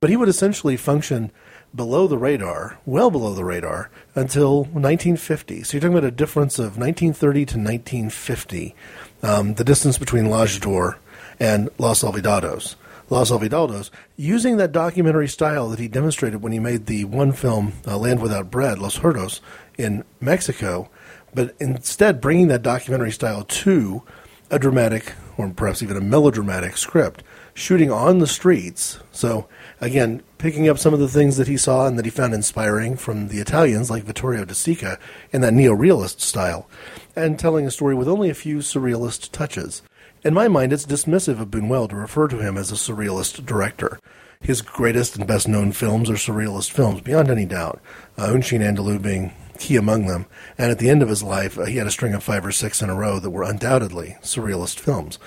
But 0.00 0.10
he 0.10 0.16
would 0.16 0.28
essentially 0.28 0.76
function 0.76 1.32
below 1.74 2.06
the 2.06 2.18
radar, 2.18 2.78
well 2.84 3.10
below 3.10 3.32
the 3.32 3.44
radar, 3.44 3.90
until 4.14 4.64
1950. 4.64 5.62
So 5.62 5.72
you're 5.72 5.80
talking 5.80 5.96
about 5.96 6.06
a 6.06 6.10
difference 6.10 6.58
of 6.58 6.76
1930 6.76 7.46
to 7.46 7.58
1950 7.58 8.74
um, 9.22 9.54
the 9.54 9.64
distance 9.64 9.96
between 9.96 10.30
L'Age 10.30 10.60
d'Or 10.60 10.98
and 11.40 11.70
Los 11.78 12.02
Olvidados. 12.02 12.74
Los 13.08 13.30
Olvidados, 13.30 13.90
using 14.16 14.58
that 14.58 14.72
documentary 14.72 15.28
style 15.28 15.70
that 15.70 15.78
he 15.78 15.88
demonstrated 15.88 16.42
when 16.42 16.52
he 16.52 16.58
made 16.58 16.84
the 16.84 17.06
one 17.06 17.32
film, 17.32 17.72
uh, 17.86 17.96
Land 17.96 18.20
Without 18.20 18.50
Bread, 18.50 18.78
Las 18.78 18.96
Hurdes, 18.96 19.40
in 19.78 20.04
Mexico, 20.20 20.90
but 21.32 21.54
instead 21.58 22.20
bringing 22.20 22.48
that 22.48 22.62
documentary 22.62 23.12
style 23.12 23.44
to 23.44 24.02
a 24.50 24.58
dramatic 24.58 25.14
or 25.36 25.48
perhaps 25.50 25.82
even 25.82 25.96
a 25.96 26.00
melodramatic 26.00 26.76
script, 26.76 27.22
shooting 27.54 27.90
on 27.90 28.18
the 28.18 28.26
streets. 28.26 28.98
So, 29.12 29.48
again, 29.80 30.22
picking 30.38 30.68
up 30.68 30.78
some 30.78 30.94
of 30.94 31.00
the 31.00 31.08
things 31.08 31.36
that 31.36 31.48
he 31.48 31.56
saw 31.56 31.86
and 31.86 31.98
that 31.98 32.04
he 32.04 32.10
found 32.10 32.34
inspiring 32.34 32.96
from 32.96 33.28
the 33.28 33.38
Italians 33.38 33.90
like 33.90 34.04
Vittorio 34.04 34.44
De 34.44 34.54
Sica 34.54 34.98
in 35.32 35.40
that 35.40 35.54
neo-realist 35.54 36.20
style, 36.20 36.68
and 37.14 37.38
telling 37.38 37.66
a 37.66 37.70
story 37.70 37.94
with 37.94 38.08
only 38.08 38.30
a 38.30 38.34
few 38.34 38.58
surrealist 38.58 39.32
touches. 39.32 39.82
In 40.24 40.34
my 40.34 40.48
mind, 40.48 40.72
it's 40.72 40.86
dismissive 40.86 41.40
of 41.40 41.48
Buñuel 41.48 41.88
to 41.90 41.96
refer 41.96 42.26
to 42.28 42.38
him 42.38 42.56
as 42.56 42.72
a 42.72 42.74
surrealist 42.74 43.44
director. 43.46 43.98
His 44.40 44.62
greatest 44.62 45.16
and 45.16 45.26
best 45.26 45.48
known 45.48 45.72
films 45.72 46.10
are 46.10 46.14
surrealist 46.14 46.70
films, 46.70 47.00
beyond 47.00 47.30
any 47.30 47.46
doubt, 47.46 47.80
uh, 48.18 48.32
Un 48.32 48.42
Chien 48.42 48.60
Andalou 48.60 49.00
being 49.00 49.32
key 49.58 49.76
among 49.76 50.06
them. 50.06 50.26
And 50.58 50.70
at 50.70 50.78
the 50.78 50.90
end 50.90 51.02
of 51.02 51.08
his 51.08 51.22
life, 51.22 51.58
uh, 51.58 51.64
he 51.64 51.76
had 51.76 51.86
a 51.86 51.90
string 51.90 52.14
of 52.14 52.22
five 52.22 52.44
or 52.44 52.52
six 52.52 52.82
in 52.82 52.90
a 52.90 52.94
row 52.94 53.18
that 53.18 53.30
were 53.30 53.42
undoubtedly 53.42 54.16
surrealist 54.22 54.78
films. 54.78 55.18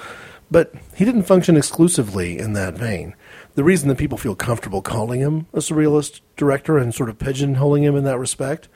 But 0.51 0.73
he 0.95 1.05
didn't 1.05 1.23
function 1.23 1.57
exclusively 1.57 2.37
in 2.37 2.53
that 2.53 2.75
vein. 2.75 3.15
The 3.59 3.65
reason 3.65 3.89
that 3.89 3.97
people 3.97 4.17
feel 4.17 4.35
comfortable 4.35 4.81
calling 4.81 5.19
him 5.19 5.47
a 5.51 5.57
surrealist 5.57 6.21
director 6.37 6.77
and 6.77 6.95
sort 6.95 7.09
of 7.09 7.17
pigeonholing 7.17 7.81
him 7.81 7.97
in 7.97 8.05
that 8.05 8.17
respect 8.17 8.69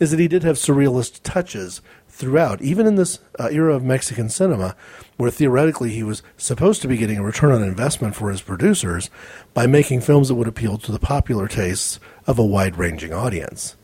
is 0.00 0.10
that 0.10 0.18
he 0.18 0.26
did 0.26 0.42
have 0.42 0.56
surrealist 0.56 1.20
touches 1.22 1.80
throughout, 2.08 2.60
even 2.60 2.88
in 2.88 2.96
this 2.96 3.20
uh, 3.38 3.46
era 3.52 3.72
of 3.72 3.84
Mexican 3.84 4.28
cinema, 4.28 4.74
where 5.16 5.30
theoretically 5.30 5.92
he 5.92 6.02
was 6.02 6.24
supposed 6.36 6.82
to 6.82 6.88
be 6.88 6.96
getting 6.96 7.18
a 7.18 7.22
return 7.22 7.52
on 7.52 7.62
investment 7.62 8.16
for 8.16 8.32
his 8.32 8.42
producers 8.42 9.10
by 9.54 9.64
making 9.64 10.00
films 10.00 10.26
that 10.26 10.34
would 10.34 10.48
appeal 10.48 10.76
to 10.76 10.90
the 10.90 10.98
popular 10.98 11.46
tastes 11.46 12.00
of 12.26 12.36
a 12.36 12.44
wide 12.44 12.76
ranging 12.76 13.12
audience. 13.12 13.76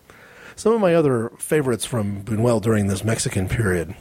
Some 0.56 0.72
of 0.72 0.80
my 0.80 0.92
other 0.92 1.30
favorites 1.38 1.84
from 1.84 2.24
Buñuel 2.24 2.60
during 2.60 2.88
this 2.88 3.04
Mexican 3.04 3.48
period. 3.48 3.94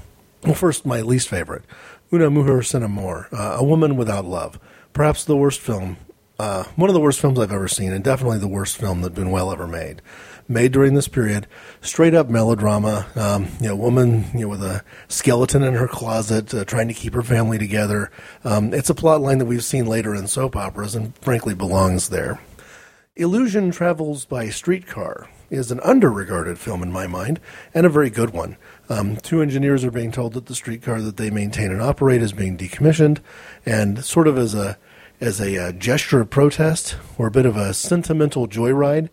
Well, 0.43 0.55
first, 0.55 0.87
my 0.87 1.01
least 1.01 1.29
favorite, 1.29 1.65
Una 2.11 2.31
Mujer 2.31 2.63
Sin 2.63 2.81
Amor, 2.81 3.27
uh, 3.31 3.57
A 3.59 3.63
Woman 3.63 3.95
Without 3.95 4.25
Love. 4.25 4.59
Perhaps 4.91 5.23
the 5.23 5.37
worst 5.37 5.59
film, 5.59 5.97
uh, 6.41 6.63
one 6.75 6.89
of 6.89 6.95
the 6.95 6.99
worst 6.99 7.19
films 7.19 7.37
I've 7.37 7.51
ever 7.51 7.67
seen, 7.67 7.93
and 7.93 8.03
definitely 8.03 8.39
the 8.39 8.47
worst 8.47 8.75
film 8.75 9.01
that 9.01 9.13
Buñuel 9.13 9.53
ever 9.53 9.67
made 9.67 10.01
made 10.47 10.71
during 10.71 10.95
this 10.95 11.07
period. 11.07 11.45
Straight 11.81 12.15
up 12.15 12.29
melodrama. 12.29 13.05
Um, 13.15 13.49
you 13.61 13.67
know, 13.67 13.75
woman 13.75 14.25
you 14.33 14.41
know 14.41 14.47
with 14.47 14.63
a 14.63 14.83
skeleton 15.07 15.61
in 15.61 15.75
her 15.75 15.87
closet, 15.87 16.51
uh, 16.51 16.65
trying 16.65 16.87
to 16.87 16.95
keep 16.95 17.13
her 17.13 17.21
family 17.21 17.59
together. 17.59 18.09
Um, 18.43 18.73
it's 18.73 18.89
a 18.89 18.95
plot 18.95 19.21
line 19.21 19.37
that 19.37 19.45
we've 19.45 19.63
seen 19.63 19.85
later 19.85 20.15
in 20.15 20.25
soap 20.27 20.55
operas, 20.55 20.95
and 20.95 21.15
frankly 21.17 21.53
belongs 21.53 22.09
there. 22.09 22.39
Illusion 23.15 23.69
Travels 23.69 24.25
by 24.25 24.49
Streetcar 24.49 25.29
is 25.51 25.69
an 25.69 25.79
underregarded 25.81 26.57
film 26.57 26.81
in 26.81 26.91
my 26.91 27.05
mind, 27.05 27.39
and 27.71 27.85
a 27.85 27.89
very 27.89 28.09
good 28.09 28.31
one. 28.31 28.57
Um, 28.89 29.17
two 29.17 29.43
engineers 29.43 29.83
are 29.83 29.91
being 29.91 30.11
told 30.11 30.33
that 30.33 30.47
the 30.47 30.55
streetcar 30.55 31.01
that 31.01 31.17
they 31.17 31.29
maintain 31.29 31.71
and 31.71 31.83
operate 31.83 32.23
is 32.23 32.33
being 32.33 32.57
decommissioned, 32.57 33.19
and 33.63 34.03
sort 34.03 34.27
of 34.27 34.39
as 34.39 34.55
a 34.55 34.79
as 35.21 35.39
a 35.39 35.55
uh, 35.55 35.71
gesture 35.71 36.19
of 36.19 36.31
protest 36.31 36.97
or 37.17 37.27
a 37.27 37.31
bit 37.31 37.45
of 37.45 37.55
a 37.55 37.75
sentimental 37.75 38.47
joyride, 38.47 39.09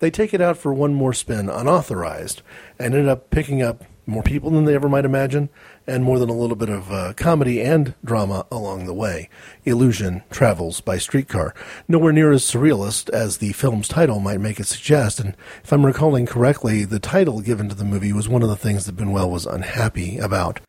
they 0.00 0.10
take 0.10 0.34
it 0.34 0.40
out 0.40 0.58
for 0.58 0.74
one 0.74 0.92
more 0.92 1.12
spin 1.12 1.48
unauthorized 1.48 2.42
and 2.80 2.92
ended 2.94 3.08
up 3.08 3.30
picking 3.30 3.62
up 3.62 3.84
more 4.04 4.24
people 4.24 4.50
than 4.50 4.64
they 4.64 4.74
ever 4.74 4.88
might 4.88 5.04
imagine 5.04 5.48
and 5.86 6.02
more 6.02 6.18
than 6.18 6.28
a 6.28 6.36
little 6.36 6.56
bit 6.56 6.68
of 6.68 6.90
uh, 6.90 7.12
comedy 7.16 7.62
and 7.62 7.94
drama 8.04 8.44
along 8.50 8.86
the 8.86 8.92
way. 8.92 9.28
Illusion 9.64 10.24
travels 10.32 10.80
by 10.80 10.98
streetcar. 10.98 11.54
Nowhere 11.86 12.12
near 12.12 12.32
as 12.32 12.42
surrealist 12.42 13.08
as 13.10 13.38
the 13.38 13.52
film's 13.52 13.86
title 13.86 14.18
might 14.18 14.40
make 14.40 14.58
it 14.58 14.66
suggest, 14.66 15.20
and 15.20 15.36
if 15.62 15.72
I'm 15.72 15.86
recalling 15.86 16.26
correctly, 16.26 16.84
the 16.84 16.98
title 16.98 17.40
given 17.40 17.68
to 17.68 17.76
the 17.76 17.84
movie 17.84 18.12
was 18.12 18.28
one 18.28 18.42
of 18.42 18.48
the 18.48 18.56
things 18.56 18.86
that 18.86 18.96
Buñuel 18.96 19.30
was 19.30 19.46
unhappy 19.46 20.18
about. 20.18 20.60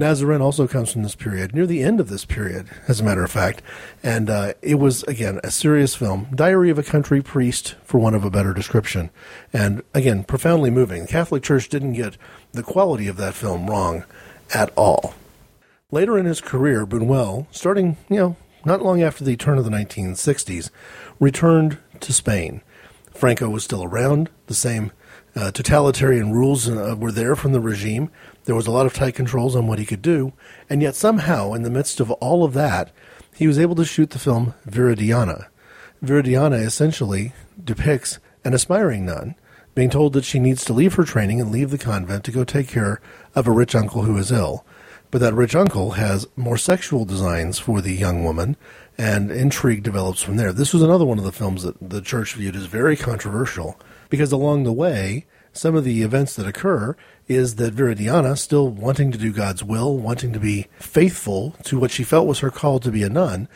Nazarín 0.00 0.40
also 0.40 0.66
comes 0.66 0.92
from 0.92 1.02
this 1.02 1.14
period, 1.14 1.54
near 1.54 1.66
the 1.66 1.82
end 1.82 2.00
of 2.00 2.08
this 2.08 2.24
period, 2.24 2.68
as 2.88 3.00
a 3.00 3.04
matter 3.04 3.22
of 3.22 3.30
fact. 3.30 3.62
And 4.02 4.30
uh, 4.30 4.54
it 4.62 4.76
was, 4.76 5.02
again, 5.04 5.40
a 5.44 5.50
serious 5.50 5.94
film. 5.94 6.28
Diary 6.34 6.70
of 6.70 6.78
a 6.78 6.82
Country 6.82 7.22
Priest, 7.22 7.76
for 7.84 7.98
want 7.98 8.16
of 8.16 8.24
a 8.24 8.30
better 8.30 8.52
description. 8.52 9.10
And, 9.52 9.82
again, 9.94 10.24
profoundly 10.24 10.70
moving. 10.70 11.02
The 11.02 11.08
Catholic 11.08 11.42
Church 11.42 11.68
didn't 11.68 11.92
get 11.92 12.16
the 12.52 12.62
quality 12.62 13.08
of 13.08 13.16
that 13.18 13.34
film 13.34 13.68
wrong 13.68 14.04
at 14.54 14.72
all. 14.76 15.14
Later 15.90 16.18
in 16.18 16.26
his 16.26 16.40
career, 16.40 16.86
Buñuel, 16.86 17.46
starting, 17.50 17.96
you 18.08 18.16
know, 18.16 18.36
not 18.64 18.82
long 18.82 19.02
after 19.02 19.24
the 19.24 19.36
turn 19.36 19.58
of 19.58 19.64
the 19.64 19.70
1960s, 19.70 20.70
returned 21.18 21.78
to 22.00 22.12
Spain. 22.12 22.62
Franco 23.14 23.50
was 23.50 23.64
still 23.64 23.84
around. 23.84 24.30
The 24.46 24.54
same 24.54 24.92
uh, 25.36 25.50
totalitarian 25.50 26.32
rules 26.32 26.68
uh, 26.68 26.96
were 26.98 27.12
there 27.12 27.36
from 27.36 27.52
the 27.52 27.60
regime. 27.60 28.10
There 28.44 28.54
was 28.54 28.66
a 28.66 28.70
lot 28.70 28.86
of 28.86 28.94
tight 28.94 29.14
controls 29.14 29.54
on 29.54 29.66
what 29.66 29.78
he 29.78 29.86
could 29.86 30.02
do, 30.02 30.32
and 30.68 30.82
yet 30.82 30.94
somehow, 30.94 31.52
in 31.52 31.62
the 31.62 31.70
midst 31.70 32.00
of 32.00 32.10
all 32.12 32.44
of 32.44 32.54
that, 32.54 32.90
he 33.34 33.46
was 33.46 33.58
able 33.58 33.74
to 33.76 33.84
shoot 33.84 34.10
the 34.10 34.18
film 34.18 34.54
Viridiana. 34.68 35.46
Viridiana 36.02 36.64
essentially 36.64 37.32
depicts 37.62 38.18
an 38.44 38.54
aspiring 38.54 39.06
nun 39.06 39.34
being 39.74 39.90
told 39.90 40.14
that 40.14 40.24
she 40.24 40.38
needs 40.38 40.64
to 40.64 40.72
leave 40.72 40.94
her 40.94 41.04
training 41.04 41.40
and 41.40 41.52
leave 41.52 41.70
the 41.70 41.78
convent 41.78 42.24
to 42.24 42.32
go 42.32 42.44
take 42.44 42.68
care 42.68 43.00
of 43.34 43.46
a 43.46 43.52
rich 43.52 43.74
uncle 43.74 44.02
who 44.02 44.16
is 44.16 44.32
ill. 44.32 44.64
But 45.10 45.20
that 45.20 45.34
rich 45.34 45.54
uncle 45.54 45.92
has 45.92 46.26
more 46.36 46.56
sexual 46.56 47.04
designs 47.04 47.58
for 47.58 47.80
the 47.80 47.94
young 47.94 48.24
woman, 48.24 48.56
and 48.96 49.30
intrigue 49.30 49.82
develops 49.82 50.22
from 50.22 50.36
there. 50.36 50.52
This 50.52 50.72
was 50.72 50.82
another 50.82 51.04
one 51.04 51.18
of 51.18 51.24
the 51.24 51.32
films 51.32 51.62
that 51.62 51.76
the 51.80 52.00
church 52.00 52.34
viewed 52.34 52.56
as 52.56 52.66
very 52.66 52.96
controversial 52.96 53.78
because 54.08 54.32
along 54.32 54.64
the 54.64 54.72
way, 54.72 55.26
some 55.52 55.74
of 55.74 55.84
the 55.84 56.02
events 56.02 56.36
that 56.36 56.46
occur 56.46 56.96
is 57.30 57.54
that 57.54 57.76
Viridiana, 57.76 58.36
still 58.36 58.68
wanting 58.68 59.12
to 59.12 59.18
do 59.18 59.32
God's 59.32 59.62
will, 59.62 59.96
wanting 59.96 60.32
to 60.32 60.40
be 60.40 60.66
faithful 60.80 61.52
to 61.62 61.78
what 61.78 61.92
she 61.92 62.02
felt 62.02 62.26
was 62.26 62.40
her 62.40 62.50
call 62.50 62.80
to 62.80 62.90
be 62.90 63.04
a 63.04 63.08
nun, 63.08 63.48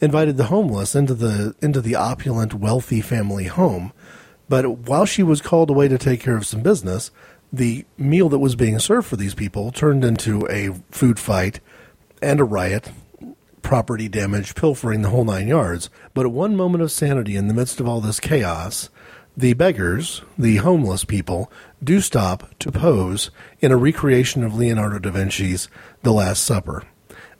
invited 0.00 0.36
the 0.36 0.46
homeless 0.46 0.96
into 0.96 1.14
the 1.14 1.54
into 1.62 1.80
the 1.80 1.94
opulent, 1.94 2.54
wealthy 2.54 3.00
family 3.00 3.44
home. 3.44 3.92
But 4.48 4.88
while 4.88 5.04
she 5.04 5.22
was 5.22 5.40
called 5.40 5.70
away 5.70 5.86
to 5.86 5.96
take 5.96 6.20
care 6.20 6.36
of 6.36 6.44
some 6.44 6.60
business, 6.60 7.12
the 7.52 7.84
meal 7.96 8.28
that 8.30 8.40
was 8.40 8.56
being 8.56 8.80
served 8.80 9.06
for 9.06 9.14
these 9.14 9.36
people 9.36 9.70
turned 9.70 10.04
into 10.04 10.48
a 10.50 10.74
food 10.90 11.20
fight 11.20 11.60
and 12.20 12.40
a 12.40 12.44
riot, 12.44 12.90
property 13.62 14.08
damage, 14.08 14.56
pilfering, 14.56 15.02
the 15.02 15.10
whole 15.10 15.24
nine 15.24 15.46
yards. 15.46 15.88
But 16.14 16.26
at 16.26 16.32
one 16.32 16.56
moment 16.56 16.82
of 16.82 16.90
sanity 16.90 17.36
in 17.36 17.46
the 17.46 17.54
midst 17.54 17.78
of 17.78 17.86
all 17.86 18.00
this 18.00 18.18
chaos, 18.18 18.90
the 19.40 19.54
beggars, 19.54 20.20
the 20.36 20.56
homeless 20.56 21.04
people, 21.04 21.50
do 21.82 22.00
stop 22.02 22.58
to 22.58 22.70
pose 22.70 23.30
in 23.60 23.72
a 23.72 23.76
recreation 23.76 24.44
of 24.44 24.54
Leonardo 24.54 24.98
da 24.98 25.10
Vinci's 25.10 25.68
The 26.02 26.12
Last 26.12 26.44
Supper. 26.44 26.84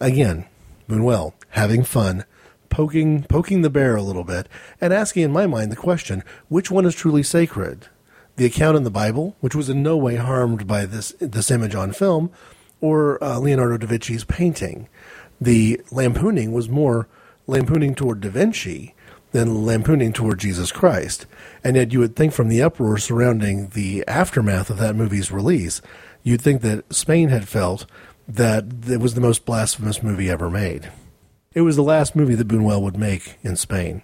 Again, 0.01 0.47
Buñuel 0.89 1.35
having 1.51 1.85
fun, 1.85 2.25
poking 2.71 3.25
poking 3.25 3.61
the 3.61 3.69
bear 3.69 3.97
a 3.97 4.03
little 4.03 4.25
bit, 4.25 4.49
and 4.81 4.95
asking 4.95 5.25
in 5.25 5.31
my 5.31 5.47
mind 5.47 5.71
the 5.71 5.77
question, 5.77 6.25
which 6.49 6.71
one 6.71 6.87
is 6.87 6.95
truly 6.95 7.23
sacred? 7.23 7.89
The 8.37 8.47
account 8.47 8.79
in 8.79 8.85
the 8.85 8.91
Bible, 8.91 9.37
which 9.41 9.55
was 9.55 9.69
in 9.69 9.83
no 9.83 9.99
way 9.99 10.17
harmed 10.17 10.67
by 10.67 10.87
this 10.87 11.15
this 11.19 11.51
image 11.51 11.75
on 11.75 11.93
film, 11.93 12.31
or 12.81 13.23
uh, 13.23 13.39
Leonardo 13.39 13.77
da 13.77 13.87
Vinci's 13.87 14.25
painting. 14.25 14.89
The 15.39 15.83
lampooning 15.91 16.53
was 16.53 16.71
more 16.71 17.09
lampooning 17.47 17.95
toward 17.95 18.23
Da 18.23 18.31
Vinci 18.31 18.95
than 19.33 19.65
lampooning 19.65 20.13
toward 20.13 20.39
Jesus 20.39 20.73
Christ. 20.73 21.27
And 21.63 21.77
yet, 21.77 21.93
you 21.93 22.01
would 22.01 22.17
think 22.17 22.33
from 22.33 22.49
the 22.49 22.63
uproar 22.63 22.99
surrounding 22.99 23.69
the 23.69 24.05
aftermath 24.07 24.71
of 24.71 24.79
that 24.79 24.97
movie's 24.97 25.31
release, 25.31 25.81
you'd 26.23 26.41
think 26.41 26.63
that 26.63 26.93
Spain 26.93 27.29
had 27.29 27.49
felt 27.49 27.87
that 28.27 28.65
it 28.89 29.01
was 29.01 29.15
the 29.15 29.21
most 29.21 29.45
blasphemous 29.45 30.03
movie 30.03 30.31
ever 30.31 30.51
made. 30.51 30.91
It 31.53 31.63
was 31.63 31.77
the 31.77 31.83
last 31.83 32.15
movie 32.15 32.37
that 32.37 32.49
Buñuel 32.49 32.83
would 32.83 32.97
make 32.97 33.37
in 33.43 33.57
Spain. 33.57 34.03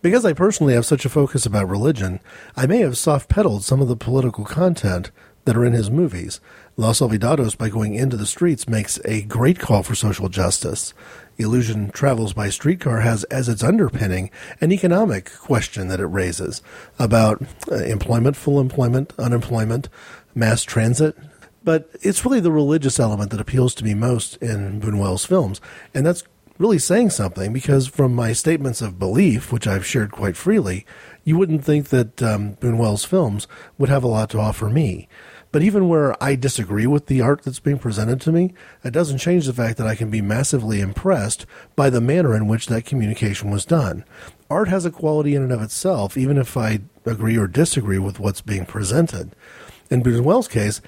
Because 0.00 0.24
I 0.24 0.32
personally 0.32 0.74
have 0.74 0.84
such 0.84 1.04
a 1.04 1.08
focus 1.08 1.46
about 1.46 1.68
religion, 1.68 2.20
I 2.56 2.66
may 2.66 2.78
have 2.78 2.98
soft 2.98 3.28
pedaled 3.28 3.64
some 3.64 3.80
of 3.80 3.88
the 3.88 3.96
political 3.96 4.44
content 4.44 5.10
that 5.44 5.56
are 5.56 5.64
in 5.64 5.72
his 5.72 5.90
movies. 5.90 6.40
Los 6.76 7.00
Olvidados, 7.00 7.56
by 7.56 7.68
going 7.68 7.94
into 7.94 8.16
the 8.16 8.26
streets, 8.26 8.68
makes 8.68 9.00
a 9.04 9.22
great 9.22 9.58
call 9.58 9.82
for 9.82 9.94
social 9.94 10.28
justice. 10.28 10.92
Illusion 11.38 11.90
Travels 11.90 12.32
by 12.32 12.48
Streetcar 12.48 13.00
has 13.00 13.24
as 13.24 13.48
its 13.48 13.62
underpinning 13.62 14.30
an 14.60 14.72
economic 14.72 15.32
question 15.38 15.88
that 15.88 16.00
it 16.00 16.06
raises 16.06 16.62
about 16.98 17.42
uh, 17.70 17.76
employment, 17.76 18.36
full 18.36 18.60
employment, 18.60 19.12
unemployment, 19.18 19.88
mass 20.34 20.62
transit. 20.62 21.16
But 21.62 21.88
it's 22.02 22.24
really 22.24 22.40
the 22.40 22.52
religious 22.52 23.00
element 23.00 23.30
that 23.30 23.40
appeals 23.40 23.74
to 23.76 23.84
me 23.84 23.94
most 23.94 24.36
in 24.36 24.80
Buñuel's 24.80 25.24
films. 25.24 25.60
And 25.94 26.04
that's 26.04 26.22
really 26.58 26.78
saying 26.78 27.10
something 27.10 27.52
because 27.52 27.86
from 27.86 28.14
my 28.14 28.32
statements 28.32 28.80
of 28.80 28.98
belief, 28.98 29.52
which 29.52 29.66
I've 29.66 29.86
shared 29.86 30.12
quite 30.12 30.36
freely, 30.36 30.86
you 31.24 31.36
wouldn't 31.36 31.64
think 31.64 31.88
that 31.88 32.22
um, 32.22 32.56
Buñuel's 32.56 33.04
films 33.04 33.48
would 33.78 33.88
have 33.88 34.04
a 34.04 34.08
lot 34.08 34.30
to 34.30 34.40
offer 34.40 34.68
me. 34.68 35.08
But 35.54 35.62
even 35.62 35.88
where 35.88 36.20
I 36.20 36.34
disagree 36.34 36.88
with 36.88 37.06
the 37.06 37.20
art 37.20 37.42
that's 37.42 37.60
being 37.60 37.78
presented 37.78 38.20
to 38.22 38.32
me, 38.32 38.54
it 38.82 38.90
doesn't 38.90 39.18
change 39.18 39.46
the 39.46 39.52
fact 39.52 39.78
that 39.78 39.86
I 39.86 39.94
can 39.94 40.10
be 40.10 40.20
massively 40.20 40.80
impressed 40.80 41.46
by 41.76 41.90
the 41.90 42.00
manner 42.00 42.34
in 42.34 42.48
which 42.48 42.66
that 42.66 42.84
communication 42.84 43.52
was 43.52 43.64
done. 43.64 44.04
Art 44.50 44.66
has 44.66 44.84
a 44.84 44.90
quality 44.90 45.36
in 45.36 45.42
and 45.42 45.52
of 45.52 45.62
itself, 45.62 46.16
even 46.16 46.38
if 46.38 46.56
I 46.56 46.80
agree 47.06 47.38
or 47.38 47.46
disagree 47.46 48.00
with 48.00 48.18
what's 48.18 48.40
being 48.40 48.66
presented. 48.66 49.36
In 49.90 50.02
Buñuel's 50.02 50.48
case, 50.48 50.80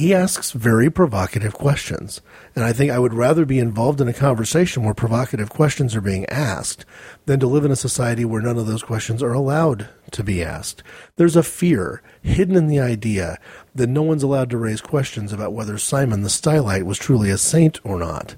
he 0.00 0.14
asks 0.14 0.52
very 0.52 0.90
provocative 0.90 1.52
questions. 1.52 2.22
And 2.56 2.64
I 2.64 2.72
think 2.72 2.90
I 2.90 2.98
would 2.98 3.12
rather 3.12 3.44
be 3.44 3.58
involved 3.58 4.00
in 4.00 4.08
a 4.08 4.14
conversation 4.14 4.82
where 4.82 4.94
provocative 4.94 5.50
questions 5.50 5.94
are 5.94 6.00
being 6.00 6.24
asked 6.26 6.86
than 7.26 7.38
to 7.40 7.46
live 7.46 7.66
in 7.66 7.70
a 7.70 7.76
society 7.76 8.24
where 8.24 8.40
none 8.40 8.56
of 8.56 8.66
those 8.66 8.82
questions 8.82 9.22
are 9.22 9.34
allowed 9.34 9.88
to 10.12 10.24
be 10.24 10.42
asked. 10.42 10.82
There's 11.16 11.36
a 11.36 11.42
fear 11.42 12.02
hidden 12.22 12.56
in 12.56 12.66
the 12.66 12.80
idea 12.80 13.38
that 13.74 13.88
no 13.88 14.00
one's 14.00 14.22
allowed 14.22 14.48
to 14.50 14.58
raise 14.58 14.80
questions 14.80 15.34
about 15.34 15.52
whether 15.52 15.76
Simon 15.76 16.22
the 16.22 16.30
Stylite 16.30 16.84
was 16.84 16.98
truly 16.98 17.28
a 17.28 17.36
saint 17.36 17.78
or 17.84 17.98
not. 17.98 18.36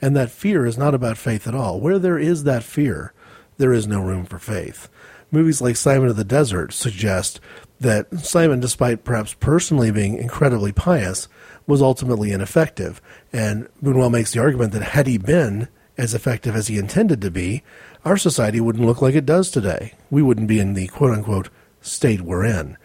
And 0.00 0.16
that 0.16 0.30
fear 0.30 0.64
is 0.64 0.78
not 0.78 0.94
about 0.94 1.18
faith 1.18 1.46
at 1.46 1.54
all. 1.54 1.78
Where 1.78 1.98
there 1.98 2.18
is 2.18 2.44
that 2.44 2.64
fear, 2.64 3.12
there 3.58 3.74
is 3.74 3.86
no 3.86 4.00
room 4.00 4.24
for 4.24 4.38
faith. 4.38 4.88
Movies 5.30 5.62
like 5.62 5.76
Simon 5.76 6.08
of 6.08 6.16
the 6.16 6.24
Desert 6.24 6.74
suggest 6.74 7.40
that 7.82 8.18
Simon, 8.20 8.60
despite 8.60 9.04
perhaps 9.04 9.34
personally 9.34 9.90
being 9.90 10.16
incredibly 10.16 10.72
pious, 10.72 11.28
was 11.66 11.82
ultimately 11.82 12.32
ineffective. 12.32 13.00
And 13.32 13.68
Buñuel 13.82 14.10
makes 14.10 14.32
the 14.32 14.40
argument 14.40 14.72
that 14.72 14.82
had 14.82 15.06
he 15.06 15.18
been 15.18 15.68
as 15.98 16.14
effective 16.14 16.56
as 16.56 16.68
he 16.68 16.78
intended 16.78 17.20
to 17.20 17.30
be, 17.30 17.62
our 18.04 18.16
society 18.16 18.60
wouldn't 18.60 18.86
look 18.86 19.02
like 19.02 19.14
it 19.14 19.26
does 19.26 19.50
today. 19.50 19.94
We 20.10 20.22
wouldn't 20.22 20.48
be 20.48 20.58
in 20.58 20.74
the 20.74 20.88
quote 20.88 21.12
unquote 21.12 21.50
state 21.80 22.22
we're 22.22 22.44
in. 22.44 22.76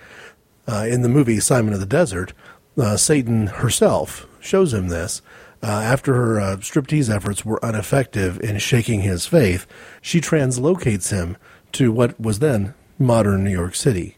Uh, 0.68 0.86
in 0.90 1.02
the 1.02 1.10
movie 1.10 1.40
Simon 1.40 1.74
of 1.74 1.80
the 1.80 1.86
Desert, 1.86 2.34
uh, 2.78 2.98
Satan 2.98 3.48
herself 3.48 4.28
shows 4.40 4.74
him 4.74 4.90
this. 4.90 5.22
Uh, 5.64 5.68
after 5.68 6.14
her 6.14 6.40
uh, 6.40 6.58
striptease 6.58 7.14
efforts 7.14 7.44
were 7.44 7.60
ineffective 7.64 8.40
in 8.42 8.60
shaking 8.60 9.02
his 9.02 9.26
faith, 9.26 9.66
she 10.02 10.22
translocates 10.22 11.10
him 11.12 11.38
to 11.72 11.92
what 11.92 12.20
was 12.20 12.40
then 12.40 12.76
modern 13.00 13.44
New 13.44 13.52
York 13.52 13.74
City 13.74 14.17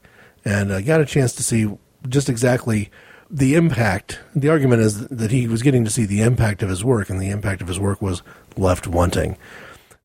and 0.50 0.72
uh, 0.72 0.82
got 0.82 1.00
a 1.00 1.06
chance 1.06 1.34
to 1.34 1.44
see 1.44 1.72
just 2.08 2.28
exactly 2.28 2.90
the 3.30 3.54
impact. 3.54 4.20
The 4.36 4.50
argument 4.50 4.82
is 4.82 5.08
that 5.08 5.30
he 5.30 5.48
was 5.48 5.62
getting 5.62 5.86
to 5.86 5.92
see 5.92 6.06
the 6.06 6.22
impact 6.22 6.64
of 6.64 6.70
his 6.70 6.84
work, 6.84 7.10
and 7.10 7.22
the 7.22 7.30
impact 7.30 7.62
of 7.62 7.68
his 7.68 7.80
work 7.80 8.02
was 8.02 8.24
left 8.58 8.88
wanting. 8.88 9.38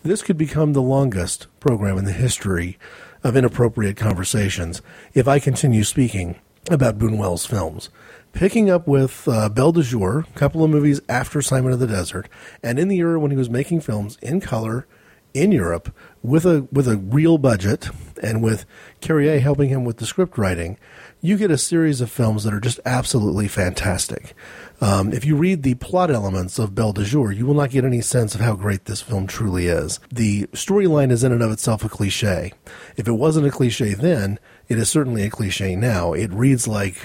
This 0.03 0.23
could 0.23 0.37
become 0.37 0.75
the 0.75 0.83
longest 0.83 1.47
program 1.61 1.97
in 1.97 2.05
the 2.05 2.13
history 2.13 2.79
of 3.23 3.37
inappropriate 3.37 3.97
conversations 3.97 4.83
if 5.15 5.27
I 5.27 5.39
continue 5.39 5.83
speaking 5.83 6.39
about 6.71 6.99
Buñuel's 6.99 7.47
films. 7.47 7.89
Picking 8.35 8.69
up 8.69 8.87
with 8.87 9.27
uh, 9.27 9.49
Belle 9.49 9.73
de 9.73 9.83
Jour, 9.83 10.27
a 10.29 10.39
couple 10.39 10.63
of 10.63 10.71
movies 10.71 11.01
after 11.09 11.41
Simon 11.41 11.73
of 11.73 11.79
the 11.79 11.87
Desert, 11.87 12.29
and 12.63 12.79
in 12.79 12.89
the 12.89 12.99
era 12.99 13.19
when 13.19 13.31
he 13.31 13.37
was 13.37 13.49
making 13.49 13.81
films 13.81 14.19
in 14.21 14.43
color 14.43 14.87
in 15.33 15.53
Europe 15.53 15.95
with 16.23 16.45
a 16.45 16.69
with 16.71 16.87
a 16.87 16.97
real 16.99 17.39
budget 17.39 17.89
and 18.23 18.43
with 18.43 18.67
Carrière 19.01 19.41
helping 19.41 19.69
him 19.69 19.85
with 19.85 19.99
the 19.99 20.07
script 20.07 20.39
writing, 20.39 20.79
you 21.21 21.37
get 21.37 21.51
a 21.51 21.59
series 21.59 22.01
of 22.01 22.11
films 22.11 22.45
that 22.45 22.53
are 22.53 22.61
just 22.61 22.81
absolutely 22.85 23.49
fantastic. 23.49 24.35
Um, 24.81 25.13
if 25.13 25.25
you 25.25 25.37
read 25.37 25.63
the 25.63 25.75
plot 25.77 26.11
elements 26.11 26.59
of 26.59 26.75
Belle 26.75 26.93
de 26.93 27.05
Jour, 27.05 27.33
you 27.33 27.47
will 27.47 27.55
not 27.55 27.71
get 27.71 27.85
any 27.85 28.01
sense 28.01 28.35
of 28.35 28.41
how 28.41 28.57
great 28.57 28.85
this 28.85 29.01
film 29.01 29.27
truly 29.27 29.67
is. 29.67 30.01
The 30.13 30.47
storyline 30.49 31.11
is 31.11 31.25
in 31.25 31.33
and 31.33 31.43
of 31.43 31.51
itself 31.51 31.85
a 31.85 31.89
cliche. 31.89 32.53
If 32.97 33.09
it 33.09 33.13
wasn't 33.13 33.47
a 33.47 33.51
cliche 33.51 33.95
then, 33.95 34.39
it 34.69 34.79
is 34.79 34.91
certainly 34.91 35.23
a 35.23 35.31
cliche 35.31 35.77
now. 35.77 36.13
It 36.13 36.33
reads 36.33 36.69
like 36.69 36.97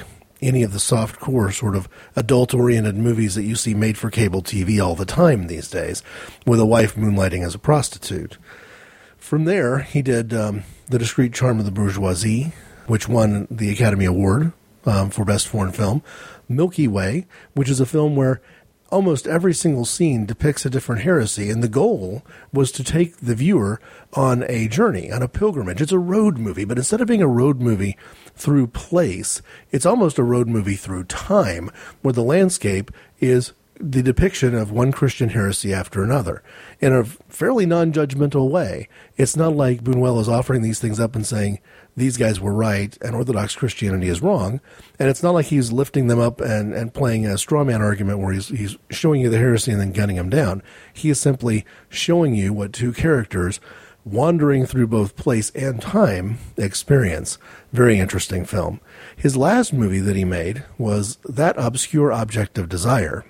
any 0.41 0.63
of 0.63 0.73
the 0.73 0.79
soft 0.79 1.19
core 1.19 1.51
sort 1.51 1.75
of 1.75 1.87
adult 2.15 2.53
oriented 2.53 2.95
movies 2.95 3.35
that 3.35 3.43
you 3.43 3.55
see 3.55 3.73
made 3.73 3.97
for 3.97 4.09
cable 4.09 4.41
TV 4.41 4.83
all 4.83 4.95
the 4.95 5.05
time 5.05 5.47
these 5.47 5.69
days, 5.69 6.01
with 6.45 6.59
a 6.59 6.65
wife 6.65 6.95
moonlighting 6.95 7.45
as 7.45 7.55
a 7.55 7.59
prostitute. 7.59 8.37
From 9.17 9.45
there, 9.45 9.79
he 9.79 10.01
did 10.01 10.33
um, 10.33 10.63
The 10.89 10.97
Discreet 10.97 11.33
Charm 11.33 11.59
of 11.59 11.65
the 11.65 11.71
Bourgeoisie, 11.71 12.51
which 12.87 13.07
won 13.07 13.47
the 13.51 13.69
Academy 13.69 14.05
Award 14.05 14.53
um, 14.87 15.11
for 15.11 15.23
Best 15.23 15.47
Foreign 15.47 15.71
Film. 15.71 16.01
Milky 16.47 16.87
Way, 16.87 17.27
which 17.53 17.69
is 17.69 17.79
a 17.79 17.85
film 17.85 18.15
where 18.15 18.41
almost 18.89 19.27
every 19.27 19.53
single 19.53 19.85
scene 19.85 20.25
depicts 20.25 20.65
a 20.65 20.69
different 20.69 21.03
heresy, 21.03 21.51
and 21.51 21.61
the 21.61 21.67
goal 21.67 22.23
was 22.51 22.71
to 22.71 22.83
take 22.83 23.17
the 23.17 23.35
viewer 23.35 23.79
on 24.13 24.43
a 24.49 24.67
journey, 24.67 25.11
on 25.11 25.21
a 25.21 25.27
pilgrimage. 25.27 25.79
It's 25.79 25.91
a 25.91 25.99
road 25.99 26.39
movie, 26.39 26.65
but 26.65 26.79
instead 26.79 27.01
of 27.01 27.07
being 27.07 27.21
a 27.21 27.27
road 27.27 27.61
movie 27.61 27.95
through 28.35 28.65
place, 28.65 29.43
it's 29.69 29.85
almost 29.85 30.17
a 30.17 30.23
road 30.23 30.47
movie 30.47 30.75
through 30.75 31.03
time, 31.03 31.69
where 32.01 32.13
the 32.13 32.23
landscape 32.23 32.89
is 33.19 33.53
the 33.79 34.01
depiction 34.01 34.55
of 34.55 34.71
one 34.71 34.91
Christian 34.91 35.29
heresy 35.29 35.71
after 35.71 36.03
another 36.03 36.41
in 36.79 36.93
a 36.93 37.03
fairly 37.03 37.65
non 37.65 37.91
judgmental 37.91 38.49
way. 38.49 38.87
It's 39.17 39.35
not 39.35 39.55
like 39.55 39.83
Buñuel 39.83 40.19
is 40.21 40.29
offering 40.29 40.61
these 40.61 40.79
things 40.79 40.99
up 40.99 41.15
and 41.15 41.25
saying, 41.25 41.59
these 41.95 42.17
guys 42.17 42.39
were 42.39 42.53
right 42.53 42.97
and 43.01 43.15
Orthodox 43.15 43.55
Christianity 43.55 44.07
is 44.07 44.21
wrong. 44.21 44.61
And 44.97 45.09
it's 45.09 45.21
not 45.21 45.33
like 45.33 45.47
he's 45.47 45.71
lifting 45.71 46.07
them 46.07 46.19
up 46.19 46.39
and, 46.39 46.73
and 46.73 46.93
playing 46.93 47.25
a 47.25 47.37
straw 47.37 47.63
man 47.63 47.81
argument 47.81 48.19
where 48.19 48.33
he's, 48.33 48.47
he's 48.47 48.77
showing 48.89 49.21
you 49.21 49.29
the 49.29 49.37
heresy 49.37 49.71
and 49.71 49.81
then 49.81 49.91
gunning 49.91 50.15
them 50.15 50.29
down. 50.29 50.63
He 50.93 51.09
is 51.09 51.19
simply 51.19 51.65
showing 51.89 52.35
you 52.35 52.53
what 52.53 52.73
two 52.73 52.93
characters 52.93 53.59
wandering 54.05 54.65
through 54.65 54.87
both 54.87 55.15
place 55.15 55.49
and 55.51 55.81
time 55.81 56.39
experience. 56.57 57.37
Very 57.73 57.99
interesting 57.99 58.45
film. 58.45 58.79
His 59.15 59.35
last 59.35 59.73
movie 59.73 59.99
that 59.99 60.15
he 60.15 60.25
made 60.25 60.63
was 60.77 61.17
That 61.25 61.55
Obscure 61.57 62.11
Object 62.11 62.57
of 62.57 62.69
Desire. 62.69 63.25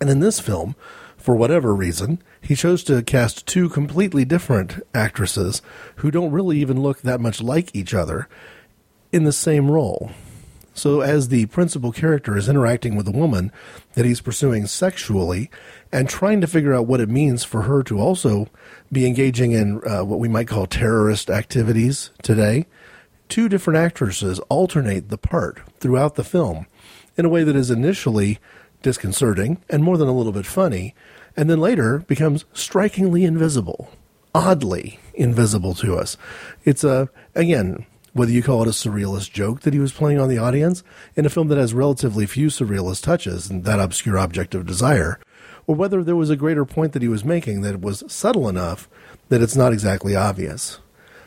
And 0.00 0.08
in 0.08 0.20
this 0.20 0.40
film, 0.40 0.76
for 1.24 1.34
whatever 1.34 1.74
reason, 1.74 2.20
he 2.42 2.54
chose 2.54 2.84
to 2.84 3.02
cast 3.02 3.46
two 3.46 3.70
completely 3.70 4.26
different 4.26 4.86
actresses 4.94 5.62
who 5.96 6.10
don't 6.10 6.32
really 6.32 6.58
even 6.58 6.82
look 6.82 7.00
that 7.00 7.18
much 7.18 7.40
like 7.40 7.74
each 7.74 7.94
other 7.94 8.28
in 9.10 9.24
the 9.24 9.32
same 9.32 9.70
role. 9.70 10.10
So, 10.74 11.00
as 11.00 11.28
the 11.28 11.46
principal 11.46 11.92
character 11.92 12.36
is 12.36 12.46
interacting 12.46 12.94
with 12.94 13.08
a 13.08 13.10
woman 13.10 13.52
that 13.94 14.04
he's 14.04 14.20
pursuing 14.20 14.66
sexually 14.66 15.50
and 15.90 16.10
trying 16.10 16.42
to 16.42 16.46
figure 16.46 16.74
out 16.74 16.86
what 16.86 17.00
it 17.00 17.08
means 17.08 17.42
for 17.42 17.62
her 17.62 17.82
to 17.84 17.98
also 17.98 18.48
be 18.92 19.06
engaging 19.06 19.52
in 19.52 19.80
uh, 19.88 20.04
what 20.04 20.18
we 20.18 20.28
might 20.28 20.48
call 20.48 20.66
terrorist 20.66 21.30
activities 21.30 22.10
today, 22.22 22.66
two 23.30 23.48
different 23.48 23.78
actresses 23.78 24.40
alternate 24.50 25.08
the 25.08 25.16
part 25.16 25.62
throughout 25.80 26.16
the 26.16 26.24
film 26.24 26.66
in 27.16 27.24
a 27.24 27.30
way 27.30 27.44
that 27.44 27.56
is 27.56 27.70
initially 27.70 28.38
disconcerting 28.84 29.58
and 29.68 29.82
more 29.82 29.98
than 29.98 30.06
a 30.06 30.12
little 30.12 30.30
bit 30.30 30.46
funny, 30.46 30.94
and 31.36 31.50
then 31.50 31.60
later 31.60 32.00
becomes 32.00 32.44
strikingly 32.52 33.24
invisible, 33.24 33.90
oddly 34.34 34.98
invisible 35.14 35.74
to 35.74 35.96
us. 35.96 36.16
It's 36.64 36.84
a, 36.84 37.08
again, 37.34 37.86
whether 38.12 38.30
you 38.30 38.42
call 38.42 38.62
it 38.62 38.68
a 38.68 38.70
surrealist 38.70 39.32
joke 39.32 39.62
that 39.62 39.74
he 39.74 39.80
was 39.80 39.92
playing 39.92 40.20
on 40.20 40.28
the 40.28 40.38
audience 40.38 40.84
in 41.16 41.26
a 41.26 41.30
film 41.30 41.48
that 41.48 41.58
has 41.58 41.74
relatively 41.74 42.26
few 42.26 42.46
surrealist 42.46 43.02
touches 43.02 43.50
and 43.50 43.64
that 43.64 43.80
obscure 43.80 44.16
object 44.16 44.54
of 44.54 44.66
desire, 44.66 45.18
or 45.66 45.74
whether 45.74 46.02
there 46.02 46.16
was 46.16 46.30
a 46.30 46.36
greater 46.36 46.64
point 46.64 46.92
that 46.92 47.02
he 47.02 47.08
was 47.08 47.24
making 47.24 47.62
that 47.62 47.80
was 47.80 48.04
subtle 48.06 48.48
enough 48.48 48.88
that 49.28 49.42
it's 49.42 49.56
not 49.56 49.72
exactly 49.72 50.14
obvious. 50.14 50.78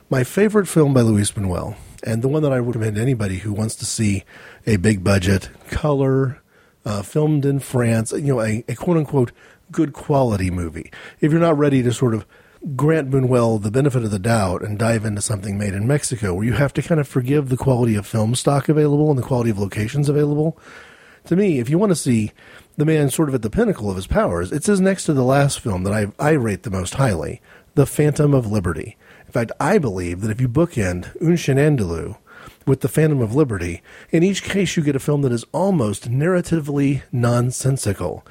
My 0.10 0.24
favorite 0.24 0.68
film 0.68 0.93
by 0.93 1.01
Luis 1.01 1.32
Buñuel, 1.32 1.76
and 2.03 2.22
the 2.22 2.30
one 2.30 2.43
that 2.43 2.53
I 2.53 2.62
would 2.62 2.76
recommend 2.76 2.95
to 2.95 3.01
anybody 3.01 3.39
who 3.39 3.51
wants 3.51 3.76
to 3.76 3.86
see 3.86 4.24
a 4.66 4.78
big 4.78 5.03
budget, 5.03 5.49
color, 5.70 6.41
uh, 6.86 7.01
filmed 7.01 7.45
in 7.45 7.60
France, 7.60 8.14
you 8.14 8.22
know, 8.22 8.41
a, 8.41 8.64
a 8.70 8.76
quote 8.76 8.95
unquote 8.95 9.34
good 9.72 9.93
quality 9.93 10.49
movie. 10.49 10.91
If 11.20 11.32
you're 11.32 11.41
not 11.41 11.57
ready 11.57 11.84
to 11.84 11.93
sort 11.93 12.13
of 12.13 12.26
grant 12.76 13.09
Buñuel 13.09 13.61
the 13.61 13.72
benefit 13.72 14.03
of 14.03 14.11
the 14.11 14.20
doubt 14.20 14.63
and 14.63 14.80
dive 14.80 15.05
into 15.05 15.22
something 15.22 15.57
made 15.57 15.74
in 15.74 15.88
Mexico, 15.88 16.34
where 16.34 16.45
you 16.45 16.53
have 16.53 16.74
to 16.74 16.82
kind 16.82 16.99
of 16.99 17.07
forgive 17.07 17.49
the 17.49 17.57
quality 17.57 17.95
of 17.95 18.05
film 18.05 18.36
stock 18.36 18.68
available 18.70 19.09
and 19.09 19.18
the 19.18 19.24
quality 19.24 19.49
of 19.49 19.59
locations 19.59 20.09
available. 20.09 20.57
To 21.26 21.36
me, 21.36 21.59
if 21.59 21.70
you 21.70 21.78
want 21.78 21.91
to 21.91 21.95
see 21.95 22.32
the 22.78 22.86
man 22.86 23.09
sort 23.09 23.30
of 23.30 23.36
at 23.36 23.41
the 23.41 23.49
pinnacle 23.49 23.89
of 23.89 23.95
his 23.95 24.07
powers, 24.07 24.51
it's 24.51 24.68
his 24.68 24.80
next 24.82 25.05
to 25.05 25.13
the 25.13 25.24
last 25.24 25.59
film 25.59 25.84
that 25.84 25.93
I, 25.93 26.07
I 26.20 26.32
rate 26.32 26.63
the 26.63 26.72
most 26.72 26.95
highly, 26.95 27.41
The 27.76 27.86
Phantom 27.86 28.34
of 28.34 28.51
Liberty. 28.51 28.97
In 29.26 29.32
fact, 29.34 29.51
I 29.59 29.78
believe 29.78 30.22
that 30.22 30.32
if 30.32 30.39
you 30.39 30.47
bookend 30.47 31.15
Un 31.22 31.36
Chien 31.36 31.57
Andalou 31.57 32.18
with 32.65 32.82
The 32.82 32.88
Phantom 32.88 33.22
of 33.22 33.36
Liberty, 33.36 33.82
in 34.09 34.24
each 34.24 34.43
case 34.43 34.78
you 34.78 34.84
get 34.84 34.95
a 34.95 34.99
film 34.99 35.22
that 35.24 35.32
is 35.32 35.45
almost 35.51 36.09
narratively 36.09 37.01
nonsensical, 37.11 38.26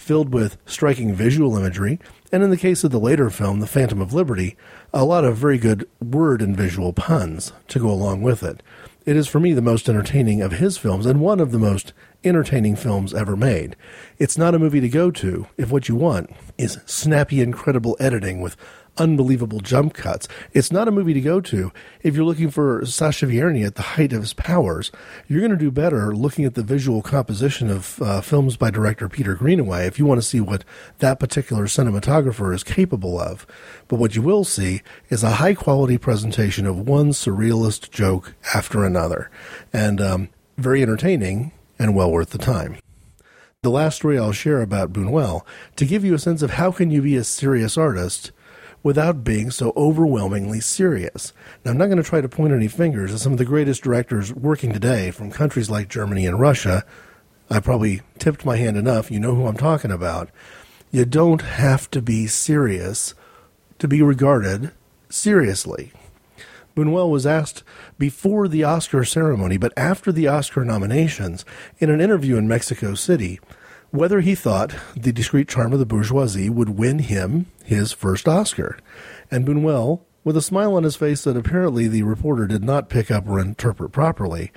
filled 0.00 0.32
with 0.32 0.56
striking 0.64 1.14
visual 1.14 1.56
imagery, 1.58 2.00
and 2.32 2.42
in 2.42 2.48
the 2.48 2.56
case 2.56 2.82
of 2.82 2.90
the 2.90 2.98
later 2.98 3.28
film, 3.28 3.60
The 3.60 3.66
Phantom 3.66 4.00
of 4.00 4.14
Liberty, 4.14 4.56
a 4.94 5.04
lot 5.04 5.26
of 5.26 5.36
very 5.36 5.58
good 5.58 5.86
word 6.00 6.40
and 6.40 6.56
visual 6.56 6.94
puns 6.94 7.52
to 7.68 7.78
go 7.78 7.90
along 7.90 8.22
with 8.22 8.42
it. 8.42 8.62
It 9.04 9.14
is 9.14 9.28
for 9.28 9.40
me 9.40 9.52
the 9.52 9.60
most 9.60 9.88
entertaining 9.88 10.40
of 10.40 10.52
his 10.52 10.78
films 10.78 11.04
and 11.04 11.20
one 11.20 11.38
of 11.38 11.52
the 11.52 11.58
most 11.58 11.92
entertaining 12.24 12.76
films 12.76 13.12
ever 13.12 13.36
made. 13.36 13.76
It's 14.18 14.38
not 14.38 14.54
a 14.54 14.58
movie 14.58 14.80
to 14.80 14.88
go 14.88 15.10
to 15.10 15.46
if 15.58 15.70
what 15.70 15.88
you 15.88 15.96
want 15.96 16.30
is 16.56 16.78
snappy, 16.86 17.40
incredible 17.40 17.96
editing 18.00 18.40
with 18.40 18.56
unbelievable 18.98 19.60
jump 19.60 19.94
cuts. 19.94 20.28
It's 20.52 20.72
not 20.72 20.88
a 20.88 20.90
movie 20.90 21.14
to 21.14 21.20
go 21.20 21.40
to 21.40 21.72
if 22.02 22.14
you're 22.14 22.24
looking 22.24 22.50
for 22.50 22.84
Sacha 22.84 23.26
Vierny 23.26 23.64
at 23.66 23.74
the 23.74 23.82
height 23.82 24.12
of 24.12 24.22
his 24.22 24.32
powers. 24.32 24.90
You're 25.28 25.40
going 25.40 25.50
to 25.50 25.56
do 25.56 25.70
better 25.70 26.14
looking 26.14 26.44
at 26.44 26.54
the 26.54 26.62
visual 26.62 27.02
composition 27.02 27.70
of 27.70 28.00
uh, 28.02 28.20
films 28.20 28.56
by 28.56 28.70
director 28.70 29.08
Peter 29.08 29.34
Greenaway 29.34 29.86
if 29.86 29.98
you 29.98 30.06
want 30.06 30.20
to 30.20 30.26
see 30.26 30.40
what 30.40 30.64
that 30.98 31.20
particular 31.20 31.64
cinematographer 31.64 32.54
is 32.54 32.64
capable 32.64 33.18
of. 33.18 33.46
But 33.88 33.98
what 33.98 34.16
you 34.16 34.22
will 34.22 34.44
see 34.44 34.82
is 35.08 35.22
a 35.22 35.32
high 35.32 35.54
quality 35.54 35.98
presentation 35.98 36.66
of 36.66 36.88
one 36.88 37.10
surrealist 37.10 37.90
joke 37.90 38.34
after 38.54 38.84
another, 38.84 39.30
and 39.72 40.00
um, 40.00 40.28
very 40.56 40.82
entertaining 40.82 41.52
and 41.78 41.94
well 41.94 42.10
worth 42.10 42.30
the 42.30 42.38
time 42.38 42.78
the 43.62 43.70
last 43.70 43.96
story 43.96 44.18
I'll 44.18 44.32
share 44.32 44.62
about 44.62 44.90
Buñuel 44.90 45.42
to 45.76 45.84
give 45.84 46.02
you 46.02 46.14
a 46.14 46.18
sense 46.18 46.40
of 46.40 46.52
how 46.52 46.72
can 46.72 46.90
you 46.90 47.02
be 47.02 47.14
a 47.16 47.24
serious 47.24 47.76
artist 47.76 48.32
without 48.82 49.24
being 49.24 49.50
so 49.50 49.72
overwhelmingly 49.76 50.60
serious. 50.60 51.32
Now, 51.64 51.72
I'm 51.72 51.78
not 51.78 51.86
going 51.86 51.98
to 51.98 52.02
try 52.02 52.20
to 52.20 52.28
point 52.28 52.52
any 52.52 52.68
fingers 52.68 53.12
at 53.12 53.20
some 53.20 53.32
of 53.32 53.38
the 53.38 53.44
greatest 53.44 53.82
directors 53.82 54.32
working 54.32 54.72
today 54.72 55.10
from 55.10 55.30
countries 55.30 55.70
like 55.70 55.88
Germany 55.88 56.26
and 56.26 56.40
Russia. 56.40 56.84
I 57.50 57.60
probably 57.60 58.02
tipped 58.18 58.44
my 58.44 58.56
hand 58.56 58.76
enough. 58.76 59.10
You 59.10 59.20
know 59.20 59.34
who 59.34 59.46
I'm 59.46 59.56
talking 59.56 59.90
about. 59.90 60.30
You 60.90 61.04
don't 61.04 61.42
have 61.42 61.90
to 61.90 62.00
be 62.00 62.26
serious 62.26 63.14
to 63.78 63.88
be 63.88 64.02
regarded 64.02 64.72
seriously. 65.08 65.92
Buñuel 66.76 67.10
was 67.10 67.26
asked 67.26 67.62
before 67.98 68.48
the 68.48 68.64
Oscar 68.64 69.04
ceremony, 69.04 69.56
but 69.56 69.72
after 69.76 70.12
the 70.12 70.28
Oscar 70.28 70.64
nominations, 70.64 71.44
in 71.78 71.90
an 71.90 72.00
interview 72.00 72.36
in 72.36 72.48
Mexico 72.48 72.94
City, 72.94 73.40
whether 73.90 74.20
he 74.20 74.34
thought 74.34 74.74
The 74.96 75.12
Discreet 75.12 75.48
Charm 75.48 75.72
of 75.72 75.78
the 75.78 75.86
Bourgeoisie 75.86 76.50
would 76.50 76.70
win 76.70 77.00
him 77.00 77.46
his 77.64 77.92
first 77.92 78.28
Oscar. 78.28 78.78
And 79.30 79.46
Buñuel, 79.46 80.00
with 80.24 80.36
a 80.36 80.42
smile 80.42 80.74
on 80.74 80.84
his 80.84 80.96
face 80.96 81.24
that 81.24 81.36
apparently 81.36 81.88
the 81.88 82.02
reporter 82.02 82.46
did 82.46 82.62
not 82.62 82.88
pick 82.88 83.10
up 83.10 83.28
or 83.28 83.40
interpret 83.40 83.92
properly, 83.92 84.52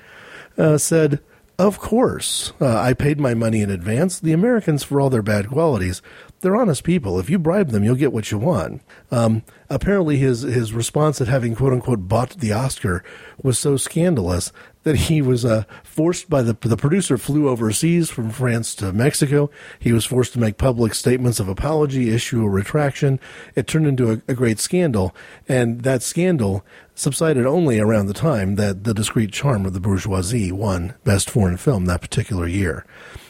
uh, 0.58 0.78
said, 0.78 1.20
Of 1.58 1.80
course. 1.80 2.54
Uh, 2.60 2.78
I 2.78 2.94
paid 2.94 3.20
my 3.20 3.34
money 3.34 3.62
in 3.62 3.72
advance. 3.72 4.20
The 4.20 4.34
Americans, 4.34 4.84
for 4.84 5.00
all 5.00 5.10
their 5.10 5.22
bad 5.22 5.48
qualities, 5.48 6.02
they're 6.42 6.56
honest 6.56 6.84
people. 6.84 7.20
If 7.20 7.30
you 7.30 7.40
bribe 7.40 7.70
them, 7.70 7.84
you'll 7.84 7.96
get 7.96 8.14
what 8.14 8.30
you 8.30 8.38
want. 8.38 8.82
Um, 9.10 9.44
apparently, 9.70 10.18
his 10.18 10.42
his 10.42 10.74
response 10.74 11.22
at 11.22 11.28
having 11.28 11.56
quote 11.56 11.74
unquote 11.74 12.08
bought 12.08 12.32
the 12.32 12.52
Oscar 12.52 13.04
was 13.42 13.58
so 13.58 13.78
scandalous 13.78 14.52
that 14.84 14.96
he 14.96 15.22
was 15.22 15.44
uh, 15.44 15.64
forced 15.84 16.30
by 16.30 16.42
the 16.42 16.54
the 16.62 16.78
producer 16.78 17.18
flew 17.18 17.50
overseas 17.50 18.10
from 18.10 18.30
France 18.30 18.76
to 18.76 18.94
Mexico. 18.94 19.50
He 19.80 19.92
was 19.92 20.06
forced 20.06 20.34
to 20.34 20.40
make 20.40 20.58
public 20.58 20.94
statements 20.94 21.40
of 21.40 21.48
apology, 21.48 22.14
issue 22.14 22.44
a 22.44 22.50
retraction. 22.50 23.20
It 23.56 23.68
turned 23.68 23.88
into 23.88 24.12
a, 24.12 24.22
a 24.28 24.34
great 24.34 24.60
scandal, 24.60 25.16
and 25.48 25.82
that 25.82 26.04
scandal 26.04 26.66
subsided 26.96 27.46
only 27.46 27.80
around 27.80 28.08
the 28.08 28.14
time 28.14 28.56
that 28.56 28.84
The 28.84 28.94
Discreet 28.94 29.32
Charm 29.32 29.66
of 29.66 29.74
the 29.74 29.80
Bourgeoisie 29.80 30.52
won 30.52 30.94
Best 31.04 31.30
Foreign 31.30 31.58
Film 31.58 31.86
that 31.86 32.02
particular 32.02 32.48
year. 32.48 32.86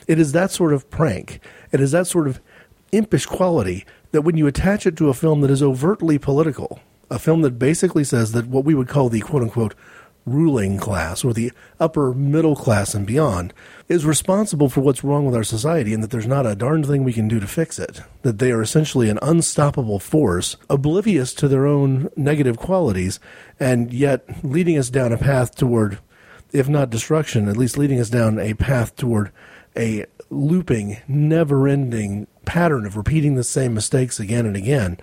It 0.08 0.20
is 0.20 0.34
that 0.34 0.52
sort 0.52 0.74
of 0.74 0.90
prank. 0.90 1.40
It 1.72 1.80
is 1.80 1.92
that 1.92 2.08
sort 2.08 2.28
of 2.28 2.42
impish 2.92 3.26
quality 3.26 3.86
that 4.12 4.22
when 4.22 4.38
you 4.38 4.48
attach 4.48 4.86
it 4.86 4.98
to 4.98 5.10
a 5.10 5.14
film 5.14 5.42
that 5.42 5.52
is 5.52 5.64
overtly 5.64 6.18
political, 6.20 6.80
a 7.10 7.20
film 7.20 7.42
that 7.42 7.60
basically 7.60 8.04
says 8.04 8.32
that 8.34 8.48
what 8.48 8.66
we 8.66 8.76
would 8.76 8.88
call 8.88 9.10
the 9.10 9.22
quote 9.22 9.42
unquote 9.42 9.76
ruling 10.26 10.78
class 10.78 11.24
or 11.24 11.34
the 11.34 11.52
upper 11.80 12.14
middle 12.14 12.56
class 12.56 12.94
and 12.94 13.06
beyond 13.06 13.54
is 13.90 14.06
responsible 14.06 14.70
for 14.70 14.82
what's 14.82 15.04
wrong 15.04 15.26
with 15.26 15.36
our 15.36 15.44
society 15.44 15.94
and 15.94 16.02
that 16.02 16.12
there's 16.12 16.28
not 16.28 16.46
a 16.46 16.56
darned 16.56 16.86
thing 16.86 17.04
we 17.04 17.14
can 17.14 17.28
do 17.28 17.40
to 17.40 17.48
fix 17.48 17.78
it. 17.78 18.02
That 18.22 18.40
they 18.40 18.52
are 18.52 18.62
essentially 18.62 19.10
an 19.10 19.20
unstoppable 19.22 20.00
force, 20.00 20.56
oblivious 20.70 21.34
to 21.36 21.48
their 21.48 21.66
own 21.66 22.10
negative 22.16 22.58
qualities, 22.58 23.20
and 23.60 23.94
yet 23.94 24.26
leading 24.44 24.78
us 24.78 24.90
down 24.90 25.12
a 25.12 25.18
path 25.18 25.56
toward, 25.56 26.00
if 26.52 26.70
not 26.70 26.90
destruction, 26.90 27.50
at 27.50 27.58
least 27.58 27.78
leading 27.78 28.00
us 28.00 28.10
down 28.10 28.40
a 28.40 28.54
path 28.54 28.96
toward 28.96 29.32
a 29.76 30.06
looping, 30.30 30.98
never 31.08 31.68
ending 31.68 32.28
pattern 32.46 32.86
of 32.86 32.98
repeating 32.98 33.36
the 33.36 33.44
same 33.44 33.74
mistakes 33.74 34.20
again 34.20 34.46
and 34.46 34.56
again. 34.56 34.98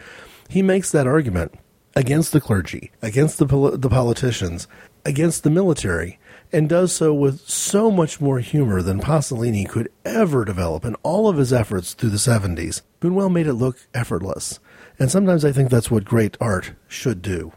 He 0.49 0.63
makes 0.63 0.91
that 0.91 1.07
argument 1.07 1.55
against 1.97 2.33
the 2.33 2.41
clergy, 2.41 2.91
against 3.03 3.39
the, 3.39 3.47
pol- 3.47 3.77
the 3.77 3.89
politicians, 3.89 4.69
against 5.05 5.43
the 5.43 5.51
military, 5.51 6.19
and 6.53 6.69
does 6.69 6.93
so 6.93 7.13
with 7.15 7.41
so 7.49 7.91
much 7.91 8.21
more 8.21 8.41
humor 8.41 8.83
than 8.83 9.01
Pasolini 9.01 9.69
could 9.69 9.91
ever 10.05 10.45
develop 10.45 10.85
in 10.85 10.95
all 11.03 11.29
of 11.29 11.37
his 11.37 11.53
efforts 11.53 11.95
through 11.95 12.11
the 12.11 12.17
70s. 12.17 12.83
Buñuel 13.01 13.33
made 13.33 13.47
it 13.47 13.55
look 13.55 13.79
effortless, 13.95 14.59
and 14.99 15.11
sometimes 15.11 15.45
I 15.45 15.53
think 15.53 15.71
that's 15.71 15.91
what 15.91 16.05
great 16.05 16.37
art 16.41 16.73
should 16.89 17.23
do. 17.23 17.53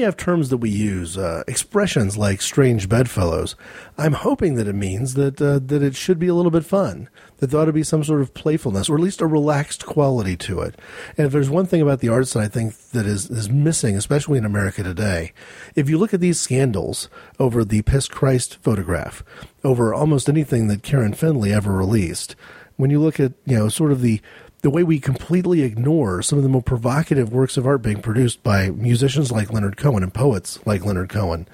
We 0.00 0.04
have 0.04 0.16
terms 0.16 0.48
that 0.48 0.56
we 0.56 0.70
use, 0.70 1.18
uh, 1.18 1.44
expressions 1.46 2.16
like 2.16 2.40
strange 2.40 2.88
bedfellows, 2.88 3.54
I'm 3.98 4.14
hoping 4.14 4.54
that 4.54 4.66
it 4.66 4.74
means 4.74 5.12
that 5.12 5.42
uh, 5.42 5.58
that 5.58 5.82
it 5.82 5.94
should 5.94 6.18
be 6.18 6.28
a 6.28 6.34
little 6.34 6.50
bit 6.50 6.64
fun, 6.64 7.10
that 7.36 7.48
there 7.48 7.60
ought 7.60 7.66
to 7.66 7.72
be 7.74 7.82
some 7.82 8.02
sort 8.02 8.22
of 8.22 8.32
playfulness 8.32 8.88
or 8.88 8.94
at 8.94 9.02
least 9.02 9.20
a 9.20 9.26
relaxed 9.26 9.84
quality 9.84 10.38
to 10.38 10.60
it. 10.60 10.80
And 11.18 11.26
if 11.26 11.34
there's 11.34 11.50
one 11.50 11.66
thing 11.66 11.82
about 11.82 12.00
the 12.00 12.08
arts 12.08 12.32
that 12.32 12.42
I 12.42 12.48
think 12.48 12.74
that 12.92 13.04
is, 13.04 13.28
is 13.28 13.50
missing, 13.50 13.94
especially 13.94 14.38
in 14.38 14.46
America 14.46 14.82
today, 14.82 15.34
if 15.74 15.90
you 15.90 15.98
look 15.98 16.14
at 16.14 16.20
these 16.20 16.40
scandals 16.40 17.10
over 17.38 17.62
the 17.62 17.82
Piss 17.82 18.08
Christ 18.08 18.56
photograph, 18.62 19.22
over 19.64 19.92
almost 19.92 20.30
anything 20.30 20.68
that 20.68 20.82
Karen 20.82 21.12
Finley 21.12 21.52
ever 21.52 21.72
released, 21.72 22.36
when 22.78 22.88
you 22.88 22.98
look 22.98 23.20
at, 23.20 23.34
you 23.44 23.58
know, 23.58 23.68
sort 23.68 23.92
of 23.92 24.00
the 24.00 24.22
the 24.60 24.70
way 24.70 24.82
we 24.82 25.00
completely 25.00 25.62
ignore 25.62 26.22
some 26.22 26.38
of 26.38 26.42
the 26.42 26.48
more 26.48 26.62
provocative 26.62 27.32
works 27.32 27.56
of 27.56 27.66
art 27.66 27.82
being 27.82 28.02
produced 28.02 28.42
by 28.42 28.70
musicians 28.70 29.32
like 29.32 29.52
Leonard 29.52 29.76
Cohen 29.76 30.02
and 30.02 30.12
poets 30.12 30.58
like 30.66 30.84
Leonard 30.84 31.08
Cohen 31.08 31.48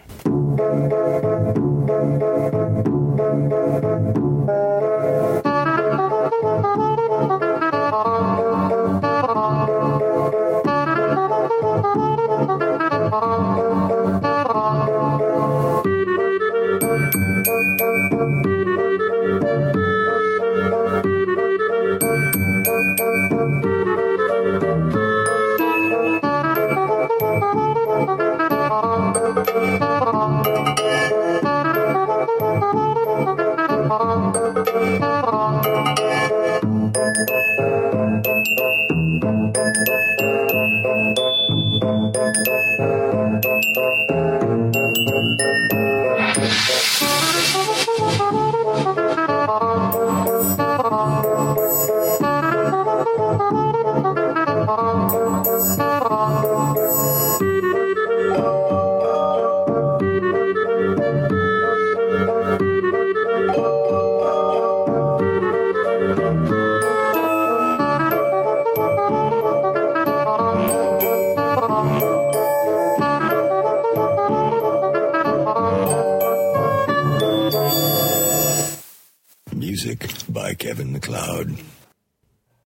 McLeod. 81.15 81.64